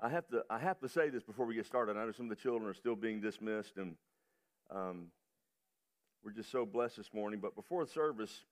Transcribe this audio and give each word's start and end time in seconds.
I 0.00 0.08
have 0.08 0.28
to 0.28 0.44
I 0.48 0.58
have 0.58 0.78
to 0.80 0.88
say 0.88 1.08
this 1.08 1.24
before 1.24 1.44
we 1.44 1.54
get 1.54 1.66
started. 1.66 1.96
I 1.96 2.04
know 2.04 2.12
some 2.12 2.26
of 2.26 2.30
the 2.30 2.40
children 2.40 2.70
are 2.70 2.74
still 2.74 2.94
being 2.94 3.20
dismissed, 3.20 3.76
and 3.76 3.96
um, 4.70 5.06
we're 6.22 6.32
just 6.32 6.52
so 6.52 6.64
blessed 6.64 6.96
this 6.96 7.12
morning. 7.12 7.40
But 7.40 7.56
before 7.56 7.84
the 7.84 7.90
service, 7.90 8.44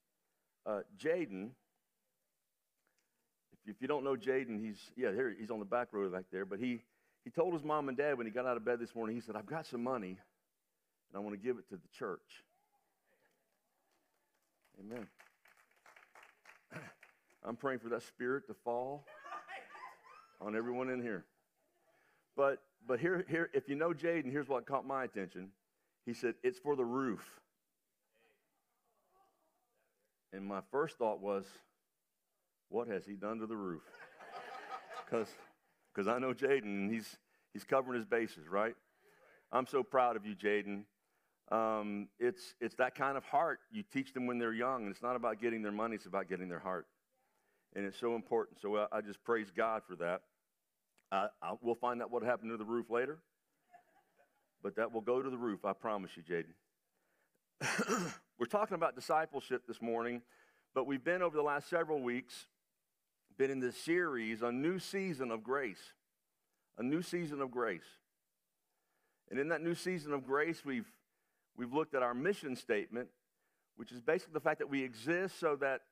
uh, 0.65 0.81
Jaden, 0.99 1.51
if, 3.53 3.77
if 3.77 3.81
you 3.81 3.87
don't 3.87 4.03
know 4.03 4.17
Jaden, 4.17 4.61
he's 4.61 4.91
yeah 4.97 5.13
here 5.13 5.35
he's 5.39 5.51
on 5.51 5.61
the 5.61 5.65
back 5.65 5.89
row 5.93 6.09
back 6.09 6.25
there. 6.33 6.45
But 6.45 6.59
he 6.59 6.81
he 7.25 7.31
told 7.31 7.55
his 7.55 7.63
mom 7.63 7.89
and 7.89 7.97
dad 7.97 8.19
when 8.19 8.27
he 8.27 8.33
got 8.33 8.45
out 8.45 8.57
of 8.57 8.65
bed 8.65 8.81
this 8.81 8.95
morning. 8.97 9.15
He 9.15 9.23
said, 9.23 9.37
"I've 9.37 9.47
got 9.47 9.67
some 9.67 9.85
money, 9.85 10.19
and 11.09 11.17
I 11.17 11.21
want 11.21 11.41
to 11.41 11.41
give 11.41 11.59
it 11.59 11.69
to 11.69 11.77
the 11.77 11.89
church." 11.97 12.45
Amen. 14.81 15.07
I'm 17.45 17.57
praying 17.57 17.79
for 17.79 17.89
that 17.91 18.03
spirit 18.03 18.49
to 18.49 18.55
fall 18.65 19.05
on 20.41 20.57
everyone 20.57 20.91
in 20.91 21.01
here. 21.01 21.25
But 22.37 22.63
but 22.87 23.01
here 23.01 23.25
here 23.29 23.51
if 23.55 23.69
you 23.69 23.75
know 23.75 23.91
Jaden, 23.91 24.31
here's 24.31 24.49
what 24.49 24.67
caught 24.67 24.87
my 24.87 25.05
attention. 25.05 25.49
He 26.05 26.15
said 26.15 26.35
it's 26.43 26.59
for 26.59 26.77
the 26.77 26.85
roof. 26.85 27.25
And 30.33 30.45
my 30.45 30.61
first 30.71 30.99
thought 30.99 31.21
was, 31.21 31.47
what 32.69 32.89
has 32.89 33.07
he 33.07 33.15
done 33.15 33.39
to 33.39 33.47
the 33.47 33.57
roof? 33.57 33.83
Because 35.05 35.29
because 35.95 36.09
I 36.09 36.19
know 36.19 36.35
Jaden 36.35 36.65
and 36.65 36.93
he's 36.93 37.17
he's 37.53 37.63
covering 37.63 37.97
his 37.97 38.05
bases, 38.05 38.49
right? 38.49 38.75
I'm 39.53 39.69
so 39.69 39.85
proud 39.85 40.17
of 40.17 40.27
you, 40.27 40.35
Jaden. 40.35 40.83
Um, 41.53 42.09
it's 42.19 42.57
it's 42.61 42.75
that 42.75 42.97
kind 42.97 43.17
of 43.17 43.25
heart 43.25 43.61
you 43.71 43.85
teach 43.85 44.13
them 44.13 44.27
when 44.27 44.41
they're 44.41 44.53
young, 44.53 44.83
and 44.83 44.91
it's 44.91 45.03
not 45.03 45.15
about 45.15 45.41
getting 45.41 45.63
their 45.63 45.71
money; 45.71 45.95
it's 45.95 46.07
about 46.07 46.29
getting 46.29 46.49
their 46.49 46.59
heart, 46.59 46.89
and 47.77 47.87
it's 47.87 48.01
so 48.01 48.17
important. 48.17 48.61
So 48.61 48.77
I, 48.77 48.87
I 48.91 49.01
just 49.01 49.23
praise 49.23 49.53
God 49.57 49.83
for 49.89 49.95
that. 49.95 50.23
I, 51.13 51.29
we'll 51.61 51.77
find 51.77 52.03
out 52.03 52.11
what 52.11 52.23
happened 52.23 52.51
to 52.51 52.57
the 52.57 52.65
roof 52.65 52.91
later, 52.91 53.19
but 54.63 54.77
that 54.77 54.93
will 54.93 55.01
go 55.01 55.23
to 55.23 55.31
the 55.31 55.39
roof, 55.39 55.65
I 55.65 55.73
promise 55.73 56.11
you, 56.17 56.23
Jaden. 56.23 58.13
We're 58.39 58.47
talking 58.47 58.75
about 58.75 58.95
discipleship 58.95 59.67
this 59.67 59.81
morning, 59.81 60.23
but 60.75 60.87
we've 60.87 61.05
been 61.05 61.23
over 61.23 61.37
the 61.37 61.43
last 61.43 61.71
several 61.71 62.03
weeks, 62.03 62.47
been 63.39 63.51
in 63.51 63.61
this 63.61 63.77
series, 63.77 64.43
a 64.43 64.51
new 64.51 64.79
season 64.79 65.31
of 65.31 65.43
grace. 65.43 65.93
A 66.79 66.83
new 66.83 67.01
season 67.01 67.41
of 67.41 67.51
grace. 67.51 67.87
And 69.31 69.41
in 69.41 69.49
that 69.49 69.63
new 69.63 69.75
season 69.75 70.13
of 70.13 70.27
grace, 70.27 70.65
we've, 70.65 70.91
we've 71.57 71.73
looked 71.73 71.95
at 71.95 72.03
our 72.03 72.13
mission 72.13 72.55
statement, 72.57 73.09
which 73.77 73.93
is 73.93 74.01
basically 74.01 74.35
the 74.35 74.41
fact 74.41 74.59
that 74.59 74.69
we 74.69 74.83
exist 74.83 75.41
so 75.41 75.57
that 75.57 75.83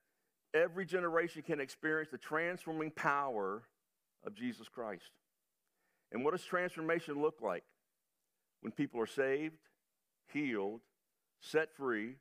every 0.52 0.84
generation 0.84 1.42
can 1.42 1.60
experience 1.60 2.10
the 2.10 2.18
transforming 2.18 2.90
power 2.90 3.62
of 4.24 4.34
Jesus 4.34 4.68
Christ. 4.68 5.10
And 6.12 6.24
what 6.24 6.32
does 6.32 6.44
transformation 6.44 7.20
look 7.20 7.40
like? 7.42 7.64
When 8.60 8.72
people 8.72 9.00
are 9.00 9.06
saved, 9.06 9.56
healed, 10.32 10.80
set 11.40 11.74
free, 11.76 12.16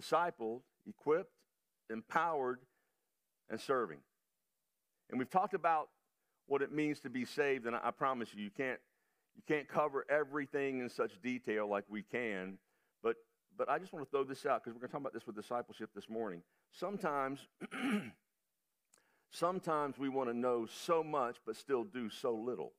discipled, 0.00 0.60
equipped, 0.86 1.32
empowered, 1.90 2.60
and 3.50 3.60
serving. 3.60 3.98
And 5.10 5.18
we've 5.18 5.30
talked 5.30 5.54
about 5.54 5.88
what 6.46 6.62
it 6.62 6.72
means 6.72 7.00
to 7.00 7.10
be 7.10 7.24
saved, 7.24 7.66
and 7.66 7.76
I, 7.76 7.90
promise 7.90 8.30
you, 8.34 8.42
you 8.42 8.50
can't, 8.50 8.80
you 9.36 9.42
can't 9.46 9.68
cover 9.68 10.06
everything 10.08 10.80
in 10.80 10.88
such 10.88 11.20
detail 11.22 11.68
like 11.68 11.84
we 11.88 12.02
can. 12.02 12.58
But, 13.02 13.16
but 13.56 13.68
I 13.68 13.78
just 13.78 13.92
want 13.92 14.06
to 14.06 14.10
throw 14.10 14.24
this 14.24 14.46
out 14.46 14.64
because 14.64 14.74
we're 14.74 14.80
going 14.80 14.88
to 14.88 14.92
talk 14.92 15.00
about 15.02 15.12
this 15.12 15.26
with 15.26 15.36
discipleship 15.36 15.90
this 15.94 16.08
morning. 16.08 16.42
Sometimes 16.72 17.40
Sometimes 19.30 19.98
we 19.98 20.08
want 20.08 20.30
to 20.30 20.36
know 20.36 20.66
so 20.66 21.02
much 21.02 21.36
but 21.46 21.56
still 21.56 21.84
do 21.84 22.08
so 22.10 22.34
little. 22.34 22.72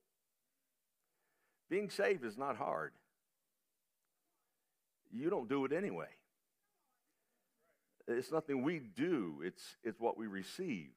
Being 1.68 1.90
saved 1.90 2.24
is 2.24 2.36
not 2.36 2.56
hard. 2.56 2.92
You 5.12 5.30
don't 5.30 5.48
do 5.48 5.64
it 5.64 5.72
anyway. 5.72 6.08
It's 8.08 8.32
nothing 8.32 8.62
we 8.62 8.80
do, 8.80 9.40
it's, 9.44 9.62
it's 9.84 10.00
what 10.00 10.18
we 10.18 10.26
receive. 10.26 10.88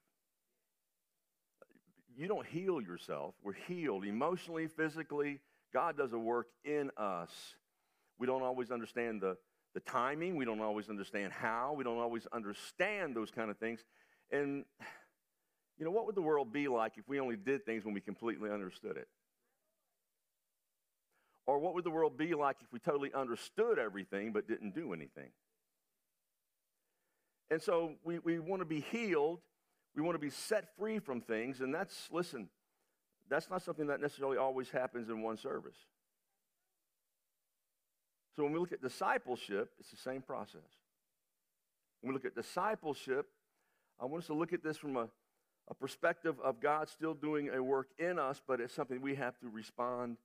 You 2.16 2.28
don't 2.28 2.46
heal 2.46 2.80
yourself. 2.80 3.34
We're 3.42 3.52
healed 3.52 4.04
emotionally, 4.04 4.68
physically. 4.68 5.40
God 5.72 5.96
does 5.96 6.12
a 6.12 6.18
work 6.18 6.46
in 6.64 6.90
us. 6.96 7.30
We 8.18 8.26
don't 8.26 8.42
always 8.42 8.70
understand 8.70 9.20
the, 9.20 9.36
the 9.74 9.80
timing. 9.80 10.36
We 10.36 10.44
don't 10.44 10.60
always 10.60 10.88
understand 10.88 11.32
how. 11.32 11.74
We 11.76 11.82
don't 11.82 11.98
always 11.98 12.26
understand 12.32 13.16
those 13.16 13.32
kind 13.32 13.50
of 13.50 13.58
things. 13.58 13.80
And 14.30 14.64
you 15.78 15.84
know, 15.84 15.90
what 15.90 16.06
would 16.06 16.14
the 16.14 16.22
world 16.22 16.52
be 16.52 16.68
like 16.68 16.92
if 16.96 17.08
we 17.08 17.20
only 17.20 17.36
did 17.36 17.64
things 17.66 17.84
when 17.84 17.94
we 17.94 18.00
completely 18.00 18.50
understood 18.50 18.96
it? 18.96 19.08
Or 21.46 21.58
what 21.58 21.74
would 21.74 21.84
the 21.84 21.90
world 21.90 22.16
be 22.16 22.34
like 22.34 22.56
if 22.62 22.72
we 22.72 22.78
totally 22.78 23.12
understood 23.12 23.78
everything 23.78 24.32
but 24.32 24.48
didn't 24.48 24.74
do 24.74 24.92
anything? 24.92 25.30
And 27.50 27.60
so 27.60 27.92
we, 28.02 28.18
we 28.20 28.38
want 28.38 28.62
to 28.62 28.66
be 28.66 28.80
healed. 28.80 29.40
We 29.94 30.02
want 30.02 30.14
to 30.14 30.20
be 30.20 30.30
set 30.30 30.74
free 30.78 30.98
from 30.98 31.20
things. 31.20 31.60
And 31.60 31.74
that's, 31.74 32.08
listen, 32.10 32.48
that's 33.28 33.50
not 33.50 33.62
something 33.62 33.88
that 33.88 34.00
necessarily 34.00 34.38
always 34.38 34.70
happens 34.70 35.08
in 35.08 35.22
one 35.22 35.36
service. 35.36 35.76
So 38.34 38.42
when 38.42 38.52
we 38.52 38.58
look 38.58 38.72
at 38.72 38.82
discipleship, 38.82 39.70
it's 39.78 39.90
the 39.90 39.96
same 39.96 40.22
process. 40.22 40.60
When 42.00 42.12
we 42.12 42.14
look 42.14 42.24
at 42.24 42.34
discipleship, 42.34 43.26
I 44.00 44.06
want 44.06 44.22
us 44.22 44.26
to 44.28 44.34
look 44.34 44.52
at 44.52 44.64
this 44.64 44.76
from 44.76 44.96
a 44.96 45.08
a 45.68 45.74
perspective 45.74 46.36
of 46.42 46.60
God 46.60 46.88
still 46.88 47.14
doing 47.14 47.48
a 47.48 47.62
work 47.62 47.88
in 47.98 48.18
us, 48.18 48.40
but 48.46 48.60
it's 48.60 48.74
something 48.74 49.00
we 49.00 49.14
have 49.14 49.38
to 49.40 49.48
respond 49.48 50.18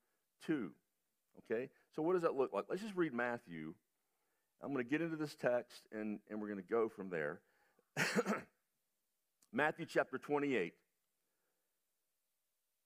to. 0.48 0.72
Okay? 1.40 1.70
So, 1.96 2.02
what 2.02 2.14
does 2.14 2.24
that 2.24 2.36
look 2.36 2.52
like? 2.54 2.66
Let's 2.70 2.82
just 2.82 2.96
read 2.96 3.14
Matthew. 3.14 3.74
I'm 4.62 4.74
going 4.74 4.84
to 4.84 4.90
get 4.90 5.02
into 5.02 5.16
this 5.16 5.36
text 5.36 5.84
and, 5.92 6.20
and 6.30 6.42
we're 6.42 6.50
going 6.50 6.62
to 6.62 6.70
go 6.70 6.90
from 6.90 7.10
there. 7.10 7.40
Matthew 9.54 9.86
chapter 9.86 10.18
28. 10.18 10.74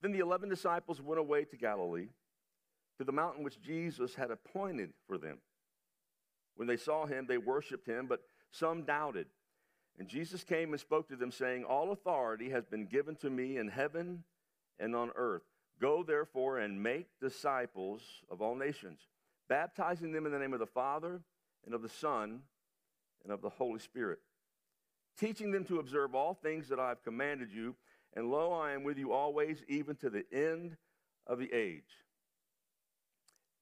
Then 0.00 0.12
the 0.12 0.20
11 0.20 0.48
disciples 0.48 1.00
went 1.00 1.18
away 1.18 1.44
to 1.44 1.56
Galilee, 1.56 2.08
to 2.98 3.04
the 3.04 3.12
mountain 3.12 3.42
which 3.42 3.60
Jesus 3.60 4.14
had 4.14 4.30
appointed 4.30 4.90
for 5.06 5.18
them. 5.18 5.38
When 6.56 6.68
they 6.68 6.76
saw 6.76 7.06
him, 7.06 7.26
they 7.26 7.38
worshiped 7.38 7.88
him, 7.88 8.06
but 8.06 8.20
some 8.50 8.82
doubted. 8.82 9.26
And 9.98 10.08
Jesus 10.08 10.42
came 10.42 10.72
and 10.72 10.80
spoke 10.80 11.08
to 11.08 11.16
them, 11.16 11.30
saying, 11.30 11.64
All 11.64 11.92
authority 11.92 12.50
has 12.50 12.64
been 12.64 12.86
given 12.86 13.14
to 13.16 13.30
me 13.30 13.58
in 13.58 13.68
heaven 13.68 14.24
and 14.80 14.94
on 14.96 15.10
earth. 15.14 15.42
Go 15.80 16.02
therefore 16.02 16.58
and 16.58 16.82
make 16.82 17.06
disciples 17.20 18.02
of 18.30 18.40
all 18.40 18.54
nations, 18.54 19.00
baptizing 19.48 20.12
them 20.12 20.26
in 20.26 20.32
the 20.32 20.38
name 20.38 20.52
of 20.52 20.60
the 20.60 20.66
Father 20.66 21.20
and 21.64 21.74
of 21.74 21.82
the 21.82 21.88
Son 21.88 22.40
and 23.22 23.32
of 23.32 23.40
the 23.40 23.50
Holy 23.50 23.78
Spirit, 23.78 24.18
teaching 25.18 25.50
them 25.50 25.64
to 25.64 25.78
observe 25.78 26.14
all 26.14 26.34
things 26.34 26.68
that 26.68 26.80
I 26.80 26.88
have 26.88 27.02
commanded 27.04 27.52
you. 27.52 27.74
And 28.16 28.30
lo, 28.30 28.52
I 28.52 28.72
am 28.72 28.84
with 28.84 28.98
you 28.98 29.12
always, 29.12 29.62
even 29.68 29.96
to 29.96 30.10
the 30.10 30.24
end 30.32 30.76
of 31.26 31.38
the 31.38 31.52
age. 31.52 31.82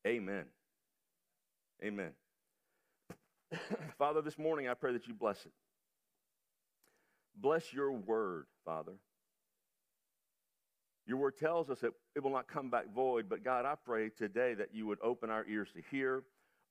Amen. 0.06 0.44
Amen. 1.82 2.10
Father, 3.98 4.20
this 4.20 4.38
morning 4.38 4.68
I 4.68 4.74
pray 4.74 4.92
that 4.92 5.06
you 5.06 5.14
bless 5.14 5.44
it. 5.46 5.52
Bless 7.36 7.72
your 7.72 7.92
word, 7.92 8.46
Father. 8.64 8.92
Your 11.06 11.16
word 11.18 11.36
tells 11.36 11.68
us 11.68 11.80
that 11.80 11.92
it 12.14 12.22
will 12.22 12.30
not 12.30 12.46
come 12.46 12.70
back 12.70 12.92
void, 12.94 13.28
but 13.28 13.42
God, 13.42 13.64
I 13.64 13.74
pray 13.84 14.10
today 14.10 14.54
that 14.54 14.74
you 14.74 14.86
would 14.86 14.98
open 15.02 15.30
our 15.30 15.44
ears 15.46 15.68
to 15.74 15.82
hear, 15.90 16.22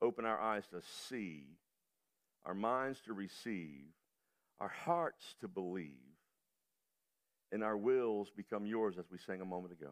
open 0.02 0.26
our 0.26 0.40
eyes 0.40 0.64
to 0.72 0.82
see, 1.10 1.44
our 2.46 2.54
minds 2.54 3.02
to 3.06 3.14
receive, 3.14 3.84
our 4.60 4.70
hearts 4.86 5.36
to 5.42 5.48
believe, 5.48 5.92
and 7.52 7.64
our 7.64 7.78
wills 7.78 8.32
become 8.36 8.66
yours 8.66 8.96
as 8.98 9.06
we 9.12 9.18
sang 9.18 9.42
a 9.42 9.46
moment 9.46 9.74
ago. 9.74 9.92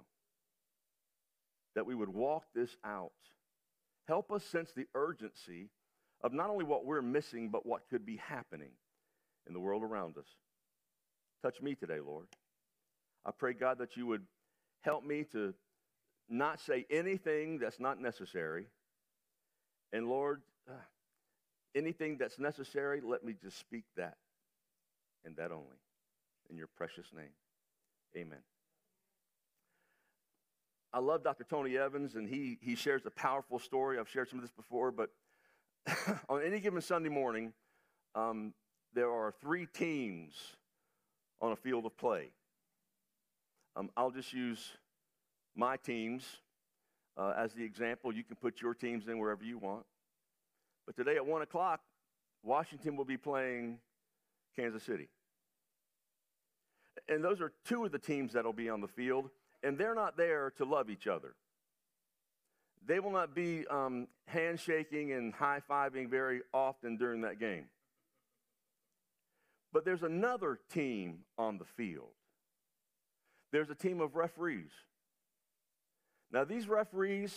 That 1.75 1.85
we 1.85 1.95
would 1.95 2.09
walk 2.09 2.45
this 2.55 2.75
out. 2.85 3.11
Help 4.07 4.31
us 4.31 4.43
sense 4.45 4.71
the 4.71 4.87
urgency 4.95 5.69
of 6.23 6.33
not 6.33 6.49
only 6.49 6.65
what 6.65 6.85
we're 6.85 7.01
missing, 7.01 7.49
but 7.49 7.65
what 7.65 7.89
could 7.89 8.05
be 8.05 8.17
happening 8.17 8.71
in 9.47 9.53
the 9.53 9.59
world 9.59 9.83
around 9.83 10.17
us. 10.17 10.27
Touch 11.41 11.61
me 11.61 11.75
today, 11.75 11.99
Lord. 12.05 12.27
I 13.25 13.31
pray, 13.31 13.53
God, 13.53 13.77
that 13.79 13.95
you 13.95 14.05
would 14.07 14.23
help 14.81 15.05
me 15.05 15.23
to 15.31 15.53
not 16.29 16.59
say 16.59 16.85
anything 16.89 17.59
that's 17.59 17.79
not 17.79 18.01
necessary. 18.01 18.67
And 19.93 20.07
Lord, 20.07 20.41
uh, 20.69 20.73
anything 21.75 22.17
that's 22.17 22.39
necessary, 22.39 23.01
let 23.01 23.23
me 23.23 23.35
just 23.41 23.57
speak 23.57 23.85
that 23.95 24.17
and 25.25 25.35
that 25.37 25.51
only. 25.51 25.77
In 26.49 26.57
your 26.57 26.67
precious 26.67 27.07
name. 27.15 27.33
Amen. 28.17 28.39
I 30.91 30.99
love 30.99 31.23
Dr. 31.23 31.43
Tony 31.43 31.77
Evans, 31.77 32.15
and 32.15 32.27
he, 32.27 32.57
he 32.61 32.75
shares 32.75 33.05
a 33.05 33.11
powerful 33.11 33.59
story. 33.59 33.99
I've 33.99 34.09
shared 34.09 34.29
some 34.29 34.39
of 34.39 34.43
this 34.43 34.51
before, 34.51 34.91
but 34.91 35.11
on 36.29 36.41
any 36.41 36.59
given 36.59 36.81
Sunday 36.81 37.09
morning, 37.09 37.53
um, 38.15 38.53
there 38.93 39.11
are 39.11 39.31
three 39.39 39.67
teams 39.67 40.33
on 41.41 41.51
a 41.51 41.55
field 41.55 41.85
of 41.85 41.97
play. 41.97 42.31
Um, 43.75 43.89
I'll 43.95 44.11
just 44.11 44.33
use 44.33 44.71
my 45.55 45.77
teams 45.77 46.23
uh, 47.17 47.33
as 47.37 47.53
the 47.53 47.63
example. 47.63 48.13
You 48.13 48.23
can 48.23 48.35
put 48.35 48.61
your 48.61 48.73
teams 48.73 49.07
in 49.07 49.19
wherever 49.19 49.43
you 49.43 49.57
want. 49.57 49.85
But 50.85 50.95
today 50.95 51.15
at 51.15 51.25
1 51.25 51.41
o'clock, 51.41 51.81
Washington 52.43 52.95
will 52.95 53.05
be 53.05 53.17
playing 53.17 53.77
Kansas 54.55 54.83
City. 54.83 55.09
And 57.07 57.23
those 57.23 57.41
are 57.41 57.51
two 57.65 57.85
of 57.85 57.91
the 57.91 57.99
teams 57.99 58.33
that 58.33 58.45
will 58.45 58.53
be 58.53 58.69
on 58.69 58.81
the 58.81 58.87
field, 58.87 59.29
and 59.63 59.77
they're 59.77 59.95
not 59.95 60.17
there 60.17 60.51
to 60.57 60.65
love 60.65 60.89
each 60.89 61.07
other. 61.07 61.35
They 62.85 62.99
will 62.99 63.11
not 63.11 63.35
be 63.35 63.67
um, 63.67 64.07
handshaking 64.25 65.11
and 65.11 65.33
high 65.33 65.61
fiving 65.69 66.09
very 66.09 66.41
often 66.53 66.97
during 66.97 67.21
that 67.21 67.39
game. 67.39 67.65
But 69.71 69.85
there's 69.85 70.03
another 70.03 70.59
team 70.71 71.19
on 71.37 71.57
the 71.57 71.65
field. 71.65 72.11
There's 73.51 73.69
a 73.69 73.75
team 73.75 74.01
of 74.01 74.15
referees. 74.15 74.71
Now, 76.31 76.43
these 76.43 76.67
referees, 76.67 77.35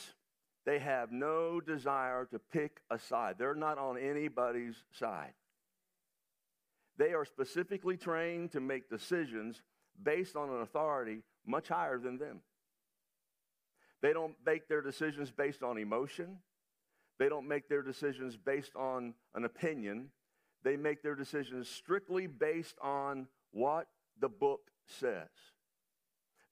they 0.66 0.78
have 0.78 1.12
no 1.12 1.60
desire 1.60 2.26
to 2.26 2.38
pick 2.38 2.80
a 2.90 2.98
side. 2.98 3.36
They're 3.38 3.54
not 3.54 3.78
on 3.78 3.98
anybody's 3.98 4.76
side. 4.92 5.32
They 6.98 7.14
are 7.14 7.24
specifically 7.24 7.96
trained 7.96 8.52
to 8.52 8.60
make 8.60 8.90
decisions 8.90 9.62
based 10.02 10.36
on 10.36 10.50
an 10.50 10.60
authority 10.60 11.22
much 11.46 11.68
higher 11.68 11.98
than 11.98 12.18
them. 12.18 12.40
They 14.02 14.12
don't 14.12 14.34
make 14.44 14.68
their 14.68 14.82
decisions 14.82 15.30
based 15.30 15.62
on 15.62 15.78
emotion. 15.78 16.38
They 17.18 17.28
don't 17.28 17.48
make 17.48 17.68
their 17.68 17.82
decisions 17.82 18.36
based 18.36 18.74
on 18.74 19.14
an 19.34 19.44
opinion. 19.44 20.08
They 20.62 20.76
make 20.76 21.02
their 21.02 21.14
decisions 21.14 21.68
strictly 21.68 22.26
based 22.26 22.76
on 22.80 23.26
what 23.50 23.88
the 24.20 24.28
book 24.28 24.70
says. 24.86 25.28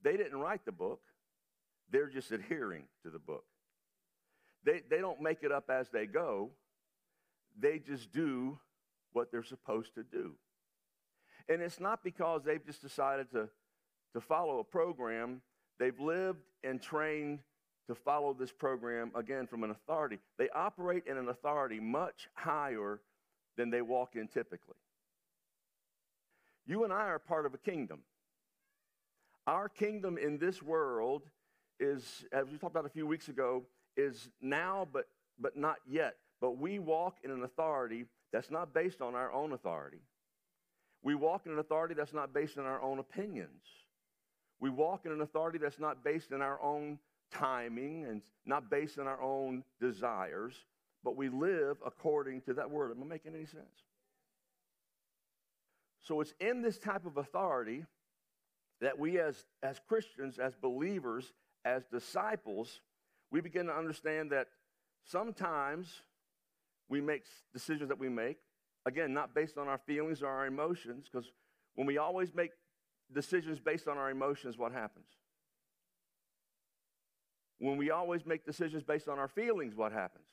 They 0.02 0.16
didn't 0.16 0.38
write 0.38 0.64
the 0.64 0.72
book, 0.72 1.00
they're 1.90 2.08
just 2.08 2.32
adhering 2.32 2.84
to 3.02 3.10
the 3.10 3.18
book. 3.18 3.44
They, 4.64 4.82
they 4.88 4.98
don't 4.98 5.20
make 5.20 5.42
it 5.42 5.52
up 5.52 5.70
as 5.70 5.88
they 5.90 6.06
go, 6.06 6.50
they 7.58 7.78
just 7.78 8.12
do 8.12 8.58
what 9.12 9.30
they're 9.30 9.42
supposed 9.42 9.94
to 9.94 10.02
do. 10.02 10.34
And 11.48 11.62
it's 11.62 11.80
not 11.80 12.04
because 12.04 12.44
they've 12.44 12.64
just 12.64 12.82
decided 12.82 13.30
to, 13.32 13.48
to 14.14 14.20
follow 14.20 14.60
a 14.60 14.64
program, 14.64 15.42
they've 15.78 15.98
lived 15.98 16.44
and 16.62 16.80
trained 16.80 17.40
to 17.88 17.94
follow 17.94 18.32
this 18.32 18.52
program, 18.52 19.10
again, 19.16 19.46
from 19.48 19.64
an 19.64 19.70
authority. 19.70 20.18
They 20.38 20.48
operate 20.54 21.04
in 21.06 21.16
an 21.16 21.28
authority 21.28 21.80
much 21.80 22.28
higher 22.34 23.00
than 23.60 23.68
they 23.68 23.82
walk 23.82 24.16
in 24.16 24.26
typically. 24.26 24.74
You 26.66 26.84
and 26.84 26.92
I 26.92 27.08
are 27.08 27.18
part 27.18 27.44
of 27.44 27.52
a 27.52 27.58
kingdom. 27.58 28.00
Our 29.46 29.68
kingdom 29.68 30.16
in 30.16 30.38
this 30.38 30.62
world 30.62 31.24
is, 31.78 32.24
as 32.32 32.46
we 32.46 32.56
talked 32.56 32.72
about 32.72 32.86
a 32.86 32.90
few 32.90 33.06
weeks 33.06 33.28
ago, 33.28 33.64
is 33.98 34.30
now 34.40 34.88
but, 34.90 35.08
but 35.38 35.58
not 35.58 35.76
yet. 35.86 36.16
But 36.40 36.52
we 36.56 36.78
walk 36.78 37.18
in 37.22 37.30
an 37.30 37.42
authority 37.42 38.06
that's 38.32 38.50
not 38.50 38.72
based 38.72 39.02
on 39.02 39.14
our 39.14 39.30
own 39.30 39.52
authority. 39.52 40.00
We 41.02 41.14
walk 41.14 41.44
in 41.44 41.52
an 41.52 41.58
authority 41.58 41.94
that's 41.94 42.14
not 42.14 42.32
based 42.32 42.56
on 42.56 42.64
our 42.64 42.80
own 42.80 42.98
opinions. 42.98 43.64
We 44.58 44.70
walk 44.70 45.04
in 45.04 45.12
an 45.12 45.20
authority 45.20 45.58
that's 45.58 45.78
not 45.78 46.02
based 46.02 46.30
in 46.30 46.40
our 46.40 46.62
own 46.62 46.98
timing 47.30 48.06
and 48.06 48.22
not 48.46 48.70
based 48.70 48.98
on 48.98 49.06
our 49.06 49.20
own 49.20 49.64
desires, 49.80 50.54
but 51.05 51.17
we 51.17 51.29
live 51.29 51.79
according 51.85 52.43
to 52.43 52.55
that 52.55 52.70
word. 52.70 52.91
Am 52.91 53.02
I 53.02 53.06
making 53.06 53.35
any 53.35 53.47
sense? 53.47 53.85
So 56.02 56.20
it's 56.20 56.35
in 56.41 56.62
this 56.62 56.79
type 56.79 57.06
of 57.06 57.17
authority 57.17 57.85
that 58.81 58.99
we 58.99 59.19
as, 59.19 59.44
as 59.62 59.81
Christians, 59.87 60.38
as 60.38 60.55
believers, 60.55 61.32
as 61.64 61.85
disciples, 61.93 62.81
we 63.31 63.41
begin 63.41 63.67
to 63.67 63.76
understand 63.76 64.32
that 64.32 64.49
sometimes 65.05 66.02
we 66.88 67.00
make 67.00 67.25
decisions 67.52 67.88
that 67.88 67.99
we 67.99 68.08
make, 68.08 68.38
again, 68.87 69.12
not 69.12 69.35
based 69.35 69.58
on 69.58 69.69
our 69.69 69.79
feelings 69.79 70.23
or 70.23 70.29
our 70.29 70.47
emotions, 70.47 71.06
because 71.11 71.31
when 71.75 71.87
we 71.87 71.99
always 71.99 72.35
make 72.35 72.50
decisions 73.12 73.61
based 73.61 73.87
on 73.87 73.99
our 73.99 74.11
emotions, 74.11 74.58
what 74.58 74.73
happens? 74.73 75.06
When 77.58 77.76
we 77.76 77.91
always 77.91 78.25
make 78.25 78.47
decisions 78.47 78.82
based 78.82 79.08
on 79.08 79.19
our 79.19 79.29
feelings, 79.29 79.76
what 79.76 79.93
happens? 79.93 80.25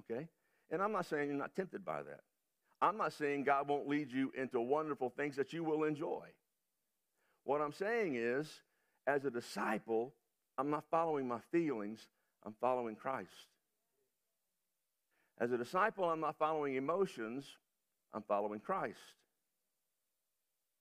Okay? 0.00 0.28
And 0.70 0.82
I'm 0.82 0.92
not 0.92 1.06
saying 1.06 1.28
you're 1.28 1.38
not 1.38 1.54
tempted 1.54 1.84
by 1.84 2.02
that. 2.02 2.20
I'm 2.82 2.96
not 2.96 3.12
saying 3.12 3.44
God 3.44 3.68
won't 3.68 3.88
lead 3.88 4.10
you 4.10 4.32
into 4.36 4.60
wonderful 4.60 5.10
things 5.10 5.36
that 5.36 5.52
you 5.52 5.62
will 5.64 5.84
enjoy. 5.84 6.26
What 7.44 7.60
I'm 7.60 7.72
saying 7.72 8.14
is, 8.16 8.48
as 9.06 9.24
a 9.24 9.30
disciple, 9.30 10.14
I'm 10.56 10.70
not 10.70 10.84
following 10.90 11.26
my 11.26 11.40
feelings, 11.50 12.06
I'm 12.44 12.54
following 12.60 12.94
Christ. 12.94 13.28
As 15.38 15.52
a 15.52 15.58
disciple, 15.58 16.04
I'm 16.04 16.20
not 16.20 16.38
following 16.38 16.76
emotions, 16.76 17.46
I'm 18.12 18.22
following 18.22 18.60
Christ. 18.60 18.98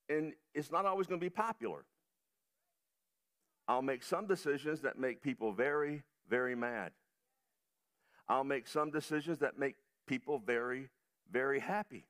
And 0.09 0.33
it's 0.53 0.71
not 0.71 0.85
always 0.85 1.07
going 1.07 1.19
to 1.19 1.25
be 1.25 1.29
popular. 1.29 1.85
I'll 3.67 3.81
make 3.81 4.03
some 4.03 4.25
decisions 4.25 4.81
that 4.81 4.97
make 4.97 5.21
people 5.21 5.53
very, 5.53 6.03
very 6.27 6.55
mad. 6.55 6.91
I'll 8.29 8.43
make 8.43 8.67
some 8.67 8.91
decisions 8.91 9.39
that 9.39 9.57
make 9.57 9.75
people 10.07 10.39
very, 10.39 10.89
very 11.31 11.59
happy. 11.59 12.05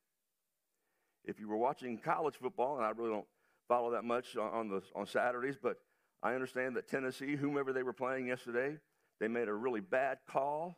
If 1.24 1.39
you 1.39 1.48
were 1.48 1.57
watching 1.57 1.98
college 1.98 2.36
football, 2.36 2.77
and 2.77 2.86
I 2.86 2.89
really 2.89 3.12
don't 3.12 3.27
follow 3.68 3.92
that 3.92 4.04
much 4.04 4.36
on, 4.36 4.68
the, 4.68 4.81
on 4.95 5.07
Saturdays, 5.07 5.57
but 5.62 5.77
I 6.21 6.33
understand 6.33 6.75
that 6.75 6.88
Tennessee, 6.88 7.36
whomever 7.36 7.71
they 7.71 7.83
were 7.83 7.94
playing 7.94 8.27
yesterday, 8.27 8.77
they 9.20 9.27
made 9.27 9.48
a 9.48 9.53
really 9.53 9.79
bad 9.79 10.20
call. 10.27 10.77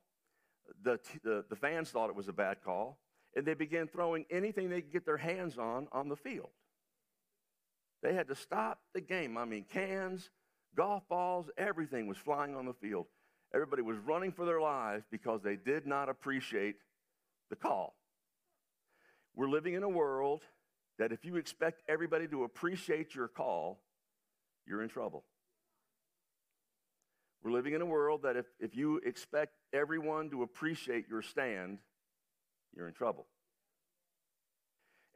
The, 0.83 0.99
the, 1.23 1.43
the 1.49 1.55
fans 1.55 1.89
thought 1.89 2.09
it 2.09 2.15
was 2.15 2.27
a 2.27 2.33
bad 2.33 2.57
call, 2.63 2.99
and 3.35 3.45
they 3.45 3.55
began 3.55 3.87
throwing 3.87 4.25
anything 4.29 4.69
they 4.69 4.81
could 4.81 4.93
get 4.93 5.05
their 5.05 5.17
hands 5.17 5.57
on 5.57 5.87
on 5.91 6.09
the 6.09 6.15
field. 6.15 6.49
They 8.03 8.13
had 8.13 8.27
to 8.27 8.35
stop 8.35 8.79
the 8.93 9.01
game. 9.01 9.37
I 9.37 9.45
mean, 9.45 9.65
cans, 9.71 10.29
golf 10.75 11.07
balls, 11.07 11.49
everything 11.57 12.07
was 12.07 12.17
flying 12.17 12.55
on 12.55 12.65
the 12.65 12.73
field. 12.73 13.07
Everybody 13.53 13.81
was 13.81 13.97
running 13.97 14.31
for 14.31 14.45
their 14.45 14.61
lives 14.61 15.03
because 15.11 15.41
they 15.41 15.55
did 15.55 15.85
not 15.85 16.09
appreciate 16.09 16.75
the 17.49 17.55
call. 17.55 17.95
We're 19.35 19.49
living 19.49 19.73
in 19.73 19.83
a 19.83 19.89
world 19.89 20.41
that 20.99 21.11
if 21.11 21.25
you 21.25 21.35
expect 21.35 21.81
everybody 21.89 22.27
to 22.27 22.43
appreciate 22.43 23.15
your 23.15 23.27
call, 23.27 23.79
you're 24.65 24.83
in 24.83 24.89
trouble. 24.89 25.23
We're 27.43 27.51
living 27.51 27.73
in 27.73 27.81
a 27.81 27.85
world 27.85 28.21
that 28.23 28.37
if, 28.37 28.45
if 28.59 28.75
you 28.75 28.97
expect 28.97 29.55
everyone 29.73 30.29
to 30.29 30.43
appreciate 30.43 31.09
your 31.09 31.21
stand, 31.21 31.79
you're 32.75 32.87
in 32.87 32.93
trouble. 32.93 33.25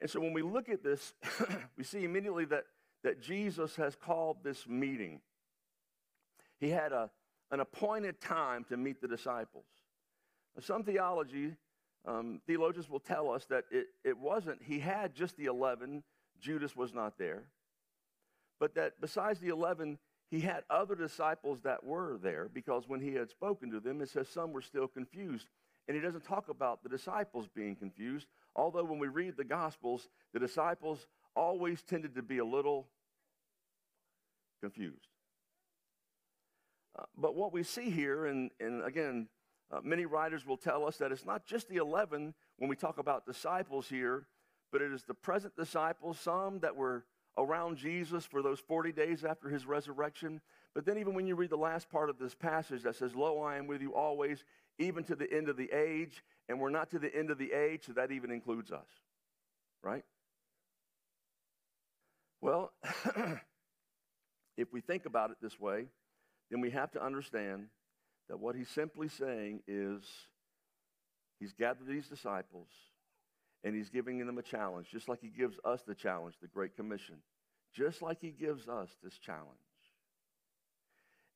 And 0.01 0.09
so 0.09 0.19
when 0.19 0.33
we 0.33 0.41
look 0.41 0.69
at 0.69 0.83
this, 0.83 1.13
we 1.77 1.83
see 1.83 2.03
immediately 2.03 2.45
that, 2.45 2.63
that 3.03 3.21
Jesus 3.21 3.75
has 3.75 3.95
called 3.95 4.37
this 4.43 4.67
meeting. 4.67 5.21
He 6.59 6.69
had 6.69 6.91
a, 6.91 7.09
an 7.55 7.62
appointed 7.62 8.19
time 8.19 8.65
to 8.65 8.75
meet 8.75 9.00
the 9.00 9.07
disciples. 9.07 9.63
Some 10.59 10.83
theology, 10.83 11.55
um, 12.05 12.41
theologians 12.45 12.89
will 12.89 13.00
tell 13.00 13.31
us 13.31 13.45
that 13.45 13.63
it, 13.71 13.88
it 14.03 14.17
wasn't, 14.17 14.62
he 14.62 14.77
had 14.77 15.15
just 15.15 15.38
the 15.38 15.45
11, 15.45 16.03
Judas 16.41 16.75
was 16.75 16.93
not 16.93 17.17
there. 17.17 17.43
But 18.59 18.75
that 18.75 19.00
besides 19.00 19.39
the 19.39 19.47
11, 19.47 19.97
he 20.29 20.41
had 20.41 20.65
other 20.69 20.95
disciples 20.95 21.62
that 21.63 21.81
were 21.81 22.17
there 22.21 22.50
because 22.53 22.89
when 22.89 23.00
he 23.00 23.13
had 23.13 23.29
spoken 23.29 23.71
to 23.71 23.79
them, 23.79 24.01
it 24.01 24.09
says 24.09 24.27
some 24.27 24.51
were 24.51 24.62
still 24.62 24.89
confused. 24.89 25.47
And 25.88 25.95
he 25.95 26.03
doesn't 26.03 26.25
talk 26.25 26.50
about 26.50 26.83
the 26.83 26.89
disciples 26.89 27.47
being 27.55 27.77
confused, 27.77 28.27
although 28.53 28.83
when 28.83 29.00
we 29.00 29.07
read 29.07 29.38
the 29.38 29.45
Gospels, 29.45 30.09
the 30.33 30.39
disciples 30.41 31.07
always 31.38 31.81
tended 31.83 32.15
to 32.15 32.21
be 32.21 32.39
a 32.39 32.45
little 32.45 32.89
confused. 34.62 35.14
Uh, 36.97 37.03
but 37.17 37.35
what 37.35 37.51
we 37.51 37.63
see 37.63 37.89
here, 37.89 38.25
and, 38.25 38.51
and 38.59 38.83
again, 38.83 39.27
uh, 39.71 39.79
many 39.83 40.05
writers 40.05 40.45
will 40.45 40.57
tell 40.57 40.87
us 40.87 40.97
that 40.97 41.11
it's 41.11 41.25
not 41.25 41.45
just 41.45 41.67
the 41.67 41.77
11 41.77 42.33
when 42.57 42.69
we 42.69 42.75
talk 42.75 42.97
about 42.97 43.25
disciples 43.25 43.89
here, 43.89 44.27
but 44.71 44.81
it 44.81 44.91
is 44.91 45.03
the 45.03 45.13
present 45.13 45.55
disciples, 45.55 46.19
some 46.19 46.59
that 46.59 46.75
were 46.75 47.05
around 47.37 47.77
Jesus 47.77 48.25
for 48.25 48.41
those 48.41 48.59
40 48.59 48.91
days 48.91 49.25
after 49.25 49.49
his 49.49 49.65
resurrection. 49.65 50.41
But 50.73 50.85
then, 50.85 50.97
even 50.97 51.13
when 51.13 51.27
you 51.27 51.35
read 51.35 51.49
the 51.49 51.57
last 51.57 51.89
part 51.89 52.09
of 52.09 52.17
this 52.19 52.35
passage 52.35 52.83
that 52.83 52.95
says, 52.95 53.15
Lo, 53.15 53.41
I 53.41 53.57
am 53.57 53.67
with 53.67 53.81
you 53.81 53.93
always, 53.93 54.43
even 54.77 55.03
to 55.05 55.15
the 55.15 55.31
end 55.31 55.49
of 55.49 55.57
the 55.57 55.71
age, 55.71 56.23
and 56.47 56.59
we're 56.59 56.69
not 56.69 56.91
to 56.91 56.99
the 56.99 57.13
end 57.13 57.31
of 57.31 57.37
the 57.37 57.51
age, 57.51 57.85
so 57.85 57.93
that 57.93 58.11
even 58.11 58.31
includes 58.31 58.71
us, 58.71 58.87
right? 59.81 60.03
Well, 62.41 62.71
if 64.57 64.71
we 64.71 64.81
think 64.81 65.05
about 65.05 65.31
it 65.31 65.37
this 65.41 65.59
way, 65.59 65.87
then 66.49 66.61
we 66.61 66.71
have 66.71 66.91
to 66.91 67.03
understand 67.03 67.67
that 68.29 68.39
what 68.39 68.55
he's 68.55 68.69
simply 68.69 69.07
saying 69.07 69.61
is 69.67 70.03
he's 71.39 71.53
gathered 71.53 71.87
these 71.87 72.07
disciples 72.07 72.67
and 73.63 73.75
he's 73.75 73.89
giving 73.89 74.25
them 74.25 74.37
a 74.37 74.43
challenge, 74.43 74.87
just 74.91 75.09
like 75.09 75.19
he 75.21 75.29
gives 75.29 75.57
us 75.65 75.81
the 75.87 75.95
challenge, 75.95 76.35
the 76.41 76.47
Great 76.47 76.75
Commission, 76.75 77.15
just 77.73 78.01
like 78.01 78.19
he 78.21 78.29
gives 78.29 78.67
us 78.67 78.89
this 79.03 79.17
challenge. 79.17 79.49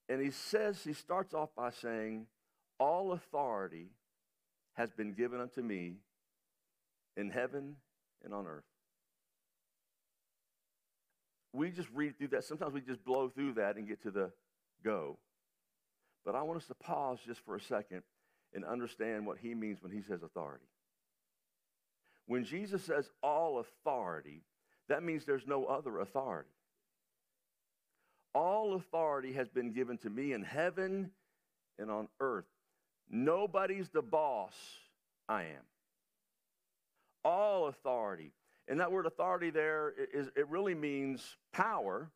And 0.07 0.21
he 0.21 0.31
says, 0.31 0.83
he 0.83 0.93
starts 0.93 1.33
off 1.33 1.49
by 1.55 1.69
saying, 1.69 2.27
All 2.79 3.11
authority 3.11 3.89
has 4.73 4.91
been 4.91 5.13
given 5.13 5.39
unto 5.39 5.61
me 5.61 5.97
in 7.17 7.29
heaven 7.29 7.75
and 8.23 8.33
on 8.33 8.47
earth. 8.47 8.63
We 11.53 11.71
just 11.71 11.89
read 11.93 12.17
through 12.17 12.29
that. 12.29 12.43
Sometimes 12.43 12.73
we 12.73 12.81
just 12.81 13.03
blow 13.03 13.29
through 13.29 13.53
that 13.53 13.75
and 13.75 13.87
get 13.87 14.01
to 14.03 14.11
the 14.11 14.31
go. 14.83 15.17
But 16.25 16.35
I 16.35 16.43
want 16.43 16.57
us 16.57 16.67
to 16.67 16.75
pause 16.75 17.19
just 17.25 17.41
for 17.45 17.55
a 17.55 17.61
second 17.61 18.03
and 18.53 18.65
understand 18.65 19.25
what 19.25 19.37
he 19.37 19.53
means 19.53 19.81
when 19.81 19.91
he 19.91 20.01
says 20.01 20.23
authority. 20.23 20.65
When 22.25 22.43
Jesus 22.43 22.83
says 22.83 23.09
all 23.23 23.59
authority, 23.59 24.43
that 24.87 25.03
means 25.03 25.25
there's 25.25 25.47
no 25.47 25.65
other 25.65 25.99
authority. 25.99 26.49
All 28.35 28.75
authority 28.75 29.33
has 29.33 29.49
been 29.49 29.71
given 29.71 29.97
to 29.99 30.09
me 30.09 30.33
in 30.33 30.43
heaven 30.43 31.11
and 31.79 31.89
on 31.89 32.07
earth. 32.19 32.45
Nobody's 33.09 33.89
the 33.89 34.03
boss, 34.03 34.53
I 35.27 35.43
am. 35.43 35.65
All 37.25 37.67
authority. 37.67 38.31
And 38.67 38.79
that 38.79 38.91
word 38.91 39.07
authority 39.07 39.49
there 39.49 39.93
is 40.13 40.29
it 40.35 40.47
really 40.47 40.75
means 40.75 41.37
power, 41.51 42.11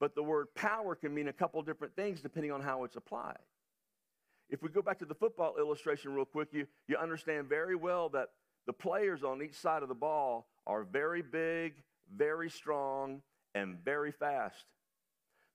but 0.00 0.14
the 0.14 0.22
word 0.22 0.46
power 0.54 0.96
can 0.96 1.14
mean 1.14 1.28
a 1.28 1.32
couple 1.32 1.62
different 1.62 1.94
things 1.94 2.20
depending 2.20 2.50
on 2.50 2.60
how 2.60 2.82
it's 2.84 2.96
applied. 2.96 3.38
If 4.48 4.62
we 4.62 4.70
go 4.70 4.82
back 4.82 4.98
to 4.98 5.04
the 5.04 5.14
football 5.14 5.54
illustration 5.58 6.12
real 6.12 6.24
quick, 6.24 6.48
you, 6.52 6.66
you 6.88 6.96
understand 6.96 7.48
very 7.48 7.76
well 7.76 8.08
that 8.08 8.30
the 8.66 8.72
players 8.72 9.22
on 9.22 9.42
each 9.42 9.54
side 9.54 9.82
of 9.82 9.88
the 9.88 9.94
ball 9.94 10.48
are 10.66 10.82
very 10.82 11.22
big, 11.22 11.74
very 12.16 12.50
strong, 12.50 13.22
and 13.54 13.76
very 13.84 14.10
fast. 14.10 14.64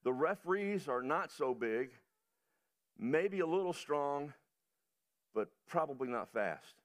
The 0.04 0.14
referees 0.14 0.88
are 0.88 1.02
not 1.02 1.32
so 1.32 1.54
big, 1.54 1.90
maybe 2.98 3.40
a 3.40 3.48
little 3.48 3.74
strong, 3.74 4.34
but 5.34 5.50
probably 5.68 6.08
not 6.08 6.32
fast. 6.32 6.76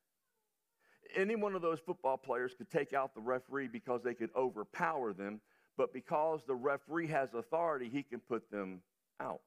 Any 1.15 1.37
one 1.37 1.55
of 1.55 1.63
those 1.63 1.81
football 1.81 2.17
players 2.17 2.55
could 2.57 2.71
take 2.71 2.93
out 2.93 3.15
the 3.15 3.21
referee 3.21 3.69
because 3.69 4.03
they 4.03 4.15
could 4.15 4.31
overpower 4.35 5.13
them, 5.13 5.41
but 5.77 5.93
because 5.93 6.41
the 6.47 6.55
referee 6.55 7.09
has 7.09 7.35
authority, 7.35 7.89
he 7.89 8.03
can 8.03 8.21
put 8.21 8.51
them 8.51 8.83
out. 9.21 9.41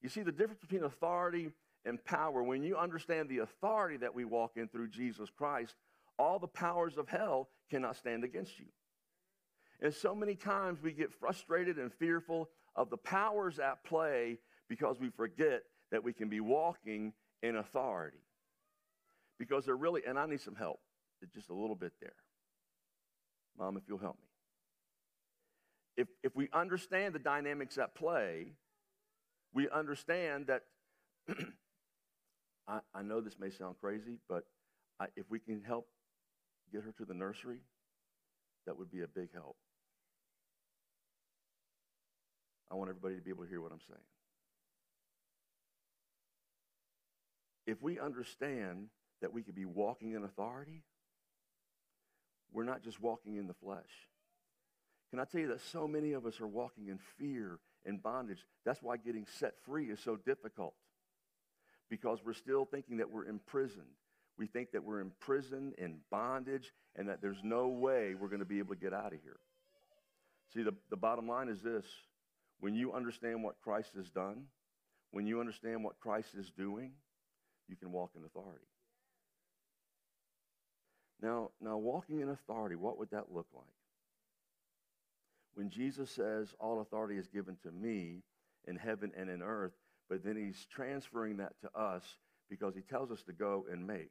You 0.00 0.08
see, 0.08 0.22
the 0.22 0.32
difference 0.32 0.60
between 0.60 0.84
authority 0.84 1.50
and 1.84 2.04
power, 2.04 2.42
when 2.42 2.62
you 2.62 2.76
understand 2.76 3.28
the 3.28 3.38
authority 3.38 3.96
that 3.98 4.14
we 4.14 4.24
walk 4.24 4.52
in 4.56 4.68
through 4.68 4.88
Jesus 4.88 5.28
Christ, 5.30 5.74
all 6.18 6.38
the 6.38 6.48
powers 6.48 6.96
of 6.98 7.08
hell 7.08 7.48
cannot 7.70 7.96
stand 7.96 8.24
against 8.24 8.58
you. 8.58 8.66
And 9.80 9.92
so 9.92 10.14
many 10.14 10.34
times 10.34 10.80
we 10.82 10.92
get 10.92 11.12
frustrated 11.12 11.78
and 11.78 11.92
fearful 11.92 12.48
of 12.76 12.90
the 12.90 12.96
powers 12.96 13.58
at 13.58 13.82
play 13.84 14.38
because 14.68 15.00
we 15.00 15.10
forget 15.10 15.62
that 15.90 16.04
we 16.04 16.12
can 16.12 16.28
be 16.28 16.40
walking 16.40 17.12
in 17.42 17.56
authority. 17.56 18.22
Because 19.38 19.64
they're 19.64 19.76
really, 19.76 20.02
and 20.06 20.18
I 20.18 20.26
need 20.26 20.40
some 20.40 20.54
help, 20.54 20.80
just 21.34 21.50
a 21.50 21.54
little 21.54 21.74
bit 21.74 21.92
there. 22.00 22.14
Mom, 23.58 23.76
if 23.76 23.82
you'll 23.88 23.98
help 23.98 24.18
me. 24.20 24.31
If, 25.96 26.08
if 26.22 26.34
we 26.34 26.48
understand 26.52 27.14
the 27.14 27.18
dynamics 27.18 27.78
at 27.78 27.94
play, 27.94 28.54
we 29.52 29.68
understand 29.68 30.46
that 30.46 30.62
I, 32.68 32.80
I 32.94 33.02
know 33.02 33.20
this 33.20 33.38
may 33.38 33.50
sound 33.50 33.76
crazy, 33.80 34.18
but 34.28 34.44
I, 34.98 35.06
if 35.16 35.26
we 35.28 35.38
can 35.38 35.62
help 35.62 35.86
get 36.72 36.82
her 36.82 36.92
to 36.92 37.04
the 37.04 37.14
nursery, 37.14 37.58
that 38.66 38.78
would 38.78 38.90
be 38.90 39.02
a 39.02 39.08
big 39.08 39.28
help. 39.34 39.56
I 42.70 42.74
want 42.74 42.88
everybody 42.88 43.16
to 43.16 43.20
be 43.20 43.30
able 43.30 43.44
to 43.44 43.50
hear 43.50 43.60
what 43.60 43.72
I'm 43.72 43.80
saying. 43.86 44.00
If 47.66 47.82
we 47.82 48.00
understand 48.00 48.88
that 49.20 49.32
we 49.32 49.42
could 49.42 49.54
be 49.54 49.66
walking 49.66 50.12
in 50.12 50.24
authority, 50.24 50.82
we're 52.52 52.64
not 52.64 52.82
just 52.82 53.00
walking 53.00 53.36
in 53.36 53.46
the 53.46 53.54
flesh. 53.54 54.08
Can 55.12 55.20
I 55.20 55.24
tell 55.24 55.42
you 55.42 55.48
that 55.48 55.60
so 55.60 55.86
many 55.86 56.12
of 56.12 56.24
us 56.24 56.40
are 56.40 56.46
walking 56.46 56.88
in 56.88 56.98
fear 57.18 57.58
and 57.84 58.02
bondage? 58.02 58.46
That's 58.64 58.82
why 58.82 58.96
getting 58.96 59.26
set 59.38 59.52
free 59.62 59.90
is 59.90 60.00
so 60.00 60.16
difficult 60.16 60.72
because 61.90 62.20
we're 62.24 62.32
still 62.32 62.64
thinking 62.64 62.96
that 62.96 63.10
we're 63.10 63.26
imprisoned. 63.26 63.92
We 64.38 64.46
think 64.46 64.72
that 64.72 64.82
we're 64.82 65.00
imprisoned 65.00 65.74
in 65.76 65.98
bondage 66.10 66.72
and 66.96 67.10
that 67.10 67.20
there's 67.20 67.42
no 67.44 67.68
way 67.68 68.14
we're 68.18 68.28
going 68.28 68.40
to 68.40 68.46
be 68.46 68.58
able 68.58 68.74
to 68.74 68.80
get 68.80 68.94
out 68.94 69.12
of 69.12 69.20
here. 69.22 69.38
See, 70.54 70.62
the, 70.62 70.72
the 70.88 70.96
bottom 70.96 71.28
line 71.28 71.50
is 71.50 71.60
this 71.60 71.84
when 72.60 72.74
you 72.74 72.94
understand 72.94 73.44
what 73.44 73.56
Christ 73.62 73.90
has 73.96 74.08
done, 74.08 74.44
when 75.10 75.26
you 75.26 75.40
understand 75.40 75.84
what 75.84 76.00
Christ 76.00 76.34
is 76.38 76.50
doing, 76.56 76.92
you 77.68 77.76
can 77.76 77.92
walk 77.92 78.12
in 78.16 78.24
authority. 78.24 78.64
Now, 81.20 81.50
now 81.60 81.76
walking 81.76 82.20
in 82.20 82.30
authority, 82.30 82.76
what 82.76 82.98
would 82.98 83.10
that 83.10 83.26
look 83.30 83.48
like? 83.54 83.66
When 85.54 85.70
Jesus 85.70 86.10
says, 86.10 86.54
All 86.58 86.80
authority 86.80 87.16
is 87.18 87.28
given 87.28 87.56
to 87.62 87.70
me 87.70 88.22
in 88.66 88.76
heaven 88.76 89.12
and 89.16 89.28
in 89.28 89.42
earth, 89.42 89.72
but 90.08 90.24
then 90.24 90.36
he's 90.36 90.66
transferring 90.70 91.38
that 91.38 91.52
to 91.62 91.78
us 91.78 92.04
because 92.48 92.74
he 92.74 92.82
tells 92.82 93.10
us 93.10 93.22
to 93.24 93.32
go 93.32 93.66
and 93.70 93.86
make. 93.86 94.10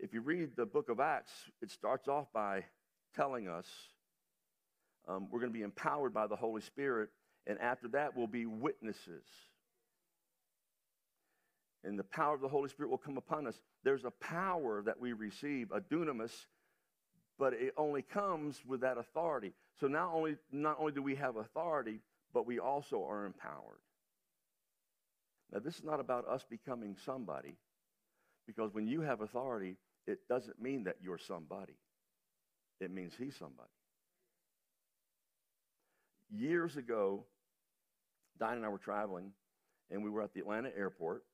If 0.00 0.14
you 0.14 0.20
read 0.20 0.50
the 0.56 0.66
book 0.66 0.88
of 0.88 1.00
Acts, 1.00 1.32
it 1.60 1.70
starts 1.70 2.08
off 2.08 2.26
by 2.32 2.64
telling 3.14 3.48
us 3.48 3.66
um, 5.08 5.28
we're 5.30 5.40
going 5.40 5.52
to 5.52 5.58
be 5.58 5.64
empowered 5.64 6.14
by 6.14 6.26
the 6.26 6.36
Holy 6.36 6.62
Spirit, 6.62 7.10
and 7.46 7.58
after 7.58 7.88
that, 7.88 8.16
we'll 8.16 8.26
be 8.26 8.46
witnesses. 8.46 9.24
And 11.84 11.98
the 11.98 12.04
power 12.04 12.34
of 12.34 12.40
the 12.40 12.48
Holy 12.48 12.68
Spirit 12.68 12.90
will 12.90 12.98
come 12.98 13.16
upon 13.16 13.46
us. 13.46 13.60
There's 13.82 14.04
a 14.04 14.12
power 14.12 14.82
that 14.86 15.00
we 15.00 15.12
receive, 15.12 15.72
a 15.72 15.80
dunamis, 15.80 16.30
but 17.42 17.54
it 17.54 17.74
only 17.76 18.02
comes 18.02 18.62
with 18.64 18.82
that 18.82 18.98
authority. 18.98 19.52
So 19.80 19.88
not 19.88 20.12
only, 20.14 20.36
not 20.52 20.76
only 20.78 20.92
do 20.92 21.02
we 21.02 21.16
have 21.16 21.34
authority, 21.34 21.98
but 22.32 22.46
we 22.46 22.60
also 22.60 23.04
are 23.04 23.26
empowered. 23.26 23.80
Now, 25.52 25.58
this 25.58 25.74
is 25.74 25.82
not 25.82 25.98
about 25.98 26.28
us 26.28 26.44
becoming 26.48 26.96
somebody, 27.04 27.56
because 28.46 28.72
when 28.72 28.86
you 28.86 29.00
have 29.00 29.22
authority, 29.22 29.74
it 30.06 30.20
doesn't 30.28 30.62
mean 30.62 30.84
that 30.84 30.98
you're 31.02 31.18
somebody, 31.18 31.72
it 32.80 32.92
means 32.92 33.12
he's 33.18 33.34
somebody. 33.34 33.68
Years 36.30 36.76
ago, 36.76 37.24
Diane 38.38 38.58
and 38.58 38.64
I 38.64 38.68
were 38.68 38.78
traveling, 38.78 39.32
and 39.90 40.04
we 40.04 40.10
were 40.10 40.22
at 40.22 40.32
the 40.32 40.38
Atlanta 40.38 40.70
airport, 40.76 41.24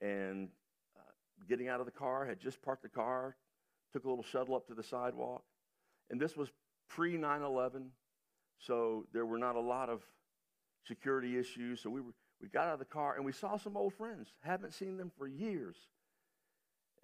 and 0.00 0.48
uh, 0.96 1.12
getting 1.46 1.68
out 1.68 1.80
of 1.80 1.84
the 1.84 1.92
car, 1.92 2.24
had 2.24 2.40
just 2.40 2.62
parked 2.62 2.84
the 2.84 2.88
car, 2.88 3.36
took 3.92 4.04
a 4.04 4.08
little 4.08 4.24
shuttle 4.24 4.54
up 4.54 4.66
to 4.68 4.74
the 4.74 4.82
sidewalk, 4.82 5.42
and 6.10 6.20
this 6.20 6.36
was 6.36 6.50
pre 6.88 7.16
9 7.16 7.42
11. 7.42 7.90
So 8.58 9.06
there 9.12 9.24
were 9.24 9.38
not 9.38 9.56
a 9.56 9.60
lot 9.60 9.88
of 9.88 10.02
security 10.86 11.38
issues. 11.38 11.80
So 11.80 11.90
we, 11.90 12.00
were, 12.00 12.12
we 12.42 12.48
got 12.48 12.66
out 12.66 12.74
of 12.74 12.78
the 12.78 12.84
car 12.84 13.16
and 13.16 13.24
we 13.24 13.32
saw 13.32 13.56
some 13.56 13.76
old 13.76 13.94
friends. 13.94 14.28
Haven't 14.40 14.74
seen 14.74 14.96
them 14.96 15.10
for 15.16 15.26
years. 15.26 15.76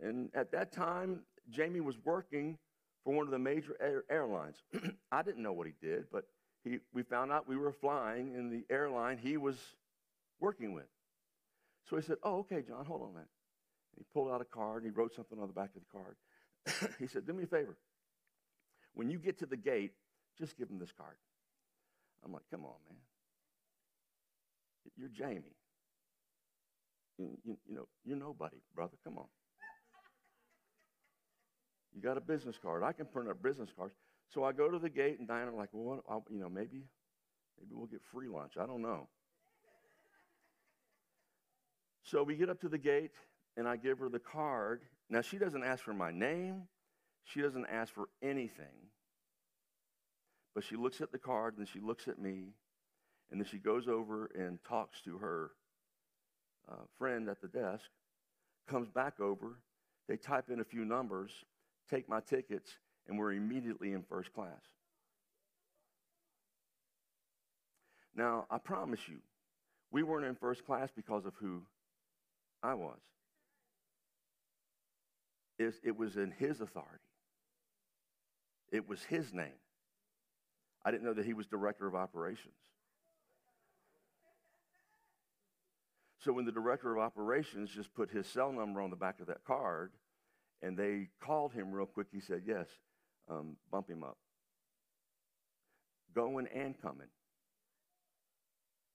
And 0.00 0.28
at 0.34 0.52
that 0.52 0.72
time, 0.72 1.20
Jamie 1.50 1.80
was 1.80 1.96
working 2.04 2.58
for 3.04 3.14
one 3.14 3.26
of 3.26 3.30
the 3.30 3.38
major 3.38 3.76
air, 3.80 4.04
airlines. 4.10 4.56
I 5.12 5.22
didn't 5.22 5.42
know 5.42 5.52
what 5.52 5.66
he 5.66 5.72
did, 5.80 6.06
but 6.12 6.24
he, 6.64 6.78
we 6.92 7.02
found 7.02 7.32
out 7.32 7.48
we 7.48 7.56
were 7.56 7.72
flying 7.72 8.34
in 8.34 8.50
the 8.50 8.64
airline 8.68 9.16
he 9.16 9.36
was 9.36 9.56
working 10.40 10.74
with. 10.74 10.88
So 11.88 11.96
he 11.96 12.02
said, 12.02 12.16
Oh, 12.22 12.38
okay, 12.40 12.62
John, 12.66 12.84
hold 12.84 13.02
on 13.02 13.08
a 13.10 13.12
minute. 13.12 13.28
And 13.96 14.04
he 14.04 14.04
pulled 14.12 14.30
out 14.30 14.40
a 14.40 14.44
card 14.44 14.82
and 14.82 14.92
he 14.92 14.96
wrote 14.96 15.14
something 15.14 15.38
on 15.38 15.46
the 15.46 15.54
back 15.54 15.70
of 15.76 15.80
the 15.80 15.98
card. 15.98 16.16
he 16.98 17.06
said, 17.06 17.26
Do 17.26 17.32
me 17.32 17.44
a 17.44 17.46
favor. 17.46 17.76
When 18.94 19.10
you 19.10 19.18
get 19.18 19.38
to 19.40 19.46
the 19.46 19.56
gate, 19.56 19.92
just 20.38 20.56
give 20.56 20.70
him 20.70 20.78
this 20.78 20.92
card. 20.92 21.16
I'm 22.24 22.32
like, 22.32 22.42
come 22.50 22.64
on, 22.64 22.74
man. 22.88 22.98
You're 24.96 25.08
Jamie. 25.08 25.54
You, 27.18 27.38
you, 27.44 27.56
you 27.68 27.74
know, 27.76 27.88
you're 28.04 28.16
nobody, 28.16 28.56
brother. 28.74 28.96
Come 29.04 29.18
on. 29.18 29.26
You 31.94 32.02
got 32.02 32.16
a 32.16 32.20
business 32.20 32.58
card. 32.60 32.82
I 32.82 32.92
can 32.92 33.06
print 33.06 33.28
up 33.28 33.42
business 33.42 33.70
cards. 33.76 33.94
So 34.28 34.44
I 34.44 34.52
go 34.52 34.70
to 34.70 34.78
the 34.78 34.90
gate, 34.90 35.18
and 35.18 35.28
Diana 35.28 35.54
like, 35.54 35.70
well, 35.72 36.02
I'll, 36.08 36.24
you 36.30 36.40
know, 36.40 36.48
maybe, 36.48 36.84
maybe 37.58 37.70
we'll 37.72 37.86
get 37.86 38.02
free 38.12 38.28
lunch. 38.28 38.54
I 38.60 38.66
don't 38.66 38.82
know. 38.82 39.08
So 42.02 42.22
we 42.22 42.36
get 42.36 42.50
up 42.50 42.60
to 42.60 42.68
the 42.68 42.78
gate, 42.78 43.12
and 43.56 43.66
I 43.66 43.76
give 43.76 43.98
her 43.98 44.08
the 44.08 44.18
card. 44.18 44.82
Now 45.08 45.20
she 45.20 45.38
doesn't 45.38 45.62
ask 45.62 45.82
for 45.82 45.94
my 45.94 46.10
name. 46.10 46.62
She 47.24 47.40
doesn't 47.40 47.66
ask 47.66 47.92
for 47.92 48.08
anything. 48.22 48.90
But 50.54 50.64
she 50.64 50.76
looks 50.76 51.00
at 51.00 51.12
the 51.12 51.18
card, 51.18 51.58
and 51.58 51.68
she 51.68 51.80
looks 51.80 52.08
at 52.08 52.18
me, 52.18 52.54
and 53.30 53.40
then 53.40 53.46
she 53.46 53.58
goes 53.58 53.88
over 53.88 54.30
and 54.34 54.58
talks 54.64 55.00
to 55.02 55.18
her 55.18 55.50
uh, 56.70 56.84
friend 56.98 57.28
at 57.28 57.40
the 57.40 57.48
desk, 57.48 57.84
comes 58.66 58.88
back 58.88 59.20
over. 59.20 59.58
They 60.08 60.16
type 60.16 60.50
in 60.50 60.60
a 60.60 60.64
few 60.64 60.84
numbers, 60.84 61.30
take 61.90 62.08
my 62.08 62.20
tickets, 62.20 62.70
and 63.06 63.18
we're 63.18 63.32
immediately 63.32 63.92
in 63.92 64.02
first 64.02 64.32
class. 64.32 64.62
Now, 68.14 68.46
I 68.50 68.58
promise 68.58 69.00
you, 69.08 69.18
we 69.90 70.02
weren't 70.02 70.24
in 70.24 70.36
first 70.36 70.64
class 70.64 70.88
because 70.94 71.26
of 71.26 71.34
who 71.38 71.62
I 72.62 72.74
was. 72.74 72.98
It, 75.58 75.96
was 75.96 76.16
in 76.16 76.32
his 76.32 76.60
authority. 76.60 77.04
It 78.70 78.88
was 78.88 79.02
his 79.04 79.32
name. 79.32 79.58
I 80.84 80.90
didn't 80.90 81.04
know 81.04 81.14
that 81.14 81.24
he 81.24 81.32
was 81.32 81.46
director 81.46 81.86
of 81.86 81.94
operations. 81.94 82.54
So 86.18 86.32
when 86.32 86.44
the 86.44 86.52
director 86.52 86.92
of 86.92 86.98
operations 87.02 87.70
just 87.70 87.94
put 87.94 88.10
his 88.10 88.26
cell 88.26 88.52
number 88.52 88.80
on 88.80 88.90
the 88.90 88.96
back 88.96 89.20
of 89.20 89.28
that 89.28 89.44
card, 89.44 89.92
and 90.62 90.76
they 90.76 91.08
called 91.20 91.52
him 91.52 91.72
real 91.72 91.86
quick, 91.86 92.08
he 92.12 92.20
said, 92.20 92.42
Yes, 92.44 92.66
um, 93.28 93.56
bump 93.70 93.88
him 93.88 94.02
up. 94.02 94.18
Going 96.14 96.48
and 96.54 96.80
coming. 96.80 97.08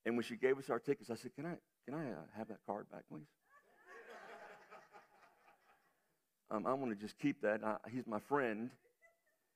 And 0.06 0.16
when 0.16 0.24
she 0.24 0.36
gave 0.36 0.58
us 0.58 0.70
our 0.70 0.80
tickets, 0.80 1.10
I 1.10 1.16
said, 1.16 1.34
Can 1.36 1.46
I, 1.46 1.56
can 1.86 1.96
I 1.96 2.12
uh, 2.12 2.16
have 2.38 2.50
that 2.50 2.60
card 2.66 2.90
back, 2.92 3.04
please? 3.10 3.28
Um, 6.52 6.68
I 6.68 6.74
want 6.74 6.92
to 6.92 7.02
just 7.02 7.18
keep 7.18 7.42
that. 7.42 7.64
I, 7.64 7.78
he's 7.90 8.06
my 8.06 8.20
friend, 8.20 8.70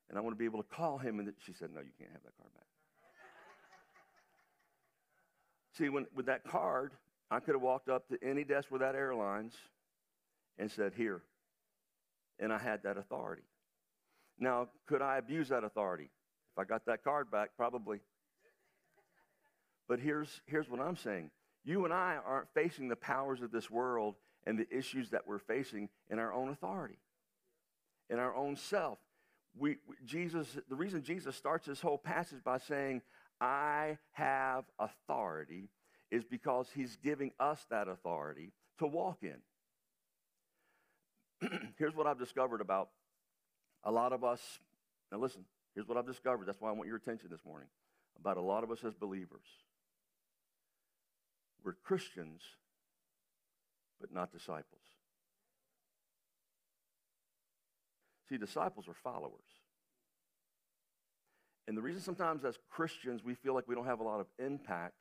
and 0.10 0.18
I 0.18 0.22
want 0.22 0.34
to 0.34 0.40
be 0.40 0.46
able 0.46 0.64
to 0.64 0.70
call 0.70 0.98
him. 0.98 1.20
And 1.20 1.32
she 1.46 1.54
said, 1.54 1.70
No, 1.74 1.82
you 1.82 1.92
can't 2.00 2.12
have 2.12 2.24
that 2.24 2.38
card 2.38 2.54
back. 2.54 2.64
See, 5.78 5.90
when, 5.90 6.08
with 6.16 6.28
that 6.28 6.46
card, 6.46 6.94
I 7.30 7.42
could 7.42 7.54
have 7.54 7.62
walked 7.62 7.90
up 7.90 8.08
to 8.08 8.18
any 8.24 8.46
desk 8.46 8.72
with 8.72 8.80
that 8.80 8.96
airlines 8.96 9.54
and 10.58 10.72
said, 10.72 10.94
Here. 10.96 11.22
And 12.40 12.52
I 12.52 12.58
had 12.58 12.84
that 12.84 12.98
authority. 12.98 13.44
Now, 14.40 14.70
could 14.88 15.02
I 15.02 15.18
abuse 15.18 15.50
that 15.50 15.64
authority? 15.64 16.10
If 16.54 16.60
I 16.60 16.64
got 16.64 16.86
that 16.86 17.04
card 17.04 17.30
back, 17.30 17.52
probably. 17.58 18.00
But 19.88 20.00
here's, 20.00 20.42
here's 20.46 20.70
what 20.70 20.80
I'm 20.80 20.96
saying 20.96 21.30
you 21.66 21.84
and 21.84 21.94
I 21.94 22.18
aren't 22.26 22.48
facing 22.54 22.88
the 22.88 22.96
powers 22.96 23.42
of 23.42 23.52
this 23.52 23.70
world 23.70 24.16
and 24.46 24.58
the 24.60 24.68
issues 24.76 25.10
that 25.12 25.28
we're 25.28 25.40
facing 25.40 25.90
in 26.10 26.20
our 26.20 26.34
own 26.34 26.50
authority, 26.50 27.00
in 28.10 28.20
our 28.20 28.36
own 28.36 28.56
self. 28.56 29.00
We, 29.58 29.78
Jesus, 30.06 30.58
the 30.70 30.76
reason 30.76 31.04
Jesus 31.04 31.36
starts 31.36 31.66
this 31.66 31.82
whole 31.82 31.98
passage 31.98 32.44
by 32.44 32.58
saying, 32.58 33.02
I 33.40 33.98
have 34.12 34.66
authority, 34.80 35.70
is 36.12 36.24
because 36.24 36.70
he's 36.74 36.98
giving 37.04 37.32
us 37.40 37.66
that 37.70 37.88
authority 37.88 38.52
to 38.80 38.88
walk 38.88 39.20
in. 39.24 39.38
Here's 41.78 41.96
what 41.96 42.08
I've 42.08 42.20
discovered 42.20 42.62
about 42.62 42.90
a 43.84 43.92
lot 43.92 44.14
of 44.14 44.24
us. 44.24 44.42
Now, 45.12 45.20
listen, 45.20 45.46
here's 45.76 45.88
what 45.88 45.98
I've 45.98 46.08
discovered. 46.08 46.48
That's 46.48 46.60
why 46.60 46.70
I 46.70 46.72
want 46.72 46.88
your 46.88 46.98
attention 46.98 47.30
this 47.30 47.46
morning. 47.46 47.68
About 48.20 48.38
a 48.38 48.42
lot 48.42 48.64
of 48.64 48.72
us 48.72 48.84
as 48.84 48.96
believers. 48.96 49.46
We're 51.64 51.76
Christians, 51.84 52.42
but 54.00 54.14
not 54.14 54.32
disciples. 54.32 54.82
See, 58.30 58.38
disciples 58.38 58.88
are 58.88 58.94
followers. 58.94 59.44
And 61.68 61.78
the 61.78 61.82
reason 61.82 62.02
sometimes 62.02 62.46
as 62.46 62.58
Christians 62.70 63.24
we 63.24 63.36
feel 63.36 63.54
like 63.54 63.68
we 63.68 63.76
don't 63.76 63.86
have 63.86 64.00
a 64.00 64.04
lot 64.04 64.20
of 64.20 64.28
impact 64.40 64.94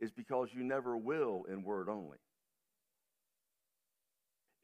is 0.00 0.10
because 0.10 0.48
you 0.52 0.62
never 0.62 0.96
will 0.96 1.44
in 1.50 1.62
word 1.62 1.88
only. 1.88 2.18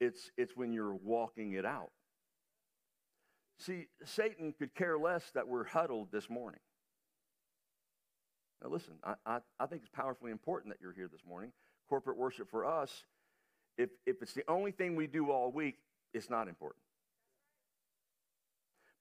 It's, 0.00 0.30
it's 0.36 0.56
when 0.56 0.72
you're 0.72 0.94
walking 0.94 1.52
it 1.52 1.64
out. 1.64 1.90
See, 3.58 3.86
Satan 4.04 4.54
could 4.56 4.74
care 4.74 4.96
less 4.96 5.30
that 5.34 5.48
we're 5.48 5.64
huddled 5.64 6.12
this 6.12 6.30
morning. 6.30 6.60
Now, 8.62 8.70
listen, 8.70 8.94
I, 9.04 9.14
I, 9.26 9.38
I, 9.58 9.66
think 9.66 9.82
it's 9.82 9.90
powerfully 9.90 10.30
important 10.30 10.72
that 10.72 10.80
you're 10.80 10.92
here 10.92 11.08
this 11.10 11.24
morning. 11.28 11.52
Corporate 11.88 12.16
worship 12.16 12.50
for 12.50 12.64
us, 12.64 13.04
if, 13.78 13.90
if 14.04 14.20
it's 14.20 14.34
the 14.34 14.44
only 14.48 14.72
thing 14.72 14.96
we 14.96 15.06
do 15.06 15.30
all 15.30 15.50
week, 15.50 15.78
it's 16.12 16.28
not 16.28 16.48
important. 16.48 16.82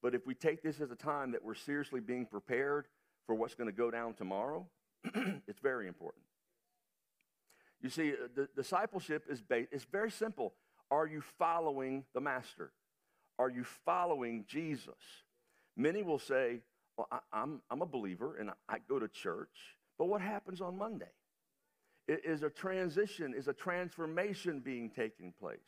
But 0.02 0.14
if 0.14 0.26
we 0.26 0.36
take 0.36 0.62
this 0.62 0.80
as 0.80 0.92
a 0.92 0.96
time 0.96 1.32
that 1.32 1.44
we're 1.44 1.56
seriously 1.56 2.00
being 2.00 2.26
prepared 2.26 2.86
for 3.26 3.36
what's 3.36 3.56
going 3.56 3.68
to 3.68 3.76
go 3.76 3.90
down 3.90 4.14
tomorrow, 4.14 4.68
it's 5.48 5.60
very 5.60 5.88
important. 5.88 6.24
You 7.82 7.90
see, 7.90 8.12
uh, 8.12 8.28
the 8.36 8.48
discipleship 8.56 9.26
is 9.30 9.42
based, 9.42 9.70
it's 9.72 9.86
very 9.86 10.12
simple. 10.12 10.54
Are 10.92 11.08
you 11.08 11.22
following 11.38 12.06
the 12.14 12.22
master? 12.22 12.72
Are 13.40 13.50
you 13.50 13.64
following 13.64 14.46
Jesus? 14.48 14.94
Many 15.76 16.04
will 16.04 16.20
say, 16.20 16.62
Well, 16.98 17.08
I, 17.12 17.18
am 17.18 17.22
I'm, 17.34 17.62
I'm 17.72 17.82
a 17.82 17.86
believer 17.86 18.38
and 18.38 18.52
I 18.70 18.78
go 18.88 19.00
to 19.00 19.08
church, 19.08 19.78
but 19.98 20.06
what 20.06 20.22
happens 20.22 20.62
on 20.62 20.78
Monday? 20.78 21.12
Is 22.08 22.44
a 22.44 22.50
transition, 22.50 23.34
is 23.36 23.50
a 23.50 23.54
transformation 23.54 24.62
being 24.62 24.90
taking 24.90 25.34
place? 25.38 25.60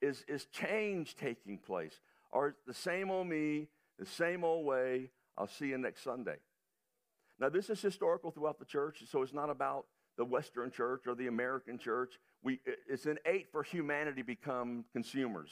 Is, 0.00 0.24
is 0.28 0.46
change 0.46 1.16
taking 1.16 1.58
place? 1.58 2.00
Or 2.30 2.54
the 2.66 2.74
same 2.74 3.10
old 3.10 3.26
me, 3.26 3.68
the 3.98 4.06
same 4.06 4.44
old 4.44 4.64
way, 4.64 5.10
I'll 5.36 5.48
see 5.48 5.66
you 5.66 5.78
next 5.78 6.04
Sunday? 6.04 6.36
Now, 7.40 7.48
this 7.48 7.70
is 7.70 7.80
historical 7.80 8.30
throughout 8.30 8.60
the 8.60 8.64
church, 8.64 9.02
so 9.10 9.22
it's 9.22 9.32
not 9.32 9.50
about 9.50 9.86
the 10.16 10.24
Western 10.24 10.70
church 10.70 11.06
or 11.06 11.14
the 11.16 11.26
American 11.26 11.78
church. 11.78 12.20
We, 12.42 12.60
it's 12.88 13.06
innate 13.06 13.50
for 13.50 13.64
humanity 13.64 14.22
become 14.22 14.84
consumers. 14.92 15.50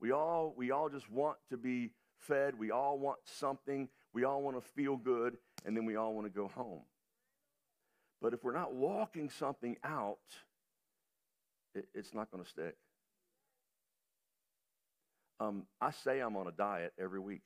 We 0.00 0.12
all, 0.12 0.54
we 0.56 0.70
all 0.70 0.88
just 0.88 1.10
want 1.10 1.36
to 1.50 1.58
be 1.58 1.90
fed. 2.16 2.58
We 2.58 2.70
all 2.70 2.98
want 2.98 3.18
something. 3.24 3.88
We 4.14 4.24
all 4.24 4.42
want 4.42 4.56
to 4.56 4.66
feel 4.72 4.96
good, 4.96 5.36
and 5.66 5.76
then 5.76 5.84
we 5.84 5.96
all 5.96 6.14
want 6.14 6.26
to 6.26 6.32
go 6.32 6.48
home. 6.48 6.80
But 8.20 8.34
if 8.34 8.44
we're 8.44 8.52
not 8.52 8.74
walking 8.74 9.30
something 9.30 9.76
out, 9.82 10.18
it, 11.74 11.86
it's 11.94 12.14
not 12.14 12.30
going 12.30 12.44
to 12.44 12.48
stick. 12.48 12.76
Um, 15.38 15.64
I 15.80 15.90
say 15.90 16.20
I'm 16.20 16.36
on 16.36 16.46
a 16.46 16.52
diet 16.52 16.92
every 17.00 17.20
week. 17.20 17.42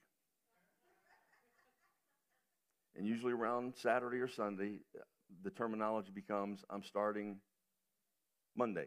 And 2.96 3.06
usually 3.06 3.32
around 3.32 3.74
Saturday 3.76 4.18
or 4.18 4.28
Sunday, 4.28 4.80
the 5.42 5.50
terminology 5.50 6.10
becomes 6.12 6.64
I'm 6.70 6.82
starting 6.82 7.36
Monday. 8.56 8.86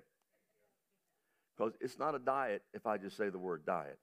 Because 1.57 1.73
it's 1.81 1.97
not 1.97 2.15
a 2.15 2.19
diet 2.19 2.63
if 2.73 2.85
I 2.85 2.97
just 2.97 3.17
say 3.17 3.29
the 3.29 3.39
word 3.39 3.65
diet. 3.65 3.97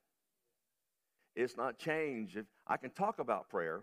It's 1.37 1.57
not 1.57 1.79
change 1.79 2.37
if 2.37 2.47
I 2.67 2.77
can 2.77 2.91
talk 2.91 3.19
about 3.19 3.49
prayer. 3.49 3.83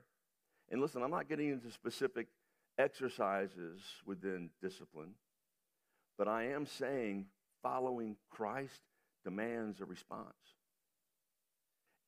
And 0.69 0.81
listen, 0.81 1.03
I'm 1.03 1.11
not 1.11 1.29
getting 1.29 1.49
into 1.49 1.71
specific 1.71 2.27
exercises 2.81 3.79
within 4.05 4.49
discipline, 4.61 5.11
but 6.17 6.27
I 6.27 6.47
am 6.47 6.65
saying 6.65 7.27
following 7.61 8.17
Christ 8.29 8.81
demands 9.23 9.79
a 9.79 9.85
response. 9.85 10.25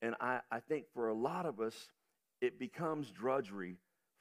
And 0.02 0.14
I, 0.20 0.40
I 0.50 0.60
think 0.60 0.86
for 0.92 1.08
a 1.08 1.14
lot 1.14 1.46
of 1.46 1.60
us, 1.60 1.74
it 2.40 2.58
becomes 2.58 3.10
drudgery 3.10 3.76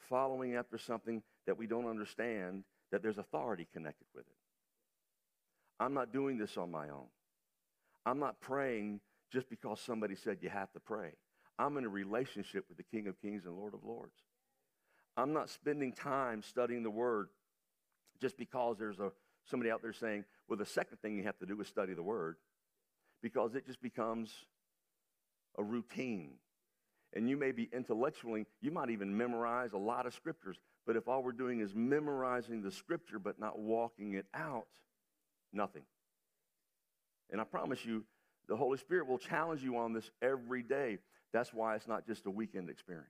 following 0.10 0.56
after 0.56 0.78
something 0.78 1.24
that 1.48 1.58
we 1.58 1.68
don't 1.68 1.88
understand 1.90 2.64
that 2.92 3.02
there's 3.02 3.18
authority 3.18 3.68
connected 3.74 4.08
with 4.14 4.26
it. 4.28 4.36
I'm 5.80 5.94
not 5.94 6.14
doing 6.14 6.38
this 6.38 6.56
on 6.58 6.72
my 6.72 6.90
own. 6.90 7.08
I'm 8.06 8.20
not 8.20 8.40
praying 8.40 9.02
just 9.32 9.50
because 9.50 9.80
somebody 9.82 10.16
said 10.16 10.38
you 10.42 10.50
have 10.50 10.72
to 10.74 10.80
pray. 10.80 11.14
I'm 11.58 11.78
in 11.78 11.86
a 11.86 11.90
relationship 11.90 12.66
with 12.70 12.78
the 12.78 12.84
King 12.84 13.08
of 13.08 13.20
Kings 13.22 13.46
and 13.46 13.56
Lord 13.56 13.74
of 13.74 13.84
Lords. 13.84 14.14
I'm 15.16 15.34
not 15.34 15.50
spending 15.50 15.94
time 15.94 16.42
studying 16.42 16.84
the 16.84 16.90
Word 16.90 17.30
just 18.22 18.38
because 18.38 18.78
there's 18.78 19.00
a, 19.00 19.12
somebody 19.46 19.70
out 19.70 19.82
there 19.82 19.94
saying, 19.94 20.26
well, 20.48 20.58
the 20.58 20.66
second 20.66 20.98
thing 21.02 21.18
you 21.18 21.24
have 21.24 21.38
to 21.40 21.46
do 21.46 21.60
is 21.62 21.68
study 21.68 21.94
the 21.94 22.04
Word, 22.04 22.38
because 23.22 23.56
it 23.56 23.66
just 23.66 23.82
becomes 23.82 24.32
a 25.58 25.64
routine. 25.64 26.32
And 27.16 27.30
you 27.30 27.38
may 27.38 27.52
be 27.52 27.70
intellectually, 27.72 28.48
you 28.60 28.72
might 28.72 28.90
even 28.90 29.16
memorize 29.16 29.74
a 29.74 29.78
lot 29.78 30.08
of 30.08 30.14
scriptures, 30.14 30.58
but 30.88 30.96
if 30.96 31.08
all 31.08 31.24
we're 31.24 31.32
doing 31.32 31.60
is 31.60 31.76
memorizing 31.76 32.64
the 32.64 32.72
scripture 32.72 33.20
but 33.20 33.40
not 33.40 33.60
walking 33.60 34.14
it 34.14 34.26
out, 34.34 34.68
nothing. 35.52 35.84
And 37.32 37.40
I 37.40 37.44
promise 37.44 37.86
you, 37.86 38.04
The 38.48 38.58
Holy 38.58 38.78
Spirit 38.78 39.08
will 39.08 39.20
challenge 39.20 39.64
you 39.64 39.78
on 39.78 39.94
this 39.94 40.10
every 40.22 40.64
day. 40.64 40.98
That's 41.32 41.54
why 41.54 41.76
it's 41.76 41.88
not 41.88 42.06
just 42.06 42.26
a 42.26 42.32
weekend 42.32 42.70
experience. 42.70 43.08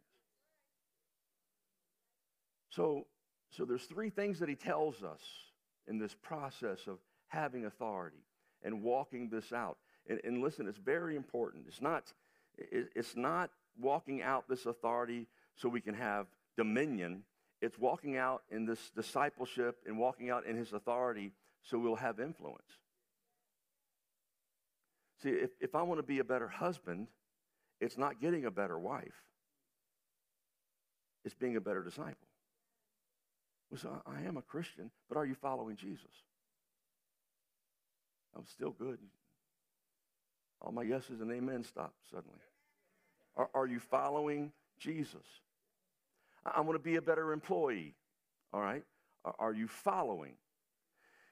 So, 2.76 3.06
so 3.50 3.66
there's 3.66 3.84
three 3.84 4.10
things 4.10 4.40
that 4.40 4.50
he 4.50 4.56
tells 4.56 5.04
us 5.04 5.22
in 5.88 6.00
this 6.00 6.16
process 6.22 6.88
of 6.88 6.98
having 7.28 7.66
authority 7.66 8.24
and 8.64 8.82
walking 8.82 9.30
this 9.30 9.54
out. 9.54 9.78
And, 10.08 10.20
and 10.24 10.42
listen, 10.42 10.68
it's 10.68 10.78
very 10.78 11.16
important. 11.16 11.66
It's 11.68 11.82
not, 11.82 12.12
it, 12.58 12.90
it's 12.96 13.16
not 13.16 13.52
walking 13.80 14.22
out 14.22 14.48
this 14.50 14.66
authority 14.66 15.28
so 15.56 15.70
we 15.70 15.82
can 15.82 15.94
have 15.94 16.28
dominion. 16.58 17.24
It's 17.62 17.78
walking 17.78 18.18
out 18.18 18.44
in 18.50 18.66
this 18.66 18.90
discipleship 18.96 19.78
and 19.86 19.98
walking 19.98 20.30
out 20.30 20.46
in 20.46 20.56
his 20.56 20.74
authority 20.74 21.34
so 21.62 21.78
we'll 21.78 21.96
have 21.96 22.20
influence. 22.20 22.80
See, 25.22 25.30
if, 25.30 25.52
if 25.62 25.76
I 25.76 25.84
want 25.84 26.00
to 26.00 26.04
be 26.04 26.20
a 26.20 26.24
better 26.24 26.48
husband, 26.48 27.08
it's 27.80 27.98
not 27.98 28.20
getting 28.20 28.46
a 28.46 28.52
better 28.52 28.80
wife, 28.80 29.24
it's 31.24 31.36
being 31.36 31.56
a 31.56 31.62
better 31.62 31.84
disciple. 31.84 32.28
Well, 33.74 33.80
so 33.80 34.04
I 34.06 34.28
am 34.28 34.38
a 34.38 34.44
Christian, 34.44 34.92
but 35.10 35.18
are 35.18 35.26
you 35.26 35.34
following 35.34 35.76
Jesus? 35.76 36.12
I'm 38.38 38.46
still 38.46 38.70
good. 38.70 39.00
All 40.62 40.72
my 40.72 40.84
yeses 40.84 41.22
and 41.22 41.32
amen 41.32 41.64
stopped 41.64 41.98
suddenly. 42.12 42.38
Are, 43.36 43.50
are 43.56 43.66
you 43.66 43.80
following 43.80 44.52
Jesus? 44.78 45.26
I, 46.46 46.58
I 46.58 46.62
want 46.62 46.76
to 46.76 46.84
be 46.84 46.98
a 46.98 47.02
better 47.02 47.34
employee. 47.34 47.96
All 48.54 48.62
right? 48.62 48.84
Are, 49.26 49.34
are 49.40 49.54
you 49.56 49.68
following? 49.68 50.36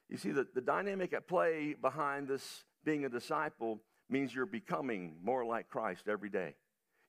You 0.09 0.17
see, 0.17 0.31
the, 0.31 0.47
the 0.55 0.61
dynamic 0.61 1.13
at 1.13 1.27
play 1.27 1.75
behind 1.79 2.27
this 2.27 2.63
being 2.83 3.05
a 3.05 3.09
disciple 3.09 3.81
means 4.09 4.33
you're 4.33 4.47
becoming 4.47 5.17
more 5.23 5.45
like 5.45 5.69
Christ 5.69 6.07
every 6.07 6.29
day. 6.31 6.55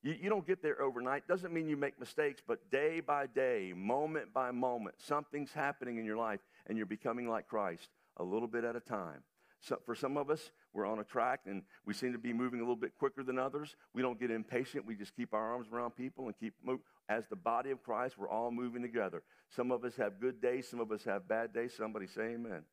You, 0.03 0.15
you 0.21 0.29
don't 0.29 0.45
get 0.45 0.61
there 0.61 0.81
overnight. 0.81 1.27
Doesn't 1.27 1.53
mean 1.53 1.67
you 1.67 1.77
make 1.77 1.99
mistakes, 1.99 2.41
but 2.45 2.69
day 2.69 2.99
by 2.99 3.27
day, 3.27 3.73
moment 3.75 4.33
by 4.33 4.51
moment, 4.51 4.95
something's 4.99 5.53
happening 5.53 5.97
in 5.97 6.05
your 6.05 6.17
life 6.17 6.41
and 6.67 6.77
you're 6.77 6.85
becoming 6.85 7.27
like 7.27 7.47
Christ 7.47 7.89
a 8.17 8.23
little 8.23 8.47
bit 8.47 8.63
at 8.63 8.75
a 8.75 8.79
time. 8.79 9.23
So 9.61 9.79
for 9.85 9.95
some 9.95 10.17
of 10.17 10.29
us, 10.29 10.51
we're 10.73 10.85
on 10.85 10.99
a 10.99 11.05
track 11.05 11.41
and 11.45 11.63
we 11.85 11.93
seem 11.93 12.11
to 12.11 12.19
be 12.19 12.33
moving 12.33 12.59
a 12.59 12.63
little 12.63 12.75
bit 12.75 12.97
quicker 12.99 13.23
than 13.23 13.39
others. 13.39 13.77
We 13.93 14.01
don't 14.01 14.19
get 14.19 14.29
impatient. 14.29 14.85
We 14.85 14.95
just 14.95 15.15
keep 15.15 15.33
our 15.33 15.53
arms 15.53 15.67
around 15.71 15.91
people 15.91 16.25
and 16.25 16.37
keep 16.37 16.53
moving. 16.61 16.83
As 17.07 17.27
the 17.27 17.37
body 17.37 17.71
of 17.71 17.81
Christ, 17.81 18.17
we're 18.17 18.29
all 18.29 18.51
moving 18.51 18.81
together. 18.81 19.23
Some 19.55 19.71
of 19.71 19.85
us 19.85 19.95
have 19.95 20.19
good 20.19 20.41
days, 20.41 20.67
some 20.67 20.81
of 20.81 20.91
us 20.91 21.05
have 21.05 21.29
bad 21.29 21.53
days. 21.53 21.73
Somebody 21.77 22.07
say 22.07 22.33
amen. 22.33 22.63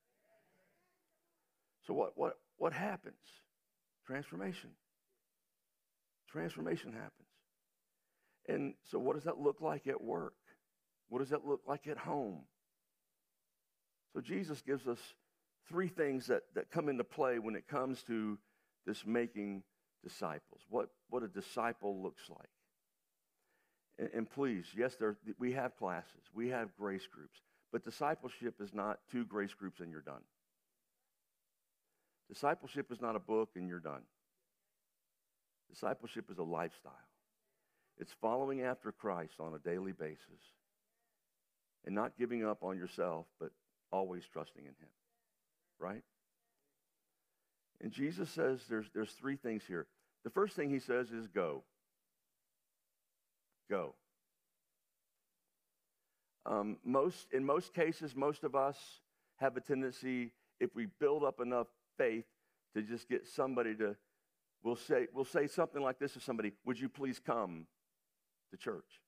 So 1.87 1.95
what, 1.95 2.13
what, 2.17 2.39
what 2.57 2.73
happens? 2.73 3.15
Transformation. 4.05 4.71
Transformation 6.31 6.93
happens. 6.93 7.29
And 8.49 8.75
so 8.91 8.99
what 8.99 9.15
does 9.15 9.25
that 9.25 9.39
look 9.39 9.61
like 9.61 9.87
at 9.87 10.03
work? 10.03 10.35
What 11.09 11.19
does 11.19 11.31
that 11.31 11.47
look 11.47 11.63
like 11.67 11.87
at 11.87 11.99
home? 11.99 12.43
So 14.15 14.21
Jesus 14.21 14.63
gives 14.63 14.87
us 14.87 14.99
three 15.69 15.89
things 15.89 16.27
that, 16.27 16.43
that 16.55 16.71
come 16.71 16.89
into 16.89 17.05
play 17.05 17.39
when 17.39 17.55
it 17.55 17.69
comes 17.69 18.03
to 18.05 18.39
this 18.87 19.05
making 19.07 19.63
disciples, 20.03 20.63
what, 20.69 20.89
what 21.11 21.23
a 21.23 21.29
disciple 21.29 22.03
looks 22.03 22.23
like. 22.29 22.49
And, 23.99 24.09
and 24.15 24.31
please, 24.31 24.67
yes, 24.77 24.97
there, 24.97 25.17
we 25.39 25.53
have 25.53 25.77
classes, 25.77 26.23
we 26.35 26.49
have 26.49 26.75
grace 26.77 27.07
groups, 27.07 27.41
but 27.73 27.85
discipleship 27.85 28.55
is 28.61 28.73
not 28.73 28.99
two 29.13 29.25
grace 29.25 29.55
groups 29.55 29.81
and 29.81 29.91
you're 29.91 30.01
done. 30.01 30.23
Discipleship 32.29 32.91
is 32.91 33.01
not 33.01 33.17
a 33.17 33.21
book 33.21 33.51
and 33.57 33.69
you're 33.69 33.81
done. 33.81 34.03
Discipleship 35.71 36.31
is 36.31 36.39
a 36.39 36.43
lifestyle. 36.43 36.93
It's 37.99 38.13
following 38.21 38.63
after 38.63 38.93
Christ 38.93 39.35
on 39.39 39.55
a 39.55 39.59
daily 39.59 39.93
basis 39.93 40.43
and 41.85 41.95
not 41.95 42.19
giving 42.19 42.45
up 42.45 42.63
on 42.63 42.77
yourself, 42.77 43.27
but 43.39 43.51
always 43.93 44.25
trusting 44.33 44.63
in 44.63 44.71
Him. 44.71 44.89
Right? 45.79 46.03
And 47.81 47.93
Jesus 47.93 48.29
says 48.31 48.61
there's, 48.69 48.87
there's 48.95 49.13
three 49.13 49.37
things 49.37 49.63
here. 49.67 49.87
The 50.25 50.31
first 50.31 50.57
thing 50.57 50.71
He 50.71 50.81
says 50.81 51.11
is 51.11 51.27
go. 51.29 51.63
Go. 53.71 53.95
Um, 56.47 56.79
most, 56.85 57.29
in 57.33 57.45
most 57.45 57.75
cases, 57.75 58.17
most 58.17 58.45
of 58.45 58.55
us 58.55 58.77
have 59.37 59.57
a 59.57 59.61
tendency, 59.61 60.33
if 60.59 60.75
we 60.75 60.87
build 60.99 61.23
up 61.25 61.41
enough 61.41 61.69
faith 61.97 62.25
to 62.75 62.83
just 62.83 63.09
get 63.09 63.27
somebody 63.27 63.75
to, 63.77 63.97
we'll 64.63 64.77
say, 64.77 65.07
we'll 65.13 65.25
say 65.25 65.47
something 65.47 65.83
like 65.83 65.99
this 65.99 66.15
to 66.15 66.21
somebody 66.21 66.53
Would 66.65 66.81
you 66.81 66.89
please 66.89 67.21
come 67.25 67.67
to 68.51 68.57
church? 68.57 69.01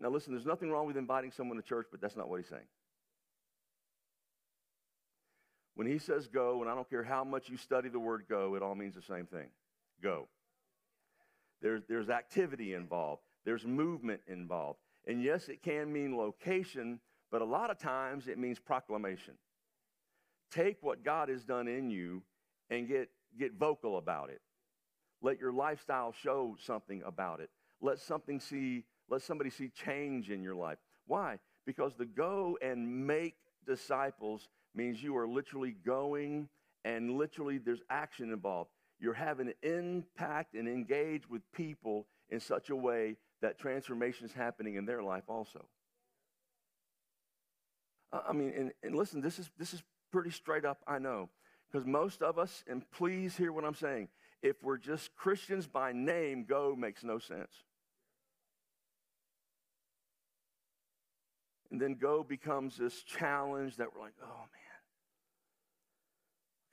Now, 0.00 0.08
listen, 0.08 0.32
there's 0.32 0.46
nothing 0.46 0.70
wrong 0.70 0.86
with 0.86 0.96
inviting 0.96 1.30
someone 1.30 1.56
to 1.56 1.62
church, 1.62 1.86
but 1.90 2.00
that's 2.00 2.16
not 2.16 2.28
what 2.28 2.40
he's 2.40 2.48
saying. 2.48 2.66
When 5.76 5.86
he 5.86 5.98
says 5.98 6.26
go, 6.28 6.60
and 6.60 6.70
I 6.70 6.74
don't 6.74 6.88
care 6.88 7.02
how 7.02 7.24
much 7.24 7.48
you 7.48 7.56
study 7.56 7.88
the 7.88 7.98
word 7.98 8.24
go, 8.28 8.54
it 8.54 8.62
all 8.62 8.74
means 8.74 8.94
the 8.94 9.02
same 9.02 9.26
thing 9.26 9.48
go. 10.02 10.28
There's, 11.62 11.82
there's 11.88 12.10
activity 12.10 12.74
involved, 12.74 13.22
there's 13.44 13.64
movement 13.64 14.20
involved. 14.26 14.78
And 15.06 15.22
yes, 15.22 15.48
it 15.48 15.62
can 15.62 15.92
mean 15.92 16.16
location, 16.16 17.00
but 17.30 17.42
a 17.42 17.44
lot 17.44 17.70
of 17.70 17.78
times 17.78 18.28
it 18.28 18.38
means 18.38 18.58
proclamation 18.58 19.34
take 20.54 20.76
what 20.82 21.04
God 21.04 21.28
has 21.28 21.44
done 21.44 21.66
in 21.66 21.90
you 21.90 22.22
and 22.70 22.86
get, 22.86 23.10
get 23.38 23.54
vocal 23.54 23.98
about 23.98 24.30
it. 24.30 24.40
Let 25.22 25.40
your 25.40 25.52
lifestyle 25.52 26.12
show 26.12 26.56
something 26.60 27.02
about 27.04 27.40
it. 27.40 27.50
Let 27.80 27.98
something 27.98 28.40
see, 28.40 28.84
let 29.08 29.22
somebody 29.22 29.50
see 29.50 29.68
change 29.68 30.30
in 30.30 30.42
your 30.42 30.54
life. 30.54 30.78
Why? 31.06 31.38
Because 31.66 31.94
the 31.96 32.04
go 32.04 32.58
and 32.62 33.06
make 33.06 33.36
disciples 33.66 34.48
means 34.74 35.02
you 35.02 35.16
are 35.16 35.26
literally 35.26 35.76
going 35.84 36.48
and 36.84 37.16
literally 37.16 37.58
there's 37.58 37.82
action 37.90 38.32
involved. 38.32 38.70
You're 39.00 39.14
having 39.14 39.48
an 39.48 39.54
impact 39.62 40.54
and 40.54 40.68
engage 40.68 41.28
with 41.28 41.42
people 41.52 42.06
in 42.30 42.40
such 42.40 42.70
a 42.70 42.76
way 42.76 43.16
that 43.40 43.58
transformation 43.58 44.26
is 44.26 44.32
happening 44.32 44.76
in 44.76 44.86
their 44.86 45.02
life 45.02 45.24
also. 45.28 45.66
I 48.12 48.32
mean, 48.32 48.52
and, 48.56 48.72
and 48.82 48.94
listen, 48.94 49.20
this 49.20 49.38
is, 49.38 49.50
this 49.58 49.74
is 49.74 49.82
pretty 50.12 50.30
straight 50.30 50.64
up, 50.64 50.78
I 50.86 50.98
know. 50.98 51.30
Because 51.74 51.88
most 51.88 52.22
of 52.22 52.38
us, 52.38 52.62
and 52.68 52.88
please 52.92 53.36
hear 53.36 53.50
what 53.50 53.64
I'm 53.64 53.74
saying, 53.74 54.06
if 54.42 54.62
we're 54.62 54.78
just 54.78 55.12
Christians 55.16 55.66
by 55.66 55.90
name, 55.90 56.44
go 56.44 56.76
makes 56.78 57.02
no 57.02 57.18
sense. 57.18 57.50
And 61.72 61.80
then 61.80 61.96
go 61.96 62.22
becomes 62.22 62.76
this 62.76 63.02
challenge 63.02 63.74
that 63.78 63.88
we're 63.92 64.02
like, 64.02 64.14
oh 64.22 64.44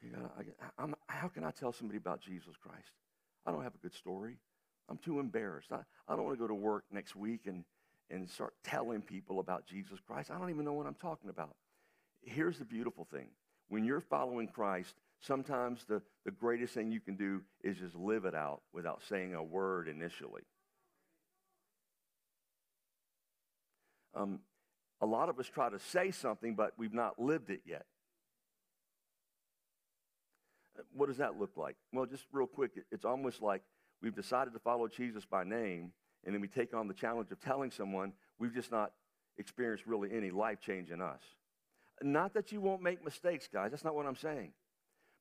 man, 0.03 0.13
gotta, 0.13 0.29
I, 0.37 0.83
I'm, 0.83 0.93
how 1.07 1.29
can 1.29 1.43
I 1.43 1.49
tell 1.49 1.73
somebody 1.73 1.97
about 1.97 2.21
Jesus 2.21 2.53
Christ? 2.61 2.91
I 3.47 3.51
don't 3.51 3.63
have 3.63 3.73
a 3.73 3.79
good 3.79 3.95
story. 3.95 4.37
I'm 4.87 4.99
too 4.99 5.19
embarrassed. 5.19 5.71
I, 5.71 5.79
I 6.07 6.15
don't 6.15 6.25
want 6.25 6.37
to 6.37 6.41
go 6.43 6.47
to 6.47 6.53
work 6.53 6.83
next 6.91 7.15
week 7.15 7.47
and, 7.47 7.63
and 8.11 8.29
start 8.29 8.53
telling 8.63 9.01
people 9.01 9.39
about 9.39 9.65
Jesus 9.65 9.97
Christ. 9.99 10.29
I 10.29 10.37
don't 10.37 10.51
even 10.51 10.63
know 10.63 10.73
what 10.73 10.85
I'm 10.85 10.93
talking 10.93 11.31
about 11.31 11.55
here's 12.23 12.59
the 12.59 12.65
beautiful 12.65 13.07
thing 13.11 13.29
when 13.71 13.85
you're 13.85 14.01
following 14.01 14.49
Christ, 14.49 14.95
sometimes 15.21 15.85
the, 15.87 16.01
the 16.25 16.31
greatest 16.31 16.73
thing 16.73 16.91
you 16.91 16.99
can 16.99 17.15
do 17.15 17.41
is 17.63 17.77
just 17.77 17.95
live 17.95 18.25
it 18.25 18.35
out 18.35 18.61
without 18.73 19.01
saying 19.07 19.33
a 19.33 19.41
word 19.41 19.87
initially. 19.87 20.41
Um, 24.13 24.39
a 24.99 25.05
lot 25.05 25.29
of 25.29 25.39
us 25.39 25.47
try 25.47 25.69
to 25.69 25.79
say 25.79 26.11
something, 26.11 26.53
but 26.53 26.73
we've 26.77 26.93
not 26.93 27.17
lived 27.17 27.49
it 27.49 27.61
yet. 27.65 27.85
What 30.93 31.07
does 31.07 31.17
that 31.17 31.39
look 31.39 31.55
like? 31.55 31.77
Well, 31.93 32.05
just 32.05 32.25
real 32.33 32.47
quick, 32.47 32.71
it's 32.91 33.05
almost 33.05 33.41
like 33.41 33.61
we've 34.01 34.13
decided 34.13 34.51
to 34.51 34.59
follow 34.59 34.89
Jesus 34.89 35.23
by 35.23 35.45
name, 35.45 35.93
and 36.25 36.35
then 36.35 36.41
we 36.41 36.49
take 36.49 36.73
on 36.73 36.89
the 36.89 36.93
challenge 36.93 37.31
of 37.31 37.39
telling 37.39 37.71
someone 37.71 38.11
we've 38.37 38.53
just 38.53 38.69
not 38.69 38.91
experienced 39.37 39.87
really 39.87 40.09
any 40.11 40.29
life 40.29 40.59
change 40.59 40.91
in 40.91 40.99
us. 40.99 41.21
Not 42.01 42.33
that 42.33 42.51
you 42.51 42.61
won't 42.61 42.81
make 42.81 43.03
mistakes, 43.03 43.47
guys. 43.51 43.71
That's 43.71 43.83
not 43.83 43.95
what 43.95 44.05
I'm 44.05 44.15
saying. 44.15 44.53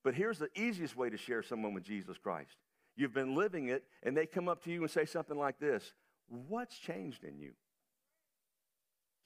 But 0.03 0.15
here's 0.15 0.39
the 0.39 0.49
easiest 0.55 0.97
way 0.97 1.11
to 1.11 1.17
share 1.17 1.43
someone 1.43 1.75
with 1.75 1.85
Jesus 1.85 2.17
Christ. 2.17 2.57
You've 2.97 3.13
been 3.13 3.35
living 3.35 3.69
it, 3.69 3.85
and 4.03 4.17
they 4.17 4.27
come 4.27 4.49
up 4.49 4.65
to 4.65 4.71
you 4.71 4.83
and 4.83 4.91
say 4.91 5.05
something 5.05 5.39
like 5.39 5.59
this 5.59 5.93
What's 6.29 6.79
changed 6.79 7.25
in 7.25 7.39
you? 7.39 7.53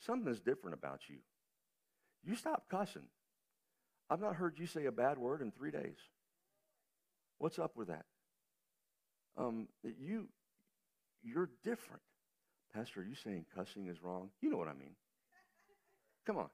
Something's 0.01 0.40
different 0.40 0.75
about 0.75 1.03
you. 1.09 1.17
You 2.25 2.37
stop 2.37 2.64
cussing. 2.71 3.07
I've 4.11 4.21
not 4.21 4.37
heard 4.37 4.59
you 4.59 4.67
say 4.67 4.87
a 4.87 4.93
bad 4.93 5.19
word 5.19 5.40
in 5.40 5.51
three 5.51 5.71
days. 5.71 5.97
What's 7.38 7.59
up 7.59 7.77
with 7.77 7.88
that? 7.88 8.05
Um, 9.37 9.69
you, 9.83 10.29
you're 11.23 11.51
different. 11.64 12.03
Pastor, 12.75 13.01
are 13.01 13.05
you 13.05 13.14
saying 13.14 13.47
cussing 13.55 13.87
is 13.88 14.03
wrong? 14.03 14.31
You 14.40 14.51
know 14.51 14.57
what 14.57 14.69
I 14.69 14.75
mean. 14.75 14.95
Come 16.27 16.37
on. 16.37 16.49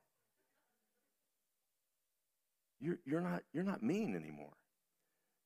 You're, 2.81 2.99
you're, 3.05 3.21
not, 3.21 3.43
you're 3.53 3.64
not 3.64 3.83
mean 3.83 4.16
anymore. 4.16 4.53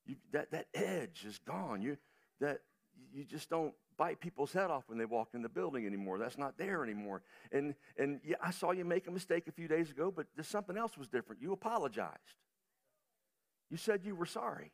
You, 0.06 0.16
that, 0.32 0.50
that 0.52 0.66
edge 0.74 1.24
is 1.26 1.38
gone. 1.46 1.82
You, 1.82 1.96
that, 2.40 2.60
you 3.12 3.24
just 3.24 3.50
don't 3.50 3.74
bite 3.96 4.20
people's 4.20 4.52
head 4.52 4.70
off 4.70 4.84
when 4.86 4.98
they 4.98 5.04
walk 5.04 5.30
in 5.34 5.42
the 5.42 5.48
building 5.48 5.86
anymore. 5.86 6.18
That's 6.18 6.38
not 6.38 6.58
there 6.58 6.82
anymore. 6.84 7.22
And, 7.52 7.74
and 7.98 8.20
yeah, 8.24 8.36
I 8.42 8.50
saw 8.50 8.72
you 8.72 8.84
make 8.84 9.06
a 9.06 9.10
mistake 9.10 9.46
a 9.48 9.52
few 9.52 9.68
days 9.68 9.90
ago, 9.90 10.12
but 10.14 10.26
something 10.44 10.76
else 10.76 10.96
was 10.96 11.08
different. 11.08 11.42
You 11.42 11.52
apologized. 11.52 12.18
You 13.70 13.76
said 13.76 14.02
you 14.04 14.14
were 14.14 14.26
sorry. 14.26 14.72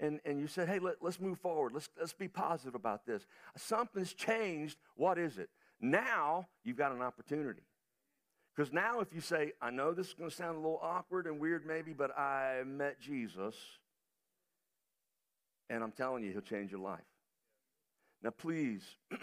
And, 0.00 0.20
and 0.24 0.38
you 0.38 0.46
said, 0.46 0.68
hey, 0.68 0.78
let, 0.78 0.96
let's 1.00 1.18
move 1.18 1.38
forward. 1.38 1.72
Let's, 1.72 1.88
let's 1.98 2.12
be 2.12 2.28
positive 2.28 2.76
about 2.76 3.04
this. 3.04 3.26
Something's 3.56 4.12
changed. 4.12 4.78
What 4.94 5.18
is 5.18 5.38
it? 5.38 5.50
Now 5.80 6.46
you've 6.62 6.76
got 6.76 6.92
an 6.92 7.02
opportunity. 7.02 7.62
Because 8.58 8.72
now, 8.72 8.98
if 8.98 9.14
you 9.14 9.20
say, 9.20 9.52
I 9.62 9.70
know 9.70 9.92
this 9.92 10.08
is 10.08 10.14
going 10.14 10.30
to 10.30 10.34
sound 10.34 10.56
a 10.56 10.58
little 10.58 10.80
awkward 10.82 11.28
and 11.28 11.38
weird, 11.38 11.64
maybe, 11.64 11.92
but 11.92 12.10
I 12.18 12.64
met 12.66 13.00
Jesus, 13.00 13.54
and 15.70 15.80
I'm 15.80 15.92
telling 15.92 16.24
you, 16.24 16.32
he'll 16.32 16.40
change 16.40 16.72
your 16.72 16.80
life. 16.80 16.98
Now, 18.20 18.30
please, 18.30 18.82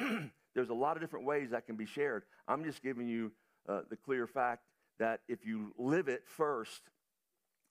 there's 0.56 0.70
a 0.70 0.74
lot 0.74 0.96
of 0.96 1.02
different 1.02 1.26
ways 1.26 1.50
that 1.50 1.66
can 1.66 1.76
be 1.76 1.86
shared. 1.86 2.24
I'm 2.48 2.64
just 2.64 2.82
giving 2.82 3.10
you 3.10 3.34
uh, 3.68 3.82
the 3.90 3.98
clear 3.98 4.26
fact 4.26 4.62
that 5.00 5.20
if 5.28 5.46
you 5.46 5.74
live 5.78 6.08
it 6.08 6.24
first, 6.38 6.84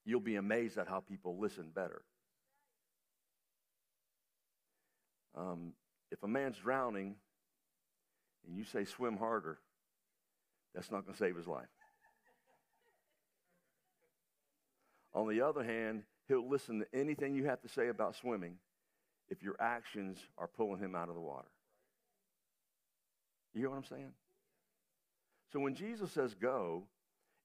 you'll 0.04 0.20
be 0.20 0.36
amazed 0.36 0.76
at 0.76 0.86
how 0.86 1.00
people 1.00 1.38
listen 1.40 1.70
better. 1.74 2.02
Um, 5.34 5.72
if 6.12 6.22
a 6.22 6.28
man's 6.28 6.58
drowning 6.58 7.14
and 8.46 8.54
you 8.54 8.64
say 8.64 8.84
swim 8.84 9.16
harder, 9.16 9.60
that's 10.74 10.90
not 10.90 11.04
going 11.04 11.14
to 11.14 11.18
save 11.18 11.36
his 11.36 11.46
life. 11.46 11.68
On 15.14 15.28
the 15.28 15.42
other 15.42 15.62
hand, 15.62 16.02
he'll 16.28 16.48
listen 16.48 16.80
to 16.80 16.98
anything 16.98 17.34
you 17.34 17.44
have 17.44 17.62
to 17.62 17.68
say 17.68 17.88
about 17.88 18.16
swimming 18.16 18.56
if 19.28 19.42
your 19.42 19.56
actions 19.60 20.18
are 20.36 20.48
pulling 20.48 20.80
him 20.80 20.94
out 20.94 21.08
of 21.08 21.14
the 21.14 21.20
water. 21.20 21.48
You 23.54 23.60
hear 23.60 23.70
what 23.70 23.76
I'm 23.76 23.84
saying? 23.84 24.12
So 25.52 25.60
when 25.60 25.76
Jesus 25.76 26.10
says 26.10 26.34
go, 26.34 26.82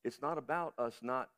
it's 0.03 0.21
not 0.21 0.37
about 0.37 0.73
us 0.79 0.95
not, 1.03 1.29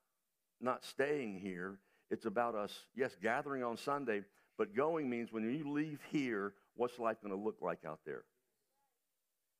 not 0.62 0.86
staying 0.86 1.40
here. 1.40 1.78
It's 2.10 2.26
about 2.26 2.56
us, 2.56 2.74
yes, 2.96 3.16
gathering 3.22 3.64
on 3.64 3.78
Sunday, 3.78 4.22
but 4.58 4.76
going 4.76 5.10
means 5.10 5.32
when 5.32 5.44
you 5.44 5.70
leave 5.72 6.00
here, 6.12 6.54
what's 6.76 7.00
life 7.00 7.18
going 7.22 7.38
to 7.38 7.42
look 7.42 7.58
like 7.62 7.80
out 7.86 8.00
there? 8.06 8.24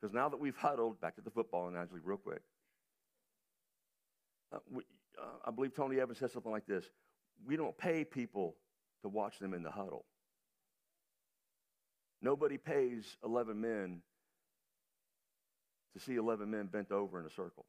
Because 0.02 0.14
now 0.14 0.30
that 0.30 0.40
we've 0.40 0.56
huddled, 0.56 1.00
back 1.00 1.16
to 1.16 1.22
the 1.22 1.30
football 1.30 1.68
analogy, 1.68 1.94
real 2.04 2.18
quick. 2.18 2.42
Uh, 4.54 4.58
we, 4.72 4.84
uh, 5.22 5.26
I 5.46 5.52
believe 5.52 5.76
Tony 5.76 6.00
Evans 6.00 6.18
said 6.18 6.32
something 6.32 6.52
like 6.52 6.66
this 6.66 6.86
We 7.46 7.56
don't 7.56 7.78
pay 7.78 8.04
people 8.04 8.56
to 9.04 9.10
watch 9.10 9.40
them 9.40 9.54
in 9.54 9.64
the 9.64 9.72
huddle. 9.72 10.06
Nobody 12.22 12.58
pays 12.58 13.18
11 13.24 13.60
men 13.60 14.02
to 15.94 16.00
see 16.00 16.16
11 16.16 16.50
men 16.50 16.68
bent 16.68 16.92
over 16.92 17.20
in 17.20 17.26
a 17.26 17.30
circle. 17.30 17.66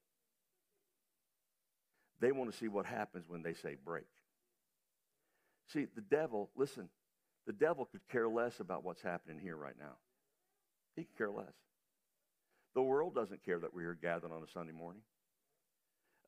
They 2.20 2.32
want 2.32 2.52
to 2.52 2.56
see 2.56 2.68
what 2.68 2.86
happens 2.86 3.24
when 3.28 3.42
they 3.42 3.54
say 3.54 3.76
break. 3.84 4.06
See, 5.68 5.86
the 5.94 6.02
devil, 6.02 6.50
listen, 6.54 6.88
the 7.46 7.52
devil 7.52 7.86
could 7.86 8.06
care 8.10 8.28
less 8.28 8.60
about 8.60 8.84
what's 8.84 9.02
happening 9.02 9.40
here 9.40 9.56
right 9.56 9.74
now. 9.78 9.96
He 10.94 11.04
could 11.04 11.16
care 11.16 11.30
less. 11.30 11.54
The 12.74 12.82
world 12.82 13.14
doesn't 13.14 13.44
care 13.44 13.58
that 13.58 13.74
we 13.74 13.84
are 13.84 13.94
gathered 13.94 14.32
on 14.32 14.42
a 14.42 14.50
Sunday 14.52 14.72
morning. 14.72 15.02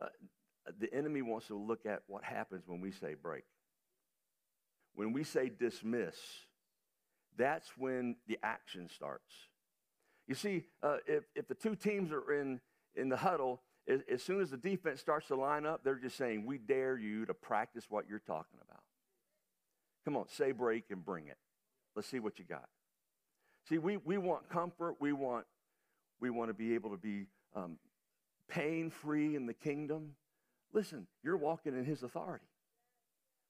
Uh, 0.00 0.06
the 0.78 0.92
enemy 0.92 1.22
wants 1.22 1.46
to 1.48 1.56
look 1.56 1.86
at 1.86 2.02
what 2.06 2.24
happens 2.24 2.64
when 2.66 2.80
we 2.80 2.90
say 2.90 3.14
break. 3.14 3.44
When 4.94 5.12
we 5.12 5.24
say 5.24 5.50
dismiss, 5.50 6.16
that's 7.36 7.68
when 7.76 8.16
the 8.28 8.38
action 8.42 8.88
starts. 8.88 9.32
You 10.26 10.34
see, 10.34 10.64
uh, 10.82 10.98
if, 11.06 11.24
if 11.34 11.48
the 11.48 11.54
two 11.54 11.74
teams 11.74 12.12
are 12.12 12.32
in, 12.32 12.60
in 12.94 13.08
the 13.08 13.16
huddle, 13.16 13.62
as, 13.88 14.00
as 14.10 14.22
soon 14.22 14.40
as 14.40 14.50
the 14.50 14.56
defense 14.56 15.00
starts 15.00 15.26
to 15.28 15.36
line 15.36 15.66
up, 15.66 15.82
they're 15.84 15.96
just 15.96 16.16
saying, 16.16 16.46
We 16.46 16.58
dare 16.58 16.96
you 16.96 17.26
to 17.26 17.34
practice 17.34 17.84
what 17.88 18.08
you're 18.08 18.20
talking 18.20 18.58
about. 18.66 18.82
Come 20.04 20.16
on, 20.16 20.28
say 20.28 20.52
break 20.52 20.84
and 20.90 21.04
bring 21.04 21.26
it. 21.26 21.38
Let's 21.94 22.08
see 22.08 22.20
what 22.20 22.38
you 22.38 22.44
got. 22.44 22.68
See, 23.68 23.78
we, 23.78 23.96
we 23.98 24.18
want 24.18 24.48
comfort. 24.48 24.96
We 25.00 25.12
want, 25.12 25.46
we 26.20 26.30
want 26.30 26.50
to 26.50 26.54
be 26.54 26.74
able 26.74 26.90
to 26.90 26.96
be 26.96 27.26
um, 27.54 27.78
pain 28.48 28.90
free 28.90 29.36
in 29.36 29.46
the 29.46 29.54
kingdom. 29.54 30.12
Listen, 30.72 31.06
you're 31.22 31.36
walking 31.36 31.76
in 31.76 31.84
his 31.84 32.02
authority. 32.02 32.46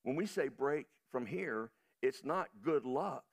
When 0.03 0.16
we 0.16 0.27
say 0.27 0.48
break 0.48 0.87
from 1.11 1.27
here, 1.27 1.70
it's 2.03 2.24
not 2.24 2.48
good 2.62 2.85
luck. 2.85 3.24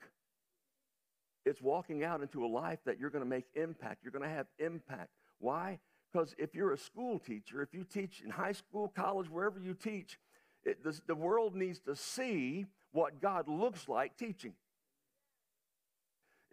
It's 1.45 1.61
walking 1.61 2.03
out 2.03 2.21
into 2.21 2.45
a 2.45 2.47
life 2.47 2.79
that 2.85 2.99
you're 2.99 3.09
going 3.09 3.23
to 3.23 3.29
make 3.29 3.45
impact. 3.55 4.03
You're 4.03 4.11
going 4.11 4.23
to 4.23 4.29
have 4.29 4.47
impact. 4.59 5.09
Why? 5.39 5.79
Because 6.11 6.35
if 6.37 6.53
you're 6.53 6.71
a 6.71 6.77
school 6.77 7.19
teacher, 7.19 7.61
if 7.61 7.73
you 7.73 7.83
teach 7.83 8.21
in 8.23 8.29
high 8.29 8.51
school, 8.51 8.91
college, 8.95 9.29
wherever 9.29 9.59
you 9.59 9.73
teach, 9.73 10.19
it, 10.63 10.83
the, 10.83 10.99
the 11.07 11.15
world 11.15 11.55
needs 11.55 11.79
to 11.81 11.95
see 11.95 12.67
what 12.91 13.21
God 13.21 13.47
looks 13.47 13.87
like 13.87 14.17
teaching. 14.17 14.53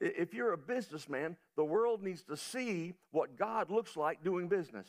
If 0.00 0.32
you're 0.32 0.52
a 0.52 0.58
businessman, 0.58 1.36
the 1.56 1.64
world 1.64 2.02
needs 2.02 2.22
to 2.24 2.36
see 2.36 2.94
what 3.10 3.36
God 3.36 3.70
looks 3.70 3.96
like 3.96 4.22
doing 4.22 4.48
business. 4.48 4.86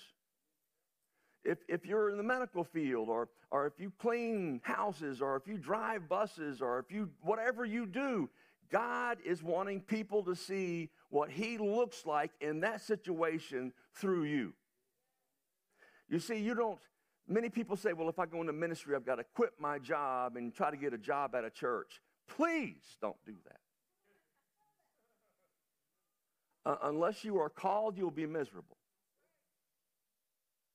If, 1.44 1.60
if 1.68 1.86
you're 1.86 2.10
in 2.10 2.18
the 2.18 2.24
medical 2.24 2.64
field, 2.64 3.10
or, 3.10 3.30
or 3.50 3.66
if 3.66 3.80
you 3.80 3.92
clean 3.98 4.62
houses, 4.64 5.22
or 5.22 5.36
if 5.36 5.48
you 5.48 5.58
drive 5.58 6.08
buses, 6.08 6.62
or 6.62 6.80
if 6.80 6.92
you, 6.92 7.10
whatever 7.22 7.66
you 7.66 7.86
do, 7.86 8.30
God 8.70 9.18
is 9.26 9.42
wanting 9.42 9.82
people 9.82 10.22
to 10.24 10.36
see 10.36 10.90
what 11.10 11.32
He 11.32 11.58
looks 11.58 12.06
like 12.06 12.32
in 12.40 12.60
that 12.60 12.82
situation 12.82 13.74
through 13.96 14.26
you. 14.26 14.54
You 16.08 16.20
see, 16.20 16.38
you 16.38 16.54
don't, 16.54 16.78
many 17.28 17.50
people 17.50 17.78
say, 17.78 17.94
well, 17.94 18.10
if 18.10 18.20
I 18.20 18.26
go 18.26 18.42
into 18.42 18.54
ministry, 18.54 18.96
I've 18.96 19.06
got 19.06 19.16
to 19.16 19.24
quit 19.34 19.54
my 19.60 19.80
job 19.80 20.36
and 20.36 20.54
try 20.54 20.70
to 20.70 20.78
get 20.78 20.94
a 20.94 20.98
job 20.98 21.34
at 21.36 21.44
a 21.46 21.50
church. 21.50 22.02
Please 22.28 22.98
don't 23.02 23.18
do 23.26 23.34
that. 23.46 23.60
Uh, 26.66 26.76
unless 26.84 27.24
you 27.24 27.40
are 27.40 27.50
called, 27.50 27.98
you'll 27.98 28.12
be 28.12 28.26
miserable. 28.26 28.78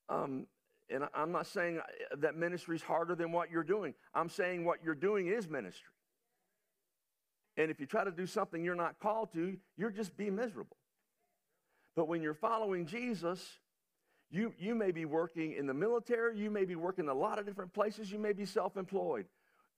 Um, 0.09 0.47
and 0.89 1.03
I'm 1.13 1.31
not 1.31 1.47
saying 1.47 1.79
that 2.19 2.35
ministry 2.35 2.75
is 2.75 2.81
harder 2.81 3.15
than 3.15 3.31
what 3.31 3.49
you're 3.49 3.63
doing. 3.63 3.93
I'm 4.13 4.29
saying 4.29 4.65
what 4.65 4.83
you're 4.83 4.93
doing 4.93 5.27
is 5.27 5.49
ministry. 5.49 5.93
And 7.57 7.71
if 7.71 7.79
you 7.79 7.85
try 7.85 8.03
to 8.03 8.11
do 8.11 8.27
something 8.27 8.63
you're 8.63 8.75
not 8.75 8.99
called 8.99 9.31
to, 9.33 9.57
you're 9.77 9.89
just 9.89 10.15
be 10.17 10.29
miserable. 10.29 10.77
But 11.95 12.07
when 12.07 12.21
you're 12.21 12.33
following 12.33 12.85
Jesus, 12.85 13.59
you, 14.29 14.53
you 14.59 14.75
may 14.75 14.91
be 14.91 15.05
working 15.05 15.53
in 15.53 15.65
the 15.65 15.73
military, 15.73 16.37
you 16.37 16.51
may 16.51 16.65
be 16.65 16.75
working 16.75 17.07
a 17.07 17.13
lot 17.13 17.39
of 17.39 17.45
different 17.45 17.73
places, 17.73 18.11
you 18.11 18.19
may 18.19 18.33
be 18.33 18.45
self 18.45 18.75
employed. 18.75 19.25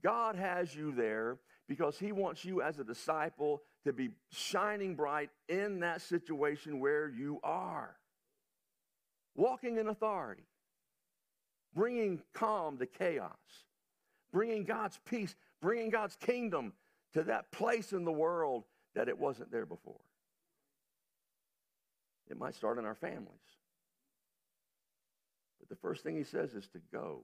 God 0.04 0.36
has 0.36 0.76
you 0.76 0.91
there 0.91 1.38
because 1.67 1.97
He 1.97 2.12
wants 2.12 2.45
you 2.45 2.62
as 2.62 2.80
a 2.80 2.84
disciple 2.84 3.62
to 3.84 3.93
be 3.93 4.10
shining 4.32 4.95
bright 4.95 5.30
in 5.47 5.82
that 5.82 6.01
situation 6.01 6.80
where 6.80 7.10
you 7.10 7.39
are. 7.43 7.95
Walking 9.36 9.77
in 9.77 9.88
authority, 9.88 10.47
bringing 11.75 12.21
calm 12.34 12.77
to 12.77 12.86
chaos, 12.86 13.32
bringing 14.32 14.63
God's 14.63 14.99
peace, 15.06 15.36
bringing 15.62 15.89
God's 15.89 16.15
kingdom 16.15 16.73
to 17.13 17.23
that 17.23 17.51
place 17.51 17.93
in 17.93 18.03
the 18.03 18.12
world 18.12 18.63
that 18.95 19.08
it 19.08 19.17
wasn't 19.17 19.51
there 19.51 19.65
before. 19.65 19.99
It 22.30 22.38
might 22.38 22.56
start 22.56 22.77
in 22.77 22.86
our 22.86 22.95
families. 22.95 23.30
But 25.60 25.69
the 25.69 25.75
first 25.75 26.03
thing 26.03 26.17
he 26.17 26.23
says 26.23 26.53
is 26.53 26.67
to 26.69 26.80
go. 26.91 27.23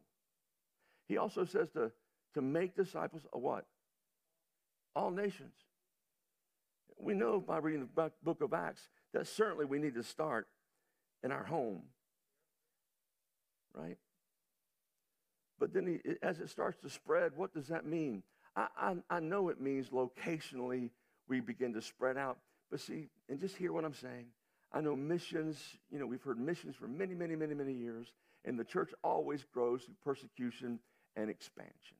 He 1.08 1.18
also 1.18 1.46
says 1.46 1.70
to, 1.72 1.92
to 2.36 2.42
make 2.42 2.76
disciples 2.76 3.24
of 3.34 3.42
what? 3.42 3.66
All 4.96 5.12
nations. 5.12 5.54
We 7.00 7.14
know 7.14 7.40
by 7.40 7.58
reading 7.58 7.88
the 7.96 8.12
book 8.24 8.42
of 8.42 8.54
Acts 8.54 8.88
that 9.14 9.28
certainly 9.28 9.66
we 9.66 9.80
need 9.80 9.96
to 9.96 10.04
start 10.04 10.48
in 11.24 11.32
our 11.32 11.44
home. 11.44 11.84
Right? 13.74 13.98
But 15.60 15.74
then 15.74 15.88
he, 15.88 16.16
as 16.22 16.40
it 16.40 16.50
starts 16.50 16.78
to 16.82 16.90
spread, 16.90 17.32
what 17.36 17.54
does 17.54 17.68
that 17.68 17.86
mean? 17.86 18.24
I, 18.56 18.68
I, 18.78 18.96
I 19.10 19.20
know 19.20 19.50
it 19.50 19.60
means 19.60 19.90
locationally 19.90 20.92
we 21.28 21.40
begin 21.40 21.74
to 21.74 21.82
spread 21.82 22.18
out. 22.18 22.38
But 22.70 22.80
see, 22.80 23.08
and 23.30 23.40
just 23.40 23.56
hear 23.56 23.72
what 23.72 23.86
I'm 23.86 23.94
saying. 23.94 24.28
I 24.72 24.82
know 24.82 24.96
missions, 24.96 25.60
you 25.92 26.00
know, 26.00 26.06
we've 26.08 26.24
heard 26.24 26.40
missions 26.40 26.76
for 26.76 26.88
many, 26.88 27.14
many, 27.14 27.36
many, 27.36 27.54
many 27.54 27.74
years, 27.74 28.12
and 28.44 28.60
the 28.60 28.64
church 28.64 28.92
always 29.04 29.46
grows 29.54 29.84
through 29.84 29.96
persecution 30.04 30.80
and 31.16 31.30
expansion. 31.30 31.98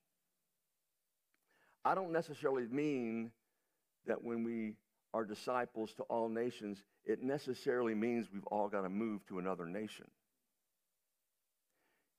I 1.86 1.96
don't 1.96 2.12
necessarily 2.12 2.68
mean 2.68 3.32
that 4.08 4.24
when 4.24 4.44
we 4.44 4.76
are 5.14 5.26
disciples 5.26 5.94
to 5.96 6.04
all 6.04 6.30
nations, 6.30 6.84
it 7.06 7.22
necessarily 7.24 7.94
means 7.96 8.28
we've 8.34 8.46
all 8.48 8.68
got 8.68 8.82
to 8.82 8.90
move 8.90 9.26
to 9.28 9.40
another 9.40 9.66
nation. 9.66 10.06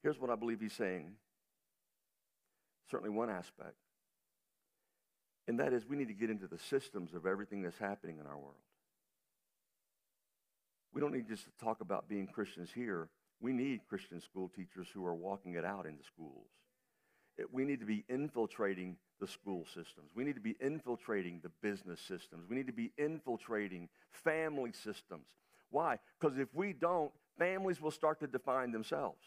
Here's 0.02 0.20
what 0.20 0.30
I 0.30 0.36
believe 0.36 0.60
he's 0.60 0.74
saying. 0.74 1.14
Certainly, 2.90 3.16
one 3.16 3.30
aspect 3.30 3.76
And 5.48 5.58
that 5.60 5.72
is, 5.72 5.86
we 5.86 5.96
need 5.96 6.08
to 6.08 6.14
get 6.14 6.30
into 6.30 6.46
the 6.46 6.58
systems 6.58 7.14
of 7.14 7.26
everything 7.26 7.62
that's 7.62 7.78
happening 7.78 8.18
in 8.18 8.26
our 8.26 8.36
world. 8.36 8.54
We 10.92 11.00
don't 11.00 11.12
need 11.12 11.28
just 11.28 11.44
to 11.44 11.64
talk 11.64 11.80
about 11.80 12.08
being 12.08 12.26
Christians 12.26 12.70
here. 12.74 13.08
We 13.40 13.52
need 13.52 13.80
Christian 13.88 14.20
school 14.20 14.50
teachers 14.54 14.88
who 14.94 15.04
are 15.06 15.14
walking 15.14 15.54
it 15.54 15.64
out 15.64 15.86
in 15.86 15.96
the 15.96 16.04
schools. 16.04 16.48
We 17.52 17.64
need 17.64 17.80
to 17.80 17.86
be 17.86 18.04
infiltrating 18.08 18.96
the 19.20 19.26
school 19.26 19.64
systems. 19.66 20.10
We 20.14 20.24
need 20.24 20.34
to 20.34 20.40
be 20.40 20.56
infiltrating 20.60 21.40
the 21.42 21.50
business 21.62 22.00
systems. 22.00 22.48
We 22.48 22.56
need 22.56 22.66
to 22.66 22.72
be 22.72 22.92
infiltrating 22.96 23.88
family 24.10 24.72
systems. 24.72 25.26
Why? 25.70 25.98
Because 26.20 26.38
if 26.38 26.48
we 26.54 26.72
don't, 26.72 27.10
families 27.38 27.80
will 27.80 27.90
start 27.90 28.20
to 28.20 28.26
define 28.26 28.70
themselves. 28.70 29.22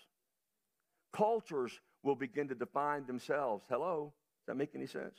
Cultures 1.12 1.80
will 2.04 2.16
begin 2.16 2.48
to 2.50 2.56
define 2.56 3.06
themselves. 3.06 3.66
Hello? 3.70 4.14
Does 4.42 4.54
that 4.54 4.58
make 4.58 4.76
any 4.76 4.88
sense? 4.88 5.18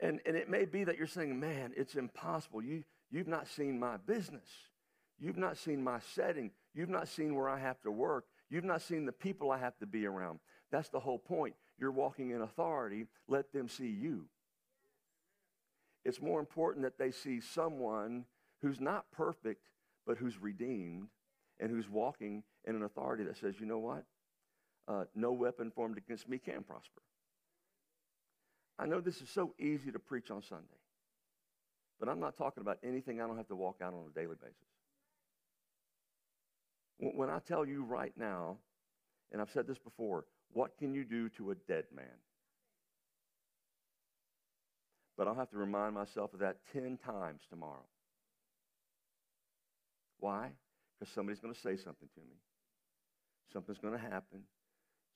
And, 0.00 0.20
and 0.26 0.36
it 0.36 0.48
may 0.48 0.64
be 0.64 0.84
that 0.84 0.96
you're 0.96 1.06
saying, 1.06 1.38
man, 1.38 1.72
it's 1.76 1.94
impossible. 1.94 2.62
You, 2.62 2.84
you've 3.10 3.28
not 3.28 3.48
seen 3.48 3.78
my 3.78 3.96
business. 3.96 4.48
You've 5.18 5.36
not 5.36 5.56
seen 5.56 5.82
my 5.82 6.00
setting. 6.14 6.50
You've 6.74 6.88
not 6.88 7.08
seen 7.08 7.34
where 7.34 7.48
I 7.48 7.58
have 7.58 7.80
to 7.82 7.90
work. 7.90 8.24
You've 8.50 8.64
not 8.64 8.82
seen 8.82 9.06
the 9.06 9.12
people 9.12 9.50
I 9.50 9.58
have 9.58 9.78
to 9.78 9.86
be 9.86 10.06
around. 10.06 10.40
That's 10.74 10.88
the 10.88 10.98
whole 10.98 11.20
point. 11.20 11.54
You're 11.78 11.92
walking 11.92 12.30
in 12.30 12.40
authority. 12.40 13.06
Let 13.28 13.52
them 13.52 13.68
see 13.68 13.86
you. 13.86 14.24
It's 16.04 16.20
more 16.20 16.40
important 16.40 16.82
that 16.82 16.98
they 16.98 17.12
see 17.12 17.40
someone 17.40 18.24
who's 18.60 18.80
not 18.80 19.04
perfect, 19.12 19.68
but 20.04 20.18
who's 20.18 20.36
redeemed 20.36 21.10
and 21.60 21.70
who's 21.70 21.88
walking 21.88 22.42
in 22.64 22.74
an 22.74 22.82
authority 22.82 23.22
that 23.22 23.36
says, 23.36 23.60
you 23.60 23.66
know 23.66 23.78
what? 23.78 24.02
Uh, 24.88 25.04
no 25.14 25.30
weapon 25.30 25.70
formed 25.70 25.96
against 25.96 26.28
me 26.28 26.38
can 26.38 26.64
prosper. 26.64 27.02
I 28.76 28.86
know 28.86 29.00
this 29.00 29.22
is 29.22 29.30
so 29.30 29.54
easy 29.60 29.92
to 29.92 30.00
preach 30.00 30.32
on 30.32 30.42
Sunday, 30.42 30.80
but 32.00 32.08
I'm 32.08 32.18
not 32.18 32.36
talking 32.36 32.62
about 32.62 32.78
anything 32.82 33.20
I 33.20 33.28
don't 33.28 33.36
have 33.36 33.46
to 33.46 33.54
walk 33.54 33.76
out 33.80 33.94
on 33.94 34.06
a 34.10 34.12
daily 34.12 34.34
basis. 34.40 34.56
When 36.98 37.30
I 37.30 37.38
tell 37.38 37.64
you 37.64 37.84
right 37.84 38.12
now, 38.16 38.56
and 39.30 39.40
I've 39.40 39.52
said 39.52 39.68
this 39.68 39.78
before, 39.78 40.24
what 40.54 40.78
can 40.78 40.94
you 40.94 41.04
do 41.04 41.28
to 41.30 41.50
a 41.50 41.54
dead 41.54 41.84
man? 41.94 42.06
But 45.16 45.28
I'll 45.28 45.34
have 45.34 45.50
to 45.50 45.58
remind 45.58 45.94
myself 45.94 46.32
of 46.32 46.40
that 46.40 46.56
10 46.72 46.98
times 47.04 47.42
tomorrow. 47.50 47.86
Why? 50.18 50.50
Because 50.98 51.12
somebody's 51.12 51.40
going 51.40 51.54
to 51.54 51.60
say 51.60 51.76
something 51.76 52.08
to 52.14 52.20
me. 52.20 52.36
Something's 53.52 53.78
going 53.78 53.94
to 53.94 54.00
happen. 54.00 54.40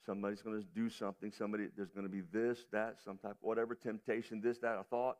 Somebody's 0.05 0.43
going 0.43 0.61
to 0.61 0.67
do 0.75 0.91
something. 0.91 1.33
Somebody, 1.33 1.69
there's 1.77 1.91
going 1.91 2.07
to 2.07 2.13
be 2.13 2.23
this, 2.33 2.59
that, 2.73 2.97
some 3.05 3.19
type, 3.19 3.37
whatever 3.41 3.75
temptation, 3.75 4.41
this, 4.41 4.59
that, 4.59 4.79
a 4.79 4.85
thought. 4.85 5.17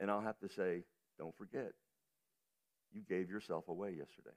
And 0.00 0.10
I'll 0.10 0.22
have 0.22 0.38
to 0.40 0.48
say, 0.48 0.82
don't 1.18 1.36
forget, 1.36 1.72
you 2.92 3.02
gave 3.08 3.30
yourself 3.30 3.68
away 3.68 3.90
yesterday. 3.90 4.36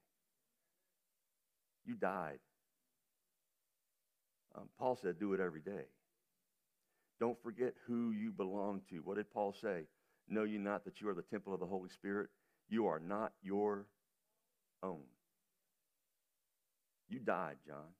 You 1.86 1.96
died. 1.96 2.40
Um, 4.58 4.70
Paul 4.80 4.98
said, 5.02 5.20
do 5.20 5.34
it 5.34 5.40
every 5.40 5.62
day. 5.62 5.86
Don't 7.20 7.42
forget 7.42 7.74
who 7.86 8.12
you 8.12 8.32
belong 8.32 8.82
to. 8.90 8.98
What 8.98 9.18
did 9.18 9.32
Paul 9.32 9.54
say? 9.60 9.84
Know 10.28 10.44
you 10.44 10.60
not 10.60 10.84
that 10.86 11.00
you 11.00 11.10
are 11.10 11.14
the 11.14 11.22
temple 11.22 11.54
of 11.54 11.60
the 11.60 11.66
Holy 11.66 11.90
Spirit? 11.90 12.30
You 12.70 12.88
are 12.88 13.00
not 13.00 13.34
your 13.42 13.86
own. 14.84 15.04
You 17.10 17.20
died, 17.20 17.58
John. 17.66 17.94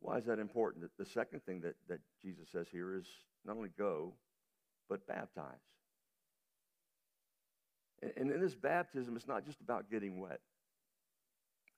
Why 0.00 0.18
is 0.18 0.24
that 0.26 0.38
important? 0.38 0.84
The 0.98 1.06
second 1.06 1.44
thing 1.44 1.60
that, 1.62 1.74
that 1.88 1.98
Jesus 2.22 2.48
says 2.52 2.66
here 2.70 2.94
is 2.94 3.06
not 3.44 3.56
only 3.56 3.70
go, 3.76 4.12
but 4.88 5.06
baptize. 5.06 5.44
And, 8.02 8.12
and 8.16 8.30
in 8.30 8.40
this 8.40 8.54
baptism, 8.54 9.16
it's 9.16 9.26
not 9.26 9.44
just 9.44 9.60
about 9.60 9.90
getting 9.90 10.20
wet. 10.20 10.40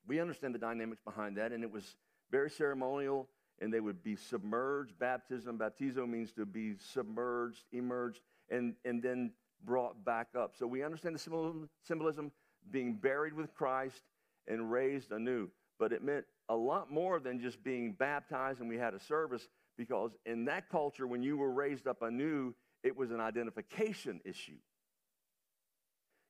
We 0.07 0.21
understand 0.21 0.55
the 0.55 0.59
dynamics 0.59 1.01
behind 1.05 1.37
that, 1.39 1.53
and 1.53 1.63
it 1.63 1.71
was 1.71 1.97
very 2.31 2.51
ceremonial, 2.51 3.29
and 3.61 3.73
they 3.73 3.81
would 3.81 4.03
be 4.03 4.17
submerged. 4.17 4.99
Baptism, 4.99 5.59
baptizo 5.59 6.09
means 6.09 6.33
to 6.33 6.47
be 6.47 6.75
submerged, 6.79 7.65
emerged, 7.73 8.21
and, 8.51 8.75
and 8.85 9.03
then 9.03 9.33
brought 9.65 10.05
back 10.05 10.29
up. 10.39 10.55
So 10.57 10.67
we 10.67 10.83
understand 10.83 11.15
the 11.15 11.19
symbolism, 11.19 11.69
symbolism 11.83 12.33
being 12.71 12.95
buried 12.95 13.35
with 13.35 13.55
Christ 13.55 14.03
and 14.47 14.71
raised 14.71 15.13
anew. 15.13 15.51
But 15.79 15.93
it 15.93 16.03
meant 16.03 16.25
a 16.49 16.57
lot 16.57 16.91
more 16.91 17.21
than 17.21 17.41
just 17.41 17.63
being 17.63 17.93
baptized 17.93 18.61
and 18.61 18.69
we 18.69 18.79
had 18.79 18.95
a 18.95 19.01
service, 19.01 19.49
because 19.77 20.13
in 20.27 20.45
that 20.47 20.69
culture, 20.69 21.07
when 21.07 21.23
you 21.23 21.37
were 21.37 21.51
raised 21.51 21.87
up 21.87 22.03
anew, 22.03 22.55
it 22.83 22.97
was 22.97 23.11
an 23.11 23.21
identification 23.21 24.21
issue. 24.25 24.57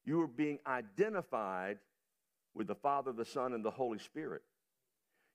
You 0.05 0.19
were 0.19 0.27
being 0.27 0.59
identified 0.67 1.79
with 2.55 2.67
the 2.67 2.75
Father, 2.75 3.13
the 3.13 3.25
Son, 3.25 3.53
and 3.53 3.65
the 3.65 3.71
Holy 3.71 3.99
Spirit. 3.99 4.43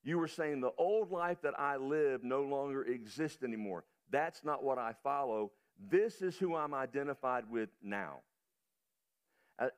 You 0.03 0.17
were 0.17 0.27
saying, 0.27 0.61
The 0.61 0.73
old 0.77 1.11
life 1.11 1.37
that 1.43 1.59
I 1.59 1.77
live 1.77 2.23
no 2.23 2.41
longer 2.43 2.83
exists 2.83 3.43
anymore. 3.43 3.83
That's 4.11 4.43
not 4.43 4.63
what 4.63 4.77
I 4.77 4.93
follow. 5.03 5.51
This 5.89 6.21
is 6.21 6.37
who 6.37 6.55
I'm 6.55 6.73
identified 6.73 7.49
with 7.49 7.69
now. 7.81 8.19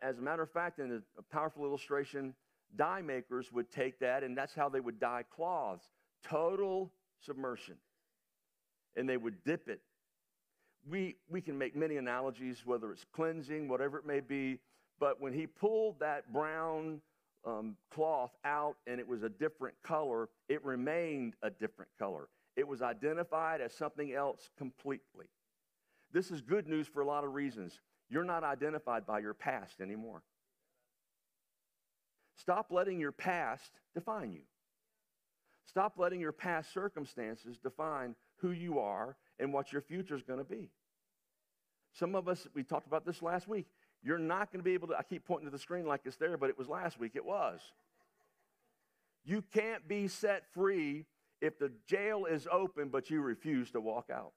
As 0.02 0.18
a 0.18 0.22
matter 0.22 0.42
of 0.42 0.52
fact, 0.52 0.80
in 0.80 1.02
a 1.18 1.22
powerful 1.22 1.66
illustration, 1.66 2.34
dye 2.76 3.02
makers 3.02 3.52
would 3.52 3.72
take 3.72 4.00
that, 4.00 4.24
and 4.24 4.38
that's 4.38 4.56
how 4.56 4.70
they 4.70 4.80
would 4.80 5.00
dye 5.00 5.24
cloths 5.36 5.86
total 6.28 6.92
submersion. 7.22 7.76
And 8.96 9.08
they 9.08 9.18
would 9.18 9.44
dip 9.44 9.68
it. 9.68 9.82
We, 10.90 11.16
we 11.30 11.42
can 11.42 11.58
make 11.58 11.76
many 11.76 11.98
analogies, 11.98 12.64
whether 12.66 12.92
it's 12.92 13.06
cleansing, 13.14 13.68
whatever 13.68 13.98
it 13.98 14.06
may 14.06 14.20
be, 14.20 14.60
but 15.00 15.20
when 15.20 15.34
he 15.34 15.48
pulled 15.48 16.00
that 16.00 16.32
brown 16.32 17.02
um, 17.46 17.76
cloth 17.92 18.32
out 18.44 18.76
and 18.88 19.00
it 19.00 19.08
was 19.08 19.24
a 19.24 19.30
different 19.30 19.76
color, 19.84 20.30
it 20.50 20.64
remained 20.64 21.36
a 21.42 21.50
different 21.50 21.92
color. 22.00 22.28
It 22.56 22.68
was 22.68 22.82
identified 22.82 23.62
as 23.62 23.74
something 23.74 24.14
else 24.14 24.50
completely. 24.58 25.26
This 26.12 26.32
is 26.32 26.42
good 26.42 26.68
news 26.68 26.88
for 26.88 27.02
a 27.02 27.06
lot 27.06 27.24
of 27.24 27.34
reasons. 27.34 27.80
You're 28.10 28.24
not 28.24 28.44
identified 28.44 29.06
by 29.06 29.20
your 29.20 29.34
past 29.34 29.82
anymore. 29.82 30.24
Stop 32.38 32.68
letting 32.70 33.00
your 33.00 33.12
past 33.12 33.72
define 33.94 34.32
you. 34.32 34.42
Stop 35.66 35.96
letting 35.98 36.22
your 36.22 36.32
past 36.32 36.74
circumstances 36.74 37.58
define 37.58 38.16
who 38.38 38.52
you 38.52 38.80
are 38.80 39.18
and 39.40 39.52
what 39.52 39.74
your 39.74 39.82
future 39.82 40.16
is 40.16 40.24
going 40.24 40.40
to 40.40 40.46
be. 40.46 40.70
Some 41.94 42.16
of 42.16 42.28
us, 42.28 42.48
we 42.54 42.64
talked 42.64 42.88
about 42.88 43.06
this 43.06 43.22
last 43.22 43.48
week. 43.48 43.68
You're 44.06 44.20
not 44.20 44.52
going 44.52 44.60
to 44.60 44.64
be 44.64 44.76
able 44.76 44.90
to, 44.90 44.96
I 44.96 45.02
keep 45.02 45.26
pointing 45.26 45.48
to 45.48 45.52
the 45.52 45.58
screen 45.58 45.88
like 45.88 46.02
it's 46.06 46.18
there, 46.18 46.38
but 46.38 46.52
it 46.52 46.58
was 46.60 46.70
last 46.70 47.00
week. 47.00 47.14
It 47.16 47.26
was. 47.26 47.60
You 49.26 49.44
can't 49.52 49.88
be 49.88 50.08
set 50.08 50.44
free 50.54 51.06
if 51.42 51.58
the 51.58 51.72
jail 51.88 52.26
is 52.26 52.48
open, 52.52 52.90
but 52.90 53.10
you 53.10 53.22
refuse 53.22 53.72
to 53.72 53.82
walk 53.82 54.12
out. 54.14 54.34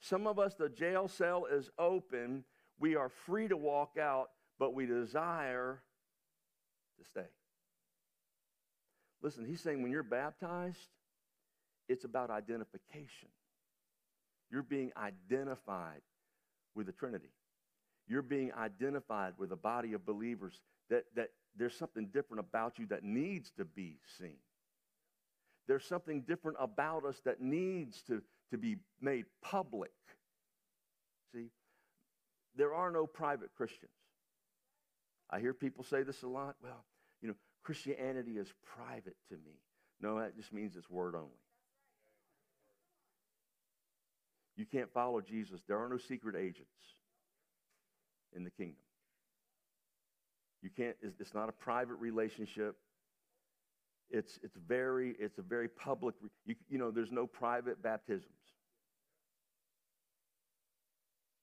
Some 0.00 0.26
of 0.26 0.40
us, 0.40 0.54
the 0.54 0.68
jail 0.68 1.06
cell 1.06 1.46
is 1.46 1.70
open. 1.78 2.42
We 2.80 2.96
are 2.96 3.08
free 3.08 3.46
to 3.46 3.56
walk 3.56 3.96
out, 3.96 4.30
but 4.58 4.74
we 4.74 4.84
desire 4.84 5.80
to 6.98 7.04
stay. 7.04 7.28
Listen, 9.22 9.44
he's 9.44 9.60
saying 9.60 9.80
when 9.80 9.92
you're 9.92 10.02
baptized, 10.02 10.88
it's 11.88 12.04
about 12.04 12.30
identification. 12.30 13.28
You're 14.50 14.64
being 14.64 14.90
identified 14.96 16.00
with 16.74 16.86
the 16.86 16.92
Trinity 16.92 17.30
you're 18.08 18.22
being 18.22 18.52
identified 18.58 19.34
with 19.38 19.52
a 19.52 19.56
body 19.56 19.92
of 19.92 20.04
believers 20.06 20.60
that, 20.90 21.04
that 21.14 21.28
there's 21.56 21.76
something 21.76 22.06
different 22.06 22.40
about 22.40 22.78
you 22.78 22.86
that 22.86 23.04
needs 23.04 23.50
to 23.58 23.64
be 23.64 23.98
seen. 24.18 24.38
There's 25.66 25.84
something 25.84 26.22
different 26.22 26.56
about 26.58 27.04
us 27.04 27.20
that 27.26 27.42
needs 27.42 28.02
to, 28.02 28.22
to 28.50 28.58
be 28.58 28.76
made 29.00 29.26
public. 29.42 29.92
See, 31.34 31.50
there 32.56 32.72
are 32.72 32.90
no 32.90 33.06
private 33.06 33.50
Christians. 33.54 33.92
I 35.30 35.40
hear 35.40 35.52
people 35.52 35.84
say 35.84 36.02
this 36.02 36.22
a 36.22 36.28
lot. 36.28 36.56
Well, 36.62 36.84
you 37.20 37.28
know, 37.28 37.34
Christianity 37.62 38.38
is 38.38 38.50
private 38.76 39.16
to 39.28 39.34
me. 39.34 39.60
No, 40.00 40.18
that 40.20 40.36
just 40.36 40.54
means 40.54 40.74
it's 40.76 40.88
word 40.88 41.14
only. 41.14 41.28
You 44.56 44.64
can't 44.64 44.90
follow 44.92 45.20
Jesus. 45.20 45.60
There 45.68 45.78
are 45.78 45.88
no 45.88 45.98
secret 45.98 46.34
agents 46.34 46.70
in 48.34 48.44
the 48.44 48.50
kingdom. 48.50 48.76
You 50.62 50.70
can't, 50.70 50.96
it's 51.02 51.34
not 51.34 51.48
a 51.48 51.52
private 51.52 51.94
relationship. 51.94 52.76
It's, 54.10 54.38
it's 54.42 54.56
very, 54.66 55.14
it's 55.18 55.38
a 55.38 55.42
very 55.42 55.68
public, 55.68 56.14
you, 56.44 56.54
you 56.68 56.78
know, 56.78 56.90
there's 56.90 57.12
no 57.12 57.26
private 57.26 57.82
baptisms. 57.82 58.32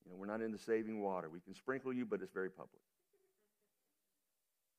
You 0.04 0.12
know, 0.12 0.18
we're 0.18 0.26
not 0.26 0.42
into 0.42 0.58
saving 0.58 1.02
water. 1.02 1.30
We 1.30 1.40
can 1.40 1.56
sprinkle 1.56 1.94
you, 1.94 2.06
but 2.06 2.22
it's 2.22 2.34
very 2.34 2.50
public. 2.50 2.82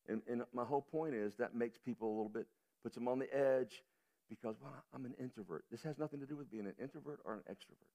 And, 0.08 0.22
and 0.30 0.42
my 0.52 0.64
whole 0.64 0.82
point 0.82 1.14
is 1.14 1.34
that 1.36 1.54
makes 1.54 1.78
people 1.78 2.08
a 2.08 2.14
little 2.14 2.28
bit, 2.28 2.46
puts 2.82 2.94
them 2.94 3.08
on 3.08 3.18
the 3.18 3.34
edge 3.34 3.82
because, 4.28 4.56
well, 4.60 4.72
I'm 4.94 5.04
an 5.04 5.14
introvert. 5.20 5.64
This 5.70 5.82
has 5.82 5.98
nothing 5.98 6.20
to 6.20 6.26
do 6.26 6.36
with 6.36 6.50
being 6.50 6.66
an 6.66 6.74
introvert 6.80 7.20
or 7.24 7.34
an 7.34 7.40
extrovert. 7.50 7.90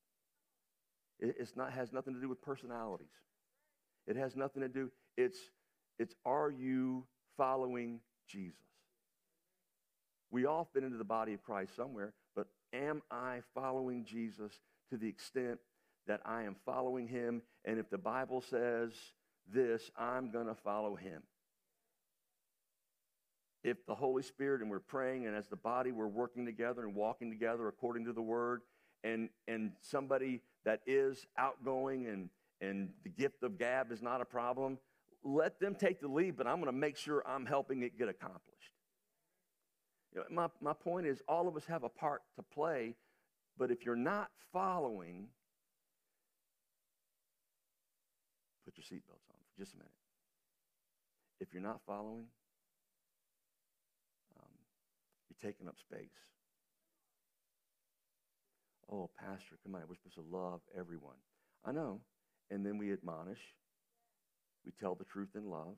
It, 1.20 1.36
it's 1.40 1.56
not, 1.56 1.72
has 1.72 1.94
nothing 1.94 2.14
to 2.14 2.20
do 2.20 2.28
with 2.28 2.42
personalities. 2.42 3.08
It 4.12 4.18
has 4.18 4.36
nothing 4.36 4.62
to 4.62 4.68
do, 4.68 4.92
it's, 5.16 5.40
it's 5.98 6.14
are 6.26 6.52
you 6.52 7.06
following 7.38 8.02
Jesus? 8.28 8.60
We 10.32 10.46
all 10.46 10.68
fit 10.74 10.84
into 10.84 10.98
the 10.98 11.06
body 11.06 11.34
of 11.34 11.42
Christ 11.42 11.78
somewhere, 11.78 12.12
but 12.36 12.48
am 12.74 13.04
I 13.10 13.40
following 13.56 14.04
Jesus 14.04 14.52
to 14.90 14.98
the 14.98 15.08
extent 15.08 15.60
that 16.08 16.20
I 16.26 16.44
am 16.44 16.58
following 16.66 17.08
him? 17.08 17.42
And 17.64 17.80
if 17.80 17.90
the 17.90 17.98
Bible 17.98 18.42
says 18.42 18.92
this, 19.50 19.90
I'm 19.98 20.30
going 20.30 20.48
to 20.48 20.56
follow 20.56 20.98
him. 20.98 21.22
If 23.64 23.86
the 23.86 23.96
Holy 23.96 24.24
Spirit 24.24 24.60
and 24.60 24.70
we're 24.70 24.80
praying, 24.80 25.26
and 25.26 25.38
as 25.38 25.48
the 25.48 25.56
body, 25.56 25.94
we're 25.94 26.08
working 26.08 26.46
together 26.46 26.84
and 26.84 26.96
walking 26.96 27.30
together 27.30 27.70
according 27.70 28.04
to 28.06 28.14
the 28.14 28.22
word, 28.22 28.60
and, 29.06 29.30
and 29.48 29.72
somebody 29.80 30.42
that 30.66 30.82
is 30.86 31.26
outgoing 31.38 32.08
and, 32.08 32.30
and 32.62 32.90
the 33.04 33.10
gift 33.10 33.44
of 33.44 33.58
gab 33.58 33.92
is 33.92 34.02
not 34.02 34.22
a 34.22 34.26
problem, 34.26 34.78
let 35.24 35.60
them 35.60 35.76
take 35.76 36.00
the 36.00 36.08
lead, 36.08 36.38
but 36.38 36.48
I'm 36.48 36.58
going 36.58 36.68
to 36.68 36.72
make 36.72 36.96
sure 36.96 37.24
I'm 37.28 37.46
helping 37.46 37.82
it 37.82 37.98
get 37.98 38.08
accomplished. 38.08 38.42
You 40.14 40.20
know, 40.22 40.26
my, 40.30 40.48
my 40.62 40.74
point 40.74 41.08
is, 41.08 41.22
all 41.28 41.48
of 41.48 41.56
us 41.56 41.66
have 41.66 41.84
a 41.84 41.90
part 41.90 42.22
to 42.36 42.44
play, 42.44 42.96
but 43.58 43.72
if 43.72 43.86
you're 43.86 43.96
not 43.96 44.30
following, 44.52 45.28
put 48.66 48.76
your 48.78 48.84
seatbelts 48.84 49.30
on 49.32 49.38
for 49.40 49.60
just 49.60 49.74
a 49.74 49.78
minute. 49.78 49.92
If 51.40 51.54
you're 51.54 51.64
not 51.64 51.80
following, 51.88 52.26
um, 54.38 54.50
you're 55.30 55.52
taking 55.52 55.68
up 55.68 55.76
space. 55.80 56.10
Oh, 58.92 59.10
Pastor, 59.18 59.58
come 59.64 59.76
on, 59.76 59.82
we're 59.88 59.96
supposed 59.96 60.16
to 60.16 60.38
love 60.38 60.60
everyone. 60.78 61.16
I 61.66 61.72
know. 61.72 62.02
And 62.52 62.66
then 62.66 62.78
we 62.78 62.92
admonish, 62.92 63.40
we 64.66 64.74
tell 64.80 64.94
the 64.94 65.06
truth 65.06 65.30
in 65.36 65.50
love, 65.50 65.78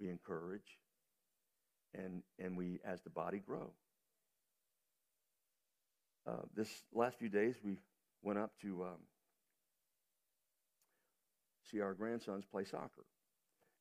we 0.00 0.08
encourage, 0.08 0.78
and, 1.92 2.22
and 2.38 2.56
we, 2.56 2.78
as 2.84 3.02
the 3.02 3.10
body, 3.10 3.42
grow. 3.44 3.72
Uh, 6.26 6.42
this 6.56 6.68
last 6.92 7.18
few 7.18 7.28
days, 7.28 7.56
we 7.62 7.76
went 8.22 8.38
up 8.38 8.52
to 8.62 8.84
um, 8.84 9.00
see 11.70 11.80
our 11.80 11.92
grandsons 11.92 12.44
play 12.44 12.64
soccer. 12.64 13.04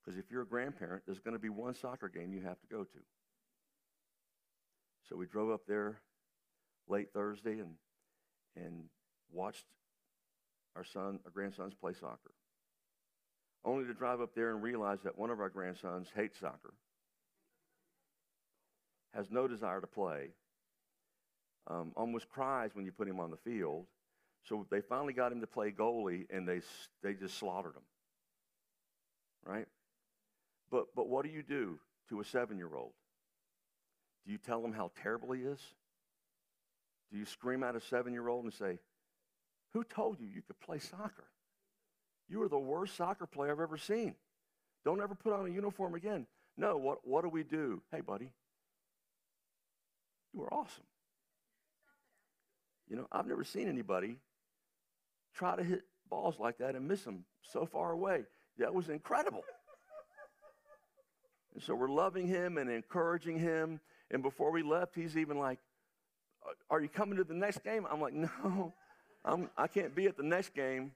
Because 0.04 0.18
if 0.18 0.26
you're 0.32 0.42
a 0.42 0.48
grandparent, 0.48 1.04
there's 1.06 1.20
going 1.20 1.36
to 1.36 1.40
be 1.40 1.50
one 1.50 1.76
soccer 1.76 2.10
game 2.10 2.34
you 2.34 2.42
have 2.42 2.60
to 2.60 2.68
go 2.68 2.84
to. 2.84 3.00
So 5.08 5.16
we 5.16 5.26
drove 5.28 5.52
up 5.52 5.62
there 5.68 6.02
late 6.88 7.14
Thursday 7.14 7.60
and, 7.60 7.76
and 8.56 8.86
watched 9.32 9.66
our 10.76 10.84
son, 10.84 11.20
our 11.26 11.32
grandsons 11.32 11.74
play 11.74 11.94
soccer. 11.94 12.32
Only 13.66 13.86
to 13.86 13.94
drive 13.94 14.22
up 14.22 14.36
there 14.36 14.52
and 14.52 14.62
realize 14.62 15.00
that 15.04 15.18
one 15.18 15.30
of 15.30 15.40
our 15.40 15.50
grandsons 15.50 16.10
hates 16.16 16.40
soccer 16.40 16.74
has 19.14 19.30
no 19.30 19.48
desire 19.48 19.80
to 19.80 19.88
play, 19.88 20.30
um, 21.68 21.92
almost 21.96 22.28
cries 22.30 22.72
when 22.74 22.86
you 22.86 22.92
put 22.92 23.08
him 23.08 23.20
on 23.20 23.32
the 23.32 23.38
field. 23.38 23.86
So 24.44 24.66
they 24.70 24.82
finally 24.82 25.14
got 25.14 25.32
him 25.32 25.40
to 25.42 25.48
play 25.48 25.72
goalie, 25.72 26.26
and 26.30 26.48
they, 26.48 26.62
they 27.02 27.14
just 27.14 27.38
slaughtered 27.38 27.76
him. 27.76 27.84
Right? 29.46 29.68
But, 30.70 30.88
but 30.96 31.08
what 31.08 31.24
do 31.26 31.32
you 31.32 31.44
do 31.44 31.80
to 32.10 32.20
a 32.20 32.26
seven 32.26 32.58
year 32.58 32.76
old? 32.76 32.94
Do 34.26 34.32
you 34.32 34.38
tell 34.38 34.64
him 34.64 34.74
how 34.74 34.92
terrible 35.02 35.32
he 35.32 35.42
is? 35.42 35.60
Do 37.12 37.18
you 37.18 37.26
scream 37.26 37.64
at 37.64 37.76
a 37.76 37.82
seven 37.82 38.12
year 38.12 38.28
old 38.28 38.46
and 38.46 38.54
say, 38.54 38.80
Who 39.74 39.84
told 39.84 40.20
you 40.20 40.28
you 40.28 40.42
could 40.42 40.60
play 40.60 40.80
soccer? 40.80 41.26
You 42.30 42.42
are 42.44 42.50
the 42.50 42.60
worst 42.60 42.96
soccer 42.96 43.26
player 43.26 43.52
I've 43.52 43.60
ever 43.60 43.78
seen. 43.78 44.16
Don't 44.86 45.02
ever 45.02 45.16
put 45.16 45.34
on 45.34 45.46
a 45.46 45.50
uniform 45.50 45.96
again. 45.96 46.28
No, 46.58 46.78
what, 46.78 47.00
what 47.04 47.24
do 47.24 47.30
we 47.30 47.44
do? 47.44 47.82
Hey, 47.92 48.02
buddy, 48.02 48.30
you 50.34 50.44
are 50.44 50.54
awesome. 50.54 50.84
You 52.88 52.98
know, 52.98 53.08
I've 53.12 53.28
never 53.28 53.44
seen 53.44 53.68
anybody 53.68 54.18
try 55.34 55.56
to 55.56 55.64
hit 55.64 55.84
balls 56.10 56.36
like 56.40 56.60
that 56.60 56.76
and 56.76 56.88
miss 56.88 57.04
them 57.04 57.26
so 57.42 57.66
far 57.66 57.92
away. 57.92 58.26
That 58.60 58.74
was 58.74 58.90
incredible. 58.90 59.44
And 61.54 61.64
so 61.64 61.76
we're 61.76 61.90
loving 61.90 62.28
him 62.28 62.58
and 62.58 62.70
encouraging 62.70 63.40
him. 63.40 63.80
And 64.12 64.22
before 64.22 64.52
we 64.52 64.64
left, 64.64 64.96
he's 64.96 65.18
even 65.18 65.40
like, 65.40 65.60
Are 66.70 66.82
you 66.82 66.90
coming 66.90 67.18
to 67.18 67.24
the 67.24 67.34
next 67.34 67.64
game? 67.64 67.88
I'm 67.90 68.02
like, 68.02 68.14
No, 68.14 68.74
I'm, 69.26 69.50
I 69.58 69.68
can't 69.68 69.96
be 69.96 70.08
at 70.08 70.18
the 70.18 70.24
next 70.24 70.54
game, 70.54 70.92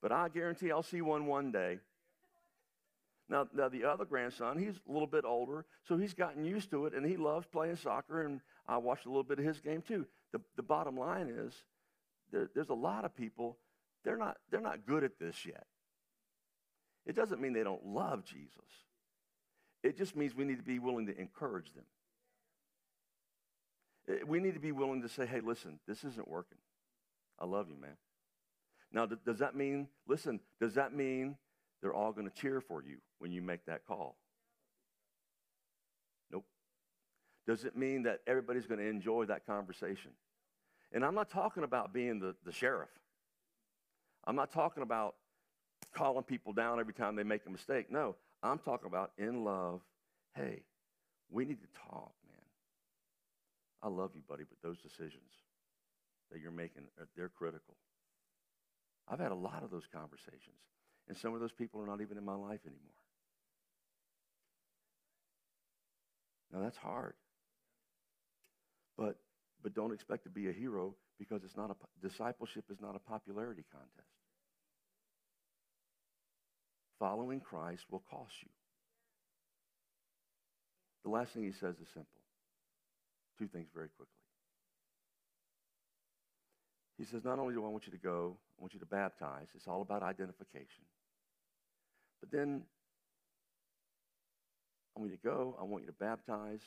but 0.00 0.12
I 0.12 0.28
guarantee 0.28 0.70
I'll 0.70 0.82
see 0.82 1.02
one 1.02 1.26
one 1.26 1.50
day. 1.50 1.78
Now, 3.28 3.48
now, 3.54 3.68
the 3.68 3.84
other 3.84 4.04
grandson, 4.04 4.58
he's 4.58 4.78
a 4.88 4.92
little 4.92 5.06
bit 5.06 5.24
older, 5.24 5.64
so 5.88 5.96
he's 5.96 6.12
gotten 6.12 6.44
used 6.44 6.70
to 6.70 6.84
it, 6.86 6.92
and 6.92 7.06
he 7.06 7.16
loves 7.16 7.46
playing 7.46 7.76
soccer, 7.76 8.22
and 8.22 8.40
I 8.68 8.76
watched 8.76 9.06
a 9.06 9.08
little 9.08 9.22
bit 9.22 9.38
of 9.38 9.44
his 9.46 9.60
game 9.60 9.82
too. 9.82 10.06
The, 10.32 10.40
the 10.56 10.62
bottom 10.62 10.96
line 10.96 11.28
is 11.28 11.54
there, 12.32 12.50
there's 12.54 12.68
a 12.68 12.74
lot 12.74 13.04
of 13.04 13.16
people, 13.16 13.56
they're 14.04 14.18
not, 14.18 14.36
they're 14.50 14.60
not 14.60 14.86
good 14.86 15.04
at 15.04 15.18
this 15.18 15.46
yet. 15.46 15.66
It 17.06 17.16
doesn't 17.16 17.40
mean 17.40 17.54
they 17.54 17.64
don't 17.64 17.86
love 17.86 18.24
Jesus. 18.24 18.58
It 19.82 19.96
just 19.96 20.16
means 20.16 20.34
we 20.34 20.44
need 20.44 20.56
to 20.56 20.62
be 20.62 20.78
willing 20.78 21.06
to 21.06 21.18
encourage 21.18 21.72
them. 21.74 21.84
Eh, 24.08 24.24
we 24.26 24.40
need 24.40 24.54
to 24.54 24.60
be 24.60 24.72
willing 24.72 25.02
to 25.02 25.08
say, 25.08 25.26
hey, 25.26 25.40
listen, 25.40 25.78
this 25.86 26.04
isn't 26.04 26.28
working. 26.28 26.58
I 27.38 27.46
love 27.46 27.68
you, 27.68 27.76
man. 27.80 27.96
Now, 28.92 29.06
does 29.06 29.38
that 29.40 29.56
mean, 29.56 29.88
listen, 30.06 30.40
does 30.60 30.74
that 30.74 30.94
mean 30.94 31.36
they're 31.84 31.92
all 31.92 32.12
going 32.12 32.26
to 32.26 32.34
cheer 32.34 32.62
for 32.62 32.82
you 32.82 32.96
when 33.18 33.30
you 33.30 33.42
make 33.42 33.66
that 33.66 33.84
call. 33.86 34.16
Nope. 36.32 36.46
Does 37.46 37.66
it 37.66 37.76
mean 37.76 38.04
that 38.04 38.20
everybody's 38.26 38.66
going 38.66 38.80
to 38.80 38.88
enjoy 38.88 39.26
that 39.26 39.46
conversation? 39.46 40.12
And 40.92 41.04
I'm 41.04 41.14
not 41.14 41.28
talking 41.28 41.62
about 41.62 41.92
being 41.92 42.20
the, 42.20 42.34
the 42.42 42.52
sheriff. 42.52 42.88
I'm 44.26 44.34
not 44.34 44.50
talking 44.50 44.82
about 44.82 45.16
calling 45.94 46.24
people 46.24 46.54
down 46.54 46.80
every 46.80 46.94
time 46.94 47.16
they 47.16 47.22
make 47.22 47.42
a 47.46 47.50
mistake. 47.50 47.92
No, 47.92 48.16
I'm 48.42 48.58
talking 48.58 48.86
about 48.86 49.12
in 49.18 49.44
love. 49.44 49.82
Hey, 50.34 50.62
we 51.30 51.44
need 51.44 51.60
to 51.60 51.68
talk, 51.90 52.14
man. 52.26 52.46
I 53.82 53.88
love 53.88 54.12
you, 54.14 54.22
buddy, 54.26 54.44
but 54.48 54.56
those 54.66 54.78
decisions 54.78 55.43
that 56.30 56.40
you're 56.40 56.50
making, 56.50 56.84
uh, 57.00 57.04
they're 57.16 57.28
critical. 57.28 57.76
I've 59.08 59.20
had 59.20 59.32
a 59.32 59.36
lot 59.36 59.62
of 59.62 59.70
those 59.70 59.86
conversations. 59.92 60.56
And 61.08 61.16
some 61.16 61.34
of 61.34 61.40
those 61.40 61.52
people 61.52 61.80
are 61.80 61.86
not 61.86 62.00
even 62.00 62.16
in 62.16 62.24
my 62.24 62.34
life 62.34 62.60
anymore. 62.64 62.94
Now 66.52 66.60
that's 66.60 66.76
hard. 66.76 67.14
But 68.96 69.16
but 69.62 69.74
don't 69.74 69.92
expect 69.92 70.24
to 70.24 70.30
be 70.30 70.48
a 70.48 70.52
hero 70.52 70.94
because 71.18 71.42
it's 71.44 71.56
not 71.56 71.70
a 71.70 72.06
discipleship 72.06 72.64
is 72.70 72.80
not 72.80 72.94
a 72.94 72.98
popularity 72.98 73.64
contest. 73.72 74.08
Following 76.98 77.40
Christ 77.40 77.82
will 77.90 78.02
cost 78.10 78.32
you. 78.42 78.50
The 81.04 81.10
last 81.10 81.32
thing 81.32 81.44
he 81.44 81.52
says 81.52 81.74
is 81.80 81.88
simple. 81.92 82.20
Two 83.38 83.48
things 83.48 83.68
very 83.74 83.88
quickly. 83.88 84.23
He 87.04 87.10
says, 87.10 87.22
Not 87.22 87.38
only 87.38 87.52
do 87.52 87.62
I 87.66 87.68
want 87.68 87.86
you 87.86 87.92
to 87.92 87.98
go, 87.98 88.38
I 88.58 88.62
want 88.62 88.72
you 88.72 88.80
to 88.80 88.86
baptize. 88.86 89.48
It's 89.54 89.68
all 89.68 89.82
about 89.82 90.02
identification. 90.02 90.84
But 92.20 92.30
then 92.30 92.62
I 94.96 95.00
want 95.00 95.10
you 95.10 95.18
to 95.18 95.22
go. 95.22 95.54
I 95.60 95.64
want 95.64 95.82
you 95.82 95.88
to 95.88 95.92
baptize. 95.92 96.62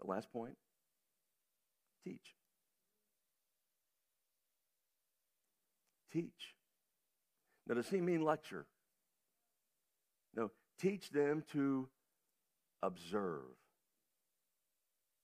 The 0.00 0.06
last 0.06 0.32
point 0.32 0.54
teach. 2.04 2.36
Teach. 6.12 6.54
Now, 7.66 7.74
does 7.74 7.88
he 7.88 8.00
mean 8.00 8.22
lecture? 8.22 8.66
No, 10.36 10.52
teach 10.80 11.10
them 11.10 11.42
to 11.52 11.88
observe 12.80 13.42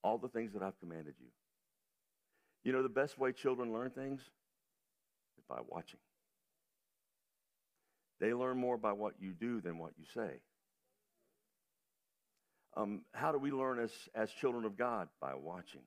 all 0.03 0.17
the 0.17 0.27
things 0.27 0.51
that 0.53 0.61
I've 0.61 0.77
commanded 0.81 1.15
you. 1.19 1.27
You 2.65 2.73
know 2.73 2.83
the 2.83 2.89
best 2.89 3.17
way 3.17 3.31
children 3.31 3.71
learn 3.71 3.91
things? 3.91 4.29
By 5.49 5.59
watching. 5.67 5.99
They 8.19 8.33
learn 8.33 8.57
more 8.57 8.77
by 8.77 8.93
what 8.93 9.13
you 9.19 9.33
do 9.33 9.61
than 9.61 9.77
what 9.77 9.91
you 9.97 10.05
say. 10.13 10.39
Um, 12.75 13.01
how 13.13 13.31
do 13.31 13.37
we 13.37 13.51
learn 13.51 13.79
as, 13.79 13.91
as 14.13 14.29
children 14.31 14.65
of 14.65 14.77
God? 14.77 15.07
By 15.21 15.35
watching. 15.35 15.81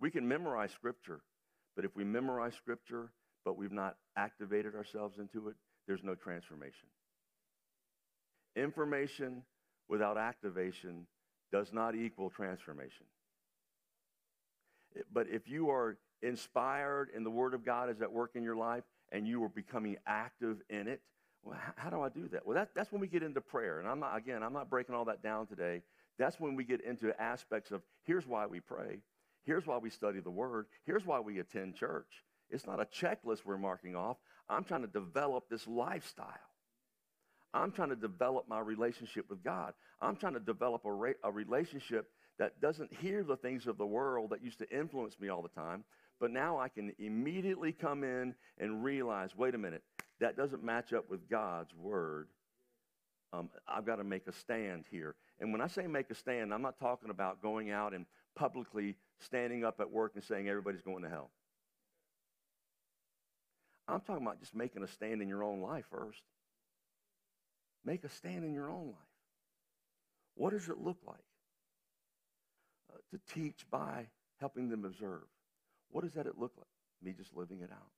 We 0.00 0.10
can 0.10 0.26
memorize 0.26 0.70
Scripture, 0.72 1.20
but 1.76 1.84
if 1.84 1.94
we 1.94 2.04
memorize 2.04 2.54
Scripture, 2.54 3.10
but 3.44 3.56
we've 3.56 3.72
not 3.72 3.96
activated 4.16 4.74
ourselves 4.74 5.18
into 5.18 5.48
it, 5.48 5.56
there's 5.86 6.02
no 6.02 6.14
transformation. 6.14 6.88
Information 8.56 9.42
without 9.88 10.16
activation 10.16 11.06
does 11.52 11.72
not 11.72 11.94
equal 11.94 12.30
transformation. 12.30 13.06
But 15.12 15.26
if 15.28 15.48
you 15.48 15.70
are 15.70 15.96
inspired 16.22 17.08
and 17.14 17.24
the 17.24 17.30
Word 17.30 17.54
of 17.54 17.64
God 17.64 17.90
is 17.90 18.00
at 18.02 18.12
work 18.12 18.32
in 18.34 18.42
your 18.42 18.56
life, 18.56 18.84
and 19.12 19.26
you 19.26 19.42
are 19.44 19.48
becoming 19.48 19.96
active 20.06 20.58
in 20.68 20.88
it. 20.88 21.00
Well, 21.42 21.58
how 21.76 21.90
do 21.90 22.02
I 22.02 22.10
do 22.10 22.28
that? 22.28 22.46
Well, 22.46 22.54
that, 22.56 22.70
that's 22.74 22.92
when 22.92 23.00
we 23.00 23.06
get 23.06 23.22
into 23.22 23.40
prayer. 23.40 23.80
And 23.80 23.88
I'm 23.88 24.00
not, 24.00 24.16
again, 24.16 24.42
I'm 24.42 24.52
not 24.52 24.68
breaking 24.68 24.94
all 24.94 25.06
that 25.06 25.22
down 25.22 25.46
today. 25.46 25.82
That's 26.18 26.38
when 26.38 26.54
we 26.54 26.64
get 26.64 26.82
into 26.82 27.18
aspects 27.20 27.70
of 27.70 27.82
here's 28.04 28.26
why 28.26 28.46
we 28.46 28.60
pray, 28.60 28.98
here's 29.44 29.66
why 29.66 29.78
we 29.78 29.88
study 29.90 30.20
the 30.20 30.30
Word, 30.30 30.66
here's 30.84 31.06
why 31.06 31.20
we 31.20 31.38
attend 31.38 31.76
church. 31.76 32.24
It's 32.50 32.66
not 32.66 32.80
a 32.80 32.84
checklist 32.84 33.44
we're 33.44 33.56
marking 33.56 33.96
off. 33.96 34.16
I'm 34.48 34.64
trying 34.64 34.82
to 34.82 34.88
develop 34.88 35.48
this 35.48 35.66
lifestyle. 35.66 36.26
I'm 37.54 37.72
trying 37.72 37.88
to 37.88 37.96
develop 37.96 38.48
my 38.48 38.60
relationship 38.60 39.28
with 39.30 39.42
God. 39.42 39.72
I'm 40.00 40.16
trying 40.16 40.34
to 40.34 40.40
develop 40.40 40.84
a, 40.84 40.92
ra- 40.92 41.12
a 41.24 41.32
relationship 41.32 42.06
that 42.38 42.60
doesn't 42.60 42.92
hear 42.94 43.22
the 43.22 43.36
things 43.36 43.66
of 43.66 43.76
the 43.76 43.86
world 43.86 44.30
that 44.30 44.42
used 44.42 44.58
to 44.58 44.70
influence 44.70 45.18
me 45.20 45.28
all 45.28 45.42
the 45.42 45.48
time, 45.48 45.84
but 46.20 46.30
now 46.30 46.58
I 46.58 46.68
can 46.68 46.92
immediately 46.98 47.72
come 47.72 48.04
in 48.04 48.34
and 48.58 48.84
realize 48.84 49.30
wait 49.36 49.54
a 49.54 49.58
minute, 49.58 49.82
that 50.20 50.36
doesn't 50.36 50.62
match 50.62 50.92
up 50.92 51.10
with 51.10 51.28
God's 51.28 51.74
word. 51.74 52.28
Um, 53.32 53.48
I've 53.66 53.86
got 53.86 53.96
to 53.96 54.04
make 54.04 54.26
a 54.26 54.32
stand 54.32 54.84
here. 54.90 55.14
And 55.40 55.52
when 55.52 55.60
I 55.60 55.66
say 55.66 55.86
make 55.86 56.10
a 56.10 56.14
stand, 56.14 56.52
I'm 56.52 56.62
not 56.62 56.78
talking 56.78 57.10
about 57.10 57.40
going 57.40 57.70
out 57.70 57.94
and 57.94 58.04
publicly 58.34 58.96
standing 59.20 59.64
up 59.64 59.80
at 59.80 59.90
work 59.90 60.12
and 60.14 60.22
saying 60.22 60.48
everybody's 60.48 60.82
going 60.82 61.02
to 61.04 61.08
hell. 61.08 61.30
I'm 63.88 64.00
talking 64.00 64.24
about 64.24 64.40
just 64.40 64.54
making 64.54 64.82
a 64.82 64.88
stand 64.88 65.22
in 65.22 65.28
your 65.28 65.42
own 65.42 65.60
life 65.60 65.84
first. 65.90 66.22
Make 67.84 68.04
a 68.04 68.08
stand 68.08 68.44
in 68.44 68.52
your 68.52 68.70
own 68.70 68.86
life. 68.86 69.10
What 70.34 70.50
does 70.50 70.68
it 70.68 70.78
look 70.78 70.98
like? 71.06 71.16
Uh, 72.92 72.98
to 73.10 73.34
teach 73.34 73.64
by 73.70 74.06
helping 74.38 74.68
them 74.68 74.84
observe. 74.84 75.24
What 75.90 76.04
does 76.04 76.14
that 76.14 76.26
look 76.38 76.52
like? 76.56 76.66
Me 77.02 77.12
just 77.16 77.36
living 77.36 77.60
it 77.60 77.70
out. 77.70 77.90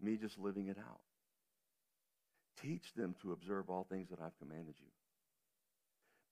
Me 0.00 0.16
just 0.16 0.38
living 0.38 0.68
it 0.68 0.78
out. 0.78 1.00
Teach 2.60 2.92
them 2.94 3.14
to 3.22 3.32
observe 3.32 3.70
all 3.70 3.86
things 3.88 4.08
that 4.10 4.20
I've 4.20 4.38
commanded 4.38 4.74
you. 4.78 4.88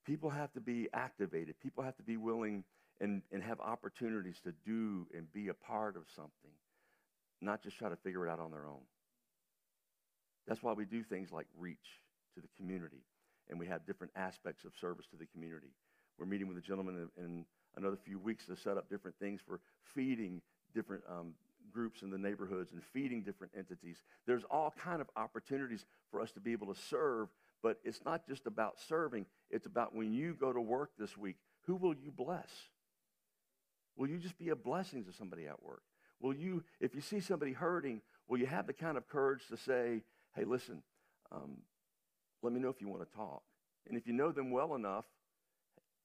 People 0.07 0.31
have 0.31 0.53
to 0.53 0.61
be 0.61 0.89
activated. 0.93 1.55
People 1.61 1.85
have 1.85 1.97
to 1.97 2.03
be 2.03 2.17
willing 2.17 2.65
and, 3.01 3.23
and 3.33 3.43
have 3.43 3.61
opportunities 3.61 4.41
to 4.45 4.53
do 4.65 5.07
and 5.17 5.33
be 5.33 5.49
a 5.49 5.55
part 5.55 5.97
of 5.97 6.03
something, 6.15 6.53
not 7.41 7.63
just 7.63 7.79
try 7.79 7.89
to 7.89 7.97
figure 7.97 8.27
it 8.27 8.31
out 8.31 8.41
on 8.41 8.51
their 8.51 8.67
own. 8.67 8.83
That's 10.47 10.63
why 10.63 10.73
we 10.73 10.85
do 10.85 11.03
things 11.03 11.31
like 11.33 11.47
reach 11.59 11.79
to 12.35 12.41
the 12.41 12.49
community, 12.57 13.05
and 13.49 13.59
we 13.59 13.67
have 13.67 13.87
different 13.87 14.13
aspects 14.17 14.65
of 14.65 14.73
service 14.81 15.07
to 15.11 15.17
the 15.17 15.27
community. 15.27 15.73
We're 16.19 16.27
meeting 16.27 16.49
with 16.49 16.59
a 16.59 16.63
gentleman 16.63 17.09
in, 17.17 17.25
in 17.25 17.45
another 17.77 17.97
few 17.97 18.19
weeks 18.19 18.47
to 18.47 18.57
set 18.57 18.77
up 18.77 18.89
different 18.89 19.19
things 19.19 19.41
for 19.47 19.61
feeding 19.95 20.41
different 20.75 21.03
um, 21.09 21.35
groups 21.73 22.03
in 22.03 22.11
the 22.11 22.19
neighborhoods 22.19 22.73
and 22.73 22.83
feeding 22.93 23.23
different 23.23 23.53
entities. 23.57 23.97
There's 24.27 24.45
all 24.51 24.75
kind 24.83 25.01
of 25.01 25.09
opportunities 25.17 25.85
for 26.11 26.21
us 26.21 26.33
to 26.33 26.41
be 26.41 26.53
able 26.53 26.73
to 26.73 26.81
serve, 26.81 27.29
but 27.63 27.79
it's 27.85 28.01
not 28.05 28.27
just 28.27 28.47
about 28.47 28.81
serving. 28.89 29.27
It's 29.51 29.67
about 29.67 29.95
when 29.95 30.13
you 30.13 30.35
go 30.35 30.53
to 30.53 30.61
work 30.61 30.91
this 30.99 31.17
week, 31.17 31.37
who 31.67 31.77
will 31.77 31.95
you 31.95 32.11
bless? 32.11 32.49
Will 33.97 34.09
you 34.09 34.19
just 34.19 34.39
be 34.39 34.49
a 34.49 34.57
blessing 34.57 35.05
to 35.05 35.13
somebody 35.13 35.47
at 35.47 35.63
work? 35.63 35.83
Will 36.21 36.35
you, 36.35 36.65
if 36.81 36.95
you 36.95 37.01
see 37.01 37.21
somebody 37.21 37.53
hurting, 37.53 38.03
will 38.29 38.39
you 38.39 38.47
have 38.47 38.67
the 38.67 38.73
kind 38.73 38.97
of 38.97 39.09
courage 39.09 39.47
to 39.49 39.57
say, 39.57 40.03
hey, 40.35 40.45
listen, 40.45 40.83
um, 41.33 41.59
let 42.43 42.53
me 42.53 42.61
know 42.61 42.69
if 42.69 42.81
you 42.81 42.89
want 42.89 43.09
to 43.09 43.17
talk. 43.17 43.43
And 43.89 43.97
if 43.97 44.07
you 44.07 44.13
know 44.13 44.33
them 44.33 44.51
well 44.51 44.75
enough, 44.75 45.05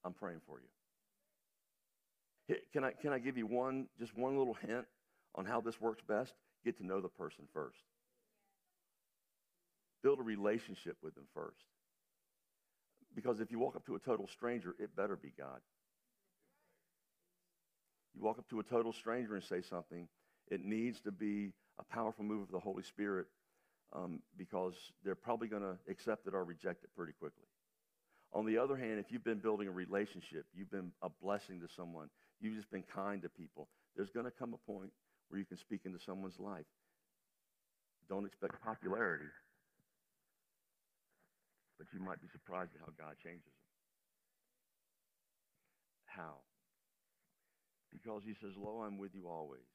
I'm 0.04 0.12
praying 0.12 0.40
for 0.46 0.58
you. 0.58 0.68
Can 2.72 2.84
I, 2.84 2.92
can 2.92 3.12
I 3.12 3.18
give 3.18 3.36
you 3.36 3.46
one, 3.46 3.86
just 3.98 4.16
one 4.16 4.38
little 4.38 4.54
hint 4.54 4.86
on 5.34 5.44
how 5.44 5.60
this 5.60 5.80
works 5.80 6.02
best? 6.06 6.32
Get 6.64 6.78
to 6.78 6.86
know 6.86 7.00
the 7.00 7.08
person 7.08 7.44
first. 7.52 7.78
Build 10.02 10.20
a 10.20 10.22
relationship 10.22 10.96
with 11.02 11.14
them 11.14 11.26
first. 11.34 11.64
Because 13.14 13.40
if 13.40 13.50
you 13.50 13.58
walk 13.58 13.74
up 13.74 13.86
to 13.86 13.96
a 13.96 13.98
total 13.98 14.28
stranger, 14.28 14.74
it 14.78 14.94
better 14.94 15.16
be 15.16 15.32
God. 15.36 15.60
You 18.14 18.22
walk 18.22 18.38
up 18.38 18.48
to 18.50 18.60
a 18.60 18.62
total 18.62 18.92
stranger 18.92 19.34
and 19.34 19.44
say 19.44 19.62
something, 19.62 20.08
it 20.48 20.64
needs 20.64 21.00
to 21.00 21.10
be 21.10 21.52
a 21.78 21.84
powerful 21.84 22.24
move 22.24 22.42
of 22.42 22.50
the 22.50 22.60
Holy 22.60 22.82
Spirit 22.82 23.26
um, 23.92 24.20
because 24.36 24.74
they're 25.04 25.14
probably 25.14 25.48
going 25.48 25.62
to 25.62 25.76
accept 25.88 26.26
it 26.26 26.34
or 26.34 26.44
reject 26.44 26.84
it 26.84 26.90
pretty 26.96 27.12
quickly. 27.12 27.44
On 28.32 28.44
the 28.44 28.58
other 28.58 28.76
hand, 28.76 28.98
if 28.98 29.10
you've 29.10 29.24
been 29.24 29.38
building 29.38 29.68
a 29.68 29.72
relationship, 29.72 30.46
you've 30.54 30.70
been 30.70 30.92
a 31.02 31.08
blessing 31.08 31.60
to 31.60 31.68
someone, 31.74 32.08
you've 32.40 32.56
just 32.56 32.70
been 32.70 32.84
kind 32.94 33.22
to 33.22 33.28
people, 33.28 33.68
there's 33.96 34.10
going 34.10 34.26
to 34.26 34.32
come 34.32 34.54
a 34.54 34.70
point 34.70 34.90
where 35.28 35.38
you 35.38 35.46
can 35.46 35.58
speak 35.58 35.82
into 35.84 35.98
someone's 35.98 36.38
life. 36.38 36.66
Don't 38.08 38.26
expect 38.26 38.62
popularity, 38.62 39.26
but 41.78 41.86
you 41.92 42.00
might 42.00 42.20
be 42.20 42.28
surprised 42.32 42.70
at 42.74 42.80
how 42.80 42.92
God 42.96 43.16
changes 43.22 43.44
them. 43.44 43.52
How? 46.06 46.36
Because 47.92 48.22
he 48.24 48.34
says, 48.40 48.52
Lo, 48.56 48.82
I'm 48.86 48.98
with 48.98 49.14
you 49.14 49.28
always. 49.28 49.66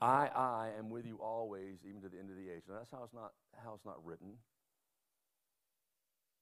I, 0.00 0.28
I 0.34 0.70
am 0.78 0.90
with 0.90 1.06
you 1.06 1.18
always, 1.20 1.78
even 1.88 2.00
to 2.02 2.08
the 2.08 2.18
end 2.18 2.30
of 2.30 2.36
the 2.36 2.50
age. 2.50 2.62
Now 2.68 2.76
that's 2.76 2.90
how 2.90 3.02
it's 3.04 3.14
not 3.14 3.32
how 3.64 3.74
it's 3.74 3.84
not 3.84 4.04
written. 4.04 4.34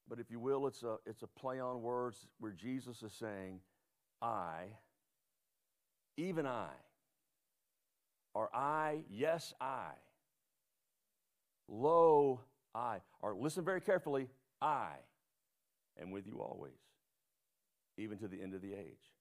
But 0.08 0.20
if 0.20 0.30
you 0.30 0.38
will, 0.38 0.66
it's 0.66 0.82
a 0.82 0.96
it's 1.06 1.22
a 1.22 1.26
play 1.26 1.58
on 1.58 1.82
words 1.82 2.28
where 2.38 2.52
Jesus 2.52 3.02
is 3.02 3.12
saying, 3.12 3.60
I, 4.20 4.64
even 6.16 6.46
I, 6.46 6.68
or 8.34 8.54
I, 8.54 9.04
yes, 9.10 9.54
I, 9.60 9.92
lo, 11.66 12.42
I, 12.74 12.98
or 13.22 13.34
listen 13.34 13.64
very 13.64 13.80
carefully, 13.80 14.28
I 14.60 14.90
am 16.00 16.10
with 16.10 16.26
you 16.26 16.40
always, 16.40 16.78
even 17.96 18.18
to 18.18 18.28
the 18.28 18.42
end 18.42 18.54
of 18.54 18.60
the 18.60 18.74
age. 18.74 19.15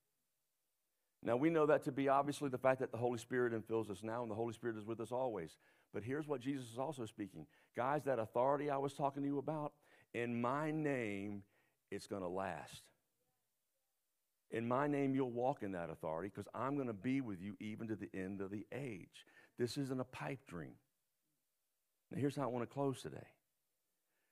Now, 1.26 1.36
we 1.36 1.49
know 1.49 1.65
that 1.65 1.84
to 1.86 1.91
be 1.91 2.07
obviously 2.07 2.49
the 2.49 2.57
fact 2.59 2.80
that 2.82 2.91
the 2.91 2.99
Holy 2.99 3.17
Spirit 3.17 3.51
infills 3.51 3.89
us 3.89 4.03
now 4.03 4.21
and 4.21 4.30
the 4.30 4.36
Holy 4.36 4.53
Spirit 4.53 4.78
is 4.78 4.86
with 4.86 4.99
us 4.99 5.11
always. 5.11 5.57
But 5.91 6.03
here's 6.03 6.28
what 6.28 6.39
Jesus 6.39 6.71
is 6.71 6.78
also 6.78 7.07
speaking. 7.07 7.47
Guys, 7.76 8.03
that 8.03 8.19
authority 8.19 8.69
I 8.69 8.78
was 8.78 8.93
talking 8.93 9.23
to 9.23 9.28
you 9.28 9.39
about, 9.39 9.73
in 10.13 10.39
my 10.39 10.69
name, 10.69 11.41
it's 11.89 12.05
going 12.05 12.21
to 12.21 12.28
last. 12.28 12.84
In 14.51 14.67
my 14.67 14.86
name, 14.86 15.15
you'll 15.15 15.32
walk 15.32 15.63
in 15.63 15.71
that 15.71 15.89
authority 15.89 16.30
because 16.34 16.47
I'm 16.53 16.76
going 16.76 16.88
to 16.88 16.93
be 16.93 17.21
with 17.21 17.41
you 17.41 17.55
even 17.59 17.88
to 17.88 17.95
the 17.95 18.09
end 18.13 18.39
of 18.39 18.51
the 18.51 18.67
age. 18.71 19.26
This 19.57 19.78
isn't 19.78 19.99
a 19.99 20.05
pipe 20.05 20.45
dream. 20.47 20.76
Now, 22.11 22.19
here's 22.19 22.36
how 22.36 22.43
I 22.43 22.47
want 22.47 22.69
to 22.69 22.71
close 22.71 23.01
today. 23.01 23.28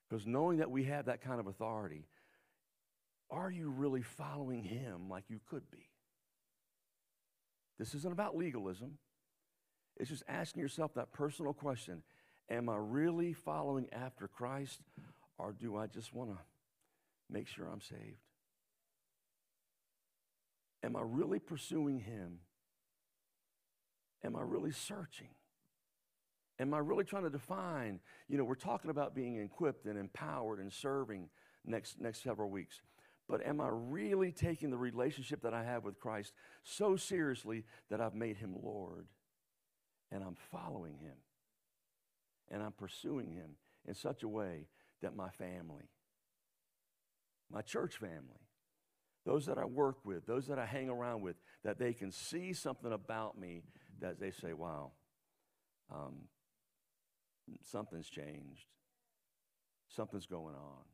Because 0.08 0.28
knowing 0.28 0.58
that 0.58 0.70
we 0.70 0.84
have 0.84 1.06
that 1.06 1.22
kind 1.22 1.40
of 1.40 1.48
authority, 1.48 2.06
are 3.30 3.50
you 3.50 3.70
really 3.70 4.02
following 4.02 4.62
Him 4.62 5.08
like 5.08 5.24
you 5.28 5.40
could 5.50 5.68
be? 5.72 5.88
This 7.78 7.94
isn't 7.94 8.12
about 8.12 8.36
legalism. 8.36 8.98
It's 9.96 10.10
just 10.10 10.24
asking 10.28 10.62
yourself 10.62 10.94
that 10.94 11.12
personal 11.12 11.52
question 11.52 12.02
Am 12.50 12.68
I 12.68 12.76
really 12.76 13.32
following 13.32 13.86
after 13.92 14.28
Christ, 14.28 14.80
or 15.38 15.52
do 15.52 15.76
I 15.76 15.86
just 15.86 16.14
want 16.14 16.30
to 16.30 16.38
make 17.30 17.48
sure 17.48 17.66
I'm 17.66 17.80
saved? 17.80 18.20
Am 20.82 20.96
I 20.96 21.00
really 21.02 21.38
pursuing 21.38 22.00
Him? 22.00 22.40
Am 24.22 24.36
I 24.36 24.42
really 24.42 24.72
searching? 24.72 25.28
Am 26.60 26.72
I 26.72 26.78
really 26.78 27.04
trying 27.04 27.24
to 27.24 27.30
define? 27.30 28.00
You 28.28 28.38
know, 28.38 28.44
we're 28.44 28.54
talking 28.54 28.90
about 28.90 29.14
being 29.14 29.40
equipped 29.40 29.86
and 29.86 29.98
empowered 29.98 30.60
and 30.60 30.72
serving 30.72 31.28
next, 31.64 32.00
next 32.00 32.22
several 32.22 32.50
weeks. 32.50 32.80
But 33.28 33.46
am 33.46 33.60
I 33.60 33.68
really 33.70 34.32
taking 34.32 34.70
the 34.70 34.76
relationship 34.76 35.42
that 35.42 35.54
I 35.54 35.64
have 35.64 35.84
with 35.84 35.98
Christ 35.98 36.32
so 36.62 36.96
seriously 36.96 37.64
that 37.90 38.00
I've 38.00 38.14
made 38.14 38.36
him 38.36 38.54
Lord 38.62 39.06
and 40.12 40.22
I'm 40.22 40.36
following 40.50 40.98
him 40.98 41.16
and 42.50 42.62
I'm 42.62 42.72
pursuing 42.72 43.32
him 43.32 43.56
in 43.86 43.94
such 43.94 44.22
a 44.22 44.28
way 44.28 44.68
that 45.00 45.16
my 45.16 45.30
family, 45.30 45.88
my 47.50 47.62
church 47.62 47.96
family, 47.96 48.48
those 49.24 49.46
that 49.46 49.56
I 49.56 49.64
work 49.64 50.04
with, 50.04 50.26
those 50.26 50.46
that 50.48 50.58
I 50.58 50.66
hang 50.66 50.90
around 50.90 51.22
with, 51.22 51.36
that 51.64 51.78
they 51.78 51.94
can 51.94 52.12
see 52.12 52.52
something 52.52 52.92
about 52.92 53.38
me 53.38 53.62
that 54.00 54.20
they 54.20 54.30
say, 54.30 54.52
wow, 54.52 54.92
um, 55.90 56.28
something's 57.62 58.10
changed, 58.10 58.66
something's 59.88 60.26
going 60.26 60.54
on 60.54 60.93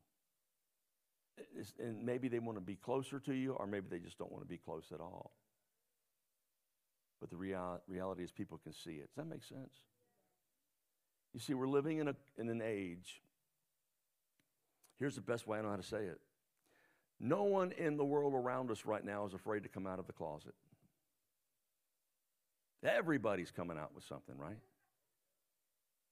and 1.79 2.05
maybe 2.05 2.27
they 2.27 2.39
want 2.39 2.57
to 2.57 2.61
be 2.61 2.75
closer 2.75 3.19
to 3.19 3.33
you, 3.33 3.53
or 3.53 3.67
maybe 3.67 3.87
they 3.89 3.99
just 3.99 4.17
don't 4.17 4.31
want 4.31 4.43
to 4.43 4.47
be 4.47 4.57
close 4.57 4.85
at 4.93 4.99
all. 4.99 5.31
but 7.19 7.29
the 7.29 7.37
real, 7.37 7.81
reality 7.87 8.23
is 8.23 8.31
people 8.31 8.59
can 8.63 8.73
see 8.73 8.91
it. 8.91 9.09
Does 9.09 9.17
that 9.17 9.27
make 9.27 9.43
sense? 9.43 9.73
You 11.33 11.39
see, 11.39 11.53
we're 11.53 11.67
living 11.67 11.99
in, 11.99 12.07
a, 12.07 12.15
in 12.37 12.49
an 12.49 12.61
age. 12.63 13.21
Here's 14.99 15.15
the 15.15 15.21
best 15.21 15.47
way 15.47 15.59
I 15.59 15.61
know 15.61 15.69
how 15.69 15.77
to 15.77 15.83
say 15.83 16.03
it. 16.03 16.19
No 17.19 17.43
one 17.43 17.71
in 17.73 17.97
the 17.97 18.03
world 18.03 18.33
around 18.33 18.71
us 18.71 18.85
right 18.85 19.05
now 19.05 19.25
is 19.25 19.33
afraid 19.33 19.63
to 19.63 19.69
come 19.69 19.85
out 19.87 19.99
of 19.99 20.07
the 20.07 20.13
closet. 20.13 20.55
Everybody's 22.83 23.51
coming 23.51 23.77
out 23.77 23.93
with 23.93 24.03
something, 24.03 24.35
right? 24.37 24.57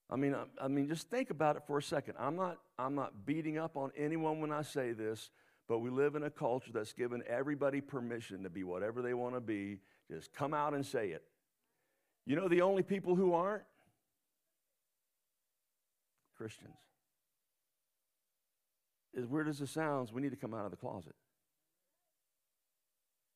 I 0.09 0.15
mean, 0.15 0.33
I, 0.33 0.43
I, 0.63 0.67
mean, 0.67 0.87
just 0.87 1.09
think 1.09 1.29
about 1.29 1.55
it 1.55 1.63
for 1.67 1.77
a 1.77 1.83
second. 1.83 2.15
I'm 2.19 2.35
not, 2.35 2.57
I'm 2.79 2.95
not 2.95 3.25
beating 3.25 3.57
up 3.57 3.77
on 3.77 3.91
anyone 3.95 4.41
when 4.41 4.51
I 4.51 4.63
say 4.63 4.91
this, 4.91 5.29
but 5.67 5.79
we 5.79 5.89
live 5.91 6.15
in 6.15 6.23
a 6.23 6.31
culture 6.31 6.71
that's 6.73 6.93
given 6.93 7.21
everybody 7.27 7.79
permission 7.79 8.43
to 8.43 8.49
be 8.49 8.63
whatever 8.63 9.01
they 9.01 9.13
want 9.13 9.35
to 9.35 9.41
be. 9.41 9.77
Just 10.09 10.33
come 10.33 10.53
out 10.53 10.73
and 10.73 10.83
say 10.83 11.09
it. 11.09 11.23
You 12.25 12.35
know, 12.35 12.47
the 12.47 12.61
only 12.61 12.81
people 12.81 13.15
who 13.15 13.33
aren't 13.33 13.63
Christians. 16.35 16.77
As 19.17 19.25
weird 19.25 19.47
as 19.47 19.61
it 19.61 19.67
sounds, 19.67 20.13
we 20.13 20.21
need 20.21 20.31
to 20.31 20.37
come 20.37 20.53
out 20.53 20.65
of 20.65 20.71
the 20.71 20.77
closet. 20.77 21.15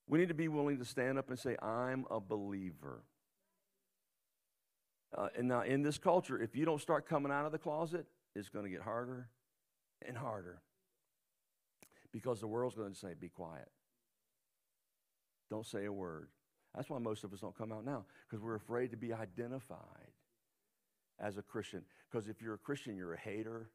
We 0.07 0.19
need 0.19 0.29
to 0.29 0.33
be 0.33 0.47
willing 0.47 0.79
to 0.79 0.85
stand 0.85 1.17
up 1.17 1.29
and 1.29 1.37
say, 1.37 1.55
I'm 1.61 2.05
a 2.09 2.19
believer. 2.19 3.03
Uh, 5.15 5.29
and 5.37 5.47
now, 5.47 5.61
in 5.61 5.83
this 5.83 5.97
culture, 5.97 6.41
if 6.41 6.55
you 6.55 6.65
don't 6.65 6.81
start 6.81 7.07
coming 7.07 7.31
out 7.31 7.45
of 7.45 7.51
the 7.51 7.57
closet, 7.57 8.05
it's 8.35 8.49
going 8.49 8.65
to 8.65 8.71
get 8.71 8.81
harder 8.81 9.29
and 10.07 10.17
harder 10.17 10.61
because 12.11 12.39
the 12.39 12.47
world's 12.47 12.75
going 12.75 12.91
to 12.91 12.97
say, 12.97 13.13
Be 13.19 13.29
quiet. 13.29 13.69
Don't 15.49 15.65
say 15.65 15.85
a 15.85 15.91
word. 15.91 16.29
That's 16.75 16.89
why 16.89 16.97
most 16.97 17.23
of 17.23 17.31
us 17.33 17.41
don't 17.41 17.55
come 17.55 17.71
out 17.71 17.85
now 17.85 18.05
because 18.27 18.43
we're 18.43 18.55
afraid 18.55 18.89
to 18.91 18.97
be 18.97 19.13
identified 19.13 19.77
as 21.19 21.37
a 21.37 21.43
Christian. 21.43 21.83
Because 22.09 22.27
if 22.27 22.41
you're 22.41 22.55
a 22.55 22.59
Christian, 22.59 22.95
you're 22.95 23.13
a 23.13 23.19
hater, 23.19 23.69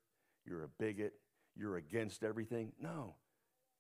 you're 0.45 0.65
a 0.65 0.69
bigot, 0.81 1.13
you're 1.55 1.77
against 1.77 2.25
everything. 2.25 2.73
No. 2.81 3.15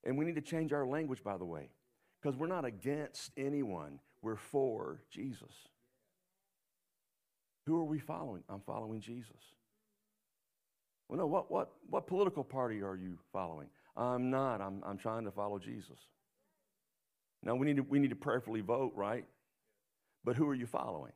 And 0.05 0.17
we 0.17 0.25
need 0.25 0.37
to 0.37 0.41
change 0.41 0.73
our 0.73 0.87
language, 0.87 1.25
by 1.25 1.37
the 1.37 1.45
way, 1.45 1.71
because 2.23 2.37
we're 2.37 2.47
not 2.47 2.65
against 2.65 3.33
anyone, 3.37 3.99
we're 4.23 4.37
for 4.37 5.03
Jesus. 5.11 5.69
Who 7.69 7.77
are 7.77 7.85
we 7.85 7.99
following? 7.99 8.43
I'm 8.49 8.63
following 8.63 8.99
Jesus. 8.99 9.53
Well, 11.07 11.19
no, 11.19 11.27
what, 11.27 11.51
what, 11.51 11.73
what 11.91 12.07
political 12.07 12.43
party 12.43 12.83
are 12.83 12.97
you 12.97 13.19
following? 13.31 13.69
I'm 13.95 14.31
not. 14.31 14.63
I'm, 14.63 14.83
I'm 14.87 14.97
trying 14.97 15.27
to 15.27 15.31
follow 15.31 15.59
Jesus. 15.59 15.99
Now, 17.43 17.57
we 17.57 17.67
need, 17.67 17.77
to, 17.77 17.83
we 17.83 17.99
need 17.99 18.09
to 18.09 18.17
prayerfully 18.17 18.63
vote, 18.63 18.95
right? 18.97 19.27
But 20.25 20.37
who 20.37 20.49
are 20.49 20.55
you 20.55 20.65
following? 20.65 21.13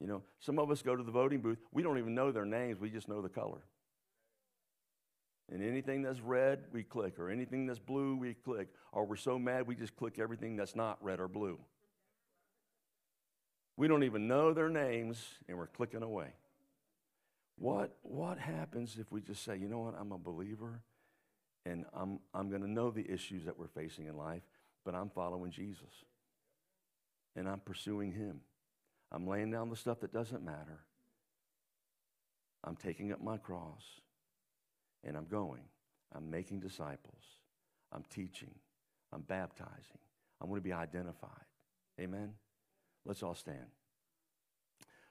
You 0.00 0.06
know, 0.06 0.22
some 0.38 0.58
of 0.58 0.70
us 0.70 0.82
go 0.82 0.94
to 0.94 1.02
the 1.02 1.10
voting 1.10 1.40
booth, 1.40 1.58
we 1.72 1.82
don't 1.82 1.96
even 1.96 2.14
know 2.14 2.30
their 2.30 2.44
names, 2.44 2.78
we 2.78 2.90
just 2.90 3.08
know 3.08 3.22
the 3.22 3.30
color. 3.30 3.62
And 5.50 5.62
anything 5.62 6.02
that's 6.02 6.20
red, 6.20 6.64
we 6.72 6.82
click, 6.82 7.18
or 7.18 7.30
anything 7.30 7.66
that's 7.66 7.78
blue, 7.78 8.16
we 8.16 8.34
click. 8.34 8.68
Or 8.92 9.06
we're 9.06 9.16
so 9.16 9.38
mad, 9.38 9.66
we 9.66 9.76
just 9.76 9.96
click 9.96 10.18
everything 10.18 10.56
that's 10.56 10.76
not 10.76 11.02
red 11.02 11.20
or 11.20 11.28
blue. 11.28 11.58
We 13.76 13.88
don't 13.88 14.04
even 14.04 14.28
know 14.28 14.52
their 14.52 14.68
names, 14.68 15.18
and 15.48 15.56
we're 15.56 15.66
clicking 15.66 16.02
away. 16.02 16.28
What, 17.56 17.96
what 18.02 18.38
happens 18.38 18.96
if 18.98 19.10
we 19.12 19.20
just 19.20 19.44
say, 19.44 19.56
you 19.56 19.68
know 19.68 19.80
what, 19.80 19.94
I'm 19.98 20.12
a 20.12 20.18
believer, 20.18 20.82
and 21.64 21.84
I'm, 21.94 22.20
I'm 22.34 22.48
going 22.48 22.62
to 22.62 22.70
know 22.70 22.90
the 22.90 23.08
issues 23.10 23.44
that 23.44 23.58
we're 23.58 23.68
facing 23.68 24.06
in 24.06 24.16
life, 24.16 24.42
but 24.84 24.94
I'm 24.94 25.10
following 25.10 25.50
Jesus, 25.50 26.04
and 27.36 27.48
I'm 27.48 27.60
pursuing 27.60 28.12
Him. 28.12 28.40
I'm 29.10 29.26
laying 29.26 29.50
down 29.50 29.68
the 29.68 29.76
stuff 29.76 30.00
that 30.00 30.12
doesn't 30.12 30.44
matter. 30.44 30.80
I'm 32.64 32.76
taking 32.76 33.12
up 33.12 33.22
my 33.22 33.36
cross, 33.36 33.82
and 35.04 35.16
I'm 35.16 35.26
going. 35.26 35.62
I'm 36.14 36.30
making 36.30 36.60
disciples. 36.60 37.22
I'm 37.92 38.04
teaching. 38.10 38.54
I'm 39.12 39.22
baptizing. 39.22 39.98
I 40.40 40.46
want 40.46 40.62
to 40.62 40.68
be 40.68 40.72
identified. 40.72 41.30
Amen? 42.00 42.32
Let's 43.04 43.22
all 43.22 43.34
stand. 43.34 43.66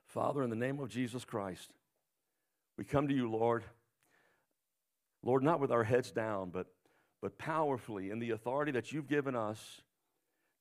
Father, 0.05 0.43
in 0.43 0.49
the 0.49 0.55
name 0.55 0.79
of 0.79 0.89
Jesus 0.89 1.25
Christ, 1.25 1.71
we 2.77 2.83
come 2.83 3.07
to 3.07 3.13
you, 3.13 3.29
Lord. 3.29 3.63
Lord, 5.23 5.43
not 5.43 5.59
with 5.59 5.71
our 5.71 5.83
heads 5.83 6.11
down, 6.11 6.49
but, 6.49 6.67
but 7.21 7.37
powerfully 7.37 8.09
in 8.09 8.19
the 8.19 8.31
authority 8.31 8.71
that 8.71 8.91
you've 8.91 9.07
given 9.07 9.35
us, 9.35 9.81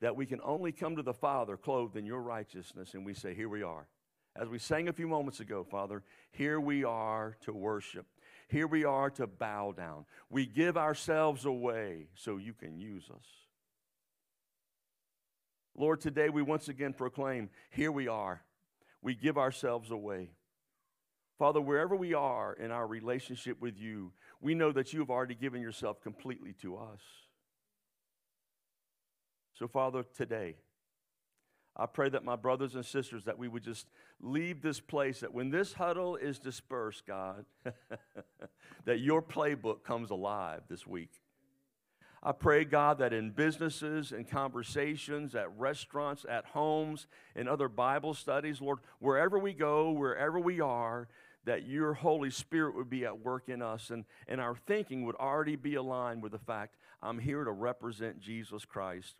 that 0.00 0.16
we 0.16 0.26
can 0.26 0.40
only 0.44 0.72
come 0.72 0.96
to 0.96 1.02
the 1.02 1.14
Father 1.14 1.56
clothed 1.56 1.96
in 1.96 2.04
your 2.04 2.20
righteousness, 2.20 2.94
and 2.94 3.04
we 3.04 3.14
say, 3.14 3.34
Here 3.34 3.48
we 3.48 3.62
are. 3.62 3.86
As 4.36 4.48
we 4.48 4.58
sang 4.58 4.88
a 4.88 4.92
few 4.92 5.08
moments 5.08 5.40
ago, 5.40 5.64
Father, 5.68 6.02
here 6.30 6.60
we 6.60 6.84
are 6.84 7.36
to 7.42 7.52
worship. 7.52 8.06
Here 8.48 8.66
we 8.66 8.84
are 8.84 9.10
to 9.10 9.26
bow 9.26 9.72
down. 9.76 10.06
We 10.28 10.46
give 10.46 10.76
ourselves 10.76 11.44
away 11.44 12.08
so 12.14 12.36
you 12.36 12.52
can 12.52 12.78
use 12.78 13.10
us. 13.10 13.26
Lord, 15.76 16.00
today 16.00 16.28
we 16.28 16.42
once 16.42 16.68
again 16.68 16.92
proclaim, 16.92 17.50
here 17.70 17.92
we 17.92 18.08
are. 18.08 18.42
We 19.02 19.14
give 19.14 19.38
ourselves 19.38 19.90
away. 19.90 20.30
Father, 21.38 21.60
wherever 21.60 21.96
we 21.96 22.12
are 22.12 22.52
in 22.52 22.70
our 22.70 22.86
relationship 22.86 23.60
with 23.60 23.78
you, 23.78 24.12
we 24.42 24.54
know 24.54 24.72
that 24.72 24.92
you 24.92 25.00
have 25.00 25.10
already 25.10 25.34
given 25.34 25.62
yourself 25.62 26.02
completely 26.02 26.52
to 26.60 26.76
us. 26.76 27.00
So, 29.54 29.66
Father, 29.66 30.04
today, 30.14 30.56
I 31.76 31.86
pray 31.86 32.08
that 32.10 32.24
my 32.24 32.36
brothers 32.36 32.74
and 32.74 32.84
sisters, 32.84 33.24
that 33.24 33.38
we 33.38 33.48
would 33.48 33.62
just 33.62 33.86
leave 34.20 34.60
this 34.60 34.80
place, 34.80 35.20
that 35.20 35.32
when 35.32 35.50
this 35.50 35.72
huddle 35.72 36.16
is 36.16 36.38
dispersed, 36.38 37.06
God, 37.06 37.46
that 38.84 39.00
your 39.00 39.22
playbook 39.22 39.82
comes 39.82 40.10
alive 40.10 40.62
this 40.68 40.86
week. 40.86 41.19
I 42.22 42.32
pray, 42.32 42.64
God, 42.64 42.98
that 42.98 43.14
in 43.14 43.30
businesses 43.30 44.12
and 44.12 44.28
conversations, 44.28 45.34
at 45.34 45.56
restaurants, 45.58 46.26
at 46.28 46.44
homes, 46.44 47.06
in 47.34 47.48
other 47.48 47.68
Bible 47.68 48.12
studies, 48.12 48.60
Lord, 48.60 48.80
wherever 48.98 49.38
we 49.38 49.54
go, 49.54 49.90
wherever 49.90 50.38
we 50.38 50.60
are, 50.60 51.08
that 51.44 51.66
your 51.66 51.94
Holy 51.94 52.30
Spirit 52.30 52.76
would 52.76 52.90
be 52.90 53.06
at 53.06 53.20
work 53.24 53.48
in 53.48 53.62
us 53.62 53.88
and, 53.88 54.04
and 54.28 54.38
our 54.38 54.54
thinking 54.66 55.06
would 55.06 55.16
already 55.16 55.56
be 55.56 55.76
aligned 55.76 56.22
with 56.22 56.32
the 56.32 56.38
fact 56.38 56.76
I'm 57.02 57.18
here 57.18 57.44
to 57.44 57.52
represent 57.52 58.20
Jesus 58.20 58.66
Christ. 58.66 59.14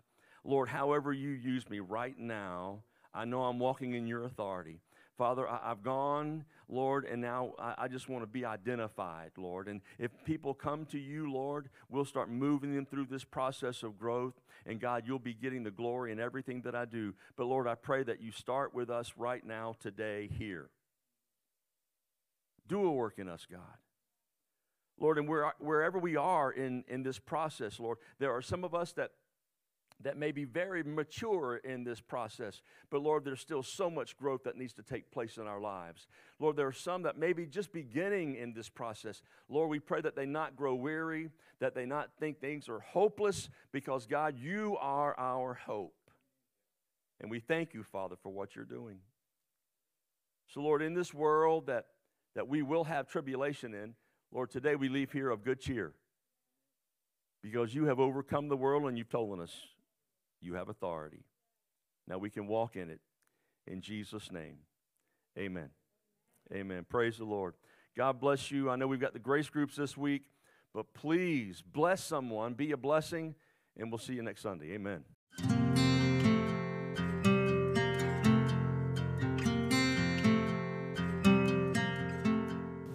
Lord, 0.44 0.68
however 0.68 1.12
you 1.12 1.30
use 1.30 1.68
me 1.70 1.80
right 1.80 2.18
now, 2.18 2.82
I 3.14 3.24
know 3.24 3.44
I'm 3.44 3.58
walking 3.58 3.94
in 3.94 4.06
your 4.06 4.24
authority. 4.24 4.80
Father, 5.20 5.46
I, 5.46 5.68
have 5.68 5.82
gone, 5.82 6.46
Lord, 6.66 7.04
and 7.04 7.20
now 7.20 7.52
I, 7.58 7.74
I 7.76 7.88
just 7.88 8.08
want 8.08 8.22
to 8.22 8.26
be 8.26 8.46
identified, 8.46 9.32
Lord. 9.36 9.68
And 9.68 9.82
if 9.98 10.10
people 10.24 10.54
come 10.54 10.86
to 10.86 10.98
you, 10.98 11.30
Lord, 11.30 11.68
we'll 11.90 12.06
start 12.06 12.30
moving 12.30 12.74
them 12.74 12.86
through 12.86 13.04
this 13.10 13.22
process 13.22 13.82
of 13.82 13.98
growth. 13.98 14.32
And 14.64 14.80
God, 14.80 15.02
you'll 15.06 15.18
be 15.18 15.34
getting 15.34 15.62
the 15.62 15.70
glory 15.70 16.10
in 16.10 16.18
everything 16.18 16.62
that 16.62 16.74
I 16.74 16.86
do. 16.86 17.12
But 17.36 17.48
Lord, 17.48 17.66
I 17.66 17.74
pray 17.74 18.02
that 18.04 18.22
you 18.22 18.32
start 18.32 18.74
with 18.74 18.88
us 18.88 19.12
right 19.18 19.44
now, 19.44 19.74
today, 19.78 20.30
here. 20.38 20.70
Do 22.66 22.86
a 22.86 22.90
work 22.90 23.18
in 23.18 23.28
us, 23.28 23.46
God. 23.50 23.60
Lord, 24.98 25.18
and 25.18 25.28
where, 25.28 25.52
wherever 25.58 25.98
we 25.98 26.16
are 26.16 26.50
in, 26.50 26.82
in 26.88 27.02
this 27.02 27.18
process, 27.18 27.78
Lord, 27.78 27.98
there 28.18 28.32
are 28.32 28.40
some 28.40 28.64
of 28.64 28.74
us 28.74 28.94
that 28.94 29.10
that 30.02 30.16
may 30.16 30.32
be 30.32 30.44
very 30.44 30.82
mature 30.82 31.56
in 31.56 31.84
this 31.84 32.00
process. 32.00 32.62
But 32.90 33.02
Lord, 33.02 33.24
there's 33.24 33.40
still 33.40 33.62
so 33.62 33.90
much 33.90 34.16
growth 34.16 34.44
that 34.44 34.56
needs 34.56 34.72
to 34.74 34.82
take 34.82 35.10
place 35.10 35.36
in 35.36 35.46
our 35.46 35.60
lives. 35.60 36.06
Lord, 36.38 36.56
there 36.56 36.66
are 36.66 36.72
some 36.72 37.02
that 37.02 37.18
may 37.18 37.32
be 37.32 37.46
just 37.46 37.72
beginning 37.72 38.36
in 38.36 38.52
this 38.52 38.68
process. 38.68 39.22
Lord, 39.48 39.68
we 39.68 39.78
pray 39.78 40.00
that 40.00 40.16
they 40.16 40.26
not 40.26 40.56
grow 40.56 40.74
weary, 40.74 41.30
that 41.60 41.74
they 41.74 41.84
not 41.84 42.10
think 42.18 42.40
things 42.40 42.68
are 42.68 42.80
hopeless, 42.80 43.50
because 43.72 44.06
God, 44.06 44.38
you 44.38 44.76
are 44.80 45.18
our 45.18 45.54
hope. 45.54 45.94
And 47.20 47.30
we 47.30 47.40
thank 47.40 47.74
you, 47.74 47.82
Father, 47.82 48.16
for 48.22 48.30
what 48.30 48.56
you're 48.56 48.64
doing. 48.64 48.98
So, 50.48 50.62
Lord, 50.62 50.80
in 50.80 50.94
this 50.94 51.12
world 51.12 51.66
that, 51.66 51.86
that 52.34 52.48
we 52.48 52.62
will 52.62 52.84
have 52.84 53.06
tribulation 53.06 53.74
in, 53.74 53.94
Lord, 54.32 54.50
today 54.50 54.76
we 54.76 54.88
leave 54.88 55.12
here 55.12 55.30
of 55.30 55.44
good 55.44 55.60
cheer 55.60 55.92
because 57.42 57.74
you 57.74 57.86
have 57.86 58.00
overcome 58.00 58.48
the 58.48 58.56
world 58.56 58.84
and 58.84 58.96
you've 58.96 59.10
told 59.10 59.38
us 59.40 59.52
you 60.40 60.54
have 60.54 60.68
authority. 60.68 61.24
Now 62.06 62.18
we 62.18 62.30
can 62.30 62.46
walk 62.46 62.76
in 62.76 62.90
it. 62.90 63.00
In 63.66 63.80
Jesus' 63.80 64.32
name, 64.32 64.58
amen. 65.38 65.70
Amen. 66.52 66.84
Praise 66.88 67.18
the 67.18 67.24
Lord. 67.24 67.54
God 67.96 68.20
bless 68.20 68.50
you. 68.50 68.70
I 68.70 68.76
know 68.76 68.86
we've 68.86 69.00
got 69.00 69.12
the 69.12 69.18
grace 69.18 69.48
groups 69.48 69.76
this 69.76 69.96
week, 69.96 70.22
but 70.74 70.94
please 70.94 71.62
bless 71.62 72.02
someone, 72.02 72.54
be 72.54 72.72
a 72.72 72.76
blessing, 72.76 73.34
and 73.76 73.90
we'll 73.90 73.98
see 73.98 74.14
you 74.14 74.22
next 74.22 74.42
Sunday. 74.42 74.72
Amen. 74.72 75.04